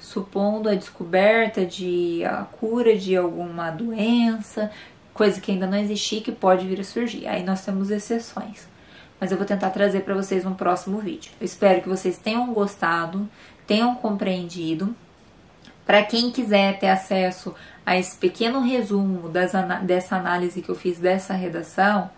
Supondo 0.00 0.68
a 0.68 0.74
descoberta 0.74 1.64
de 1.64 2.24
a 2.24 2.42
cura 2.44 2.96
de 2.96 3.14
alguma 3.14 3.70
doença, 3.70 4.68
coisa 5.14 5.40
que 5.40 5.52
ainda 5.52 5.66
não 5.66 5.78
existia 5.78 6.22
que 6.22 6.32
pode 6.32 6.66
vir 6.66 6.80
a 6.80 6.84
surgir. 6.84 7.28
Aí 7.28 7.44
nós 7.44 7.64
temos 7.64 7.90
exceções. 7.90 8.66
Mas 9.20 9.30
eu 9.30 9.36
vou 9.36 9.46
tentar 9.46 9.70
trazer 9.70 10.00
para 10.00 10.14
vocês 10.14 10.44
no 10.44 10.54
próximo 10.54 10.98
vídeo. 10.98 11.32
Eu 11.40 11.44
espero 11.44 11.82
que 11.82 11.88
vocês 11.88 12.18
tenham 12.18 12.52
gostado, 12.52 13.28
tenham 13.66 13.94
compreendido. 13.94 14.94
Para 15.84 16.02
quem 16.02 16.30
quiser 16.30 16.78
ter 16.78 16.88
acesso 16.88 17.54
a 17.84 17.96
esse 17.96 18.16
pequeno 18.16 18.60
resumo 18.60 19.28
dessa 19.28 20.16
análise 20.16 20.60
que 20.60 20.68
eu 20.68 20.74
fiz 20.74 20.98
dessa 20.98 21.32
redação, 21.32 22.10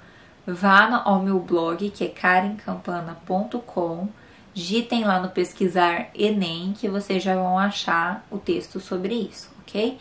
vá 0.46 1.03
ao 1.05 1.22
meu 1.22 1.38
blog 1.38 1.88
que 1.90 2.05
é 2.05 2.09
karencampana.com, 2.09 4.09
digitem 4.53 5.05
lá 5.05 5.20
no 5.20 5.30
pesquisar 5.30 6.09
Enem 6.14 6.74
que 6.76 6.88
vocês 6.88 7.22
já 7.22 7.34
vão 7.34 7.59
achar 7.59 8.26
o 8.30 8.38
texto 8.38 8.80
sobre 8.80 9.14
isso, 9.14 9.51
ok? 9.61 9.98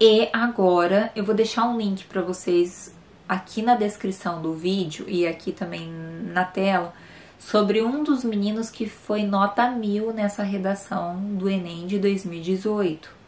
E 0.00 0.28
agora 0.32 1.10
eu 1.14 1.24
vou 1.24 1.34
deixar 1.34 1.64
um 1.64 1.76
link 1.76 2.04
para 2.06 2.22
vocês 2.22 2.94
aqui 3.28 3.62
na 3.62 3.74
descrição 3.74 4.42
do 4.42 4.54
vídeo 4.54 5.04
e 5.08 5.26
aqui 5.26 5.52
também 5.52 5.88
na 6.32 6.44
tela 6.44 6.92
sobre 7.38 7.82
um 7.82 8.04
dos 8.04 8.22
meninos 8.22 8.70
que 8.70 8.88
foi 8.88 9.24
nota 9.24 9.68
mil 9.70 10.12
nessa 10.12 10.42
redação 10.42 11.16
do 11.16 11.48
Enem 11.48 11.86
de 11.86 11.98
2018. 11.98 13.22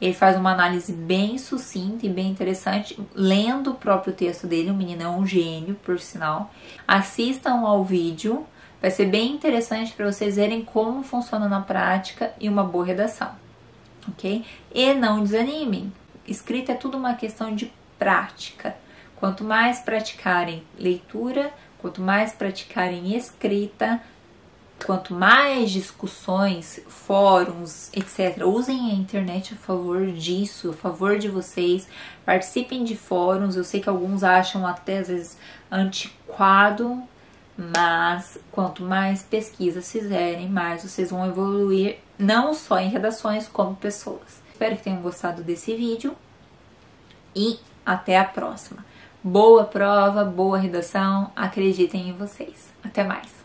Ele 0.00 0.14
faz 0.14 0.36
uma 0.36 0.52
análise 0.52 0.92
bem 0.92 1.36
sucinta 1.36 2.06
e 2.06 2.08
bem 2.08 2.30
interessante, 2.30 2.98
lendo 3.14 3.70
o 3.70 3.74
próprio 3.74 4.14
texto 4.14 4.46
dele. 4.46 4.70
O 4.70 4.74
menino 4.74 5.02
é 5.02 5.08
um 5.08 5.26
gênio, 5.26 5.74
por 5.84 6.00
sinal. 6.00 6.50
Assistam 6.88 7.60
ao 7.66 7.84
vídeo, 7.84 8.46
vai 8.80 8.90
ser 8.90 9.06
bem 9.06 9.32
interessante 9.32 9.92
para 9.92 10.10
vocês 10.10 10.36
verem 10.36 10.64
como 10.64 11.02
funciona 11.02 11.48
na 11.48 11.60
prática 11.60 12.32
e 12.40 12.48
uma 12.48 12.64
boa 12.64 12.84
redação, 12.84 13.30
ok? 14.08 14.42
E 14.74 14.94
não 14.94 15.22
desanimem. 15.22 15.92
Escrita 16.26 16.72
é 16.72 16.74
tudo 16.74 16.96
uma 16.96 17.14
questão 17.14 17.54
de 17.54 17.70
prática. 17.98 18.74
Quanto 19.20 19.44
mais 19.44 19.80
praticarem 19.80 20.64
leitura, 20.78 21.52
quanto 21.78 22.00
mais 22.00 22.32
praticarem 22.32 23.14
escrita, 23.14 24.00
quanto 24.84 25.12
mais 25.12 25.70
discussões, 25.70 26.80
fóruns, 26.88 27.90
etc. 27.92 28.42
Usem 28.46 28.90
a 28.90 28.94
internet 28.94 29.52
a 29.52 29.56
favor 29.56 30.06
disso, 30.06 30.70
a 30.70 30.72
favor 30.72 31.18
de 31.18 31.28
vocês. 31.28 31.86
Participem 32.24 32.82
de 32.82 32.96
fóruns. 32.96 33.56
Eu 33.56 33.64
sei 33.64 33.80
que 33.80 33.90
alguns 33.90 34.22
acham 34.22 34.66
até 34.66 34.98
às 34.98 35.08
vezes 35.08 35.38
antiquado, 35.70 37.02
mas 37.58 38.38
quanto 38.50 38.82
mais 38.82 39.22
pesquisas 39.22 39.92
fizerem, 39.92 40.48
mais 40.48 40.82
vocês 40.82 41.10
vão 41.10 41.26
evoluir, 41.26 41.98
não 42.18 42.54
só 42.54 42.78
em 42.78 42.88
redações, 42.88 43.46
como 43.46 43.76
pessoas. 43.76 44.40
Espero 44.50 44.76
que 44.76 44.82
tenham 44.82 45.02
gostado 45.02 45.42
desse 45.42 45.74
vídeo 45.74 46.16
e 47.36 47.58
até 47.84 48.18
a 48.18 48.24
próxima. 48.24 48.84
Boa 49.22 49.64
prova, 49.64 50.24
boa 50.24 50.56
redação, 50.56 51.30
acreditem 51.36 52.08
em 52.08 52.12
vocês. 52.14 52.72
Até 52.82 53.04
mais! 53.04 53.39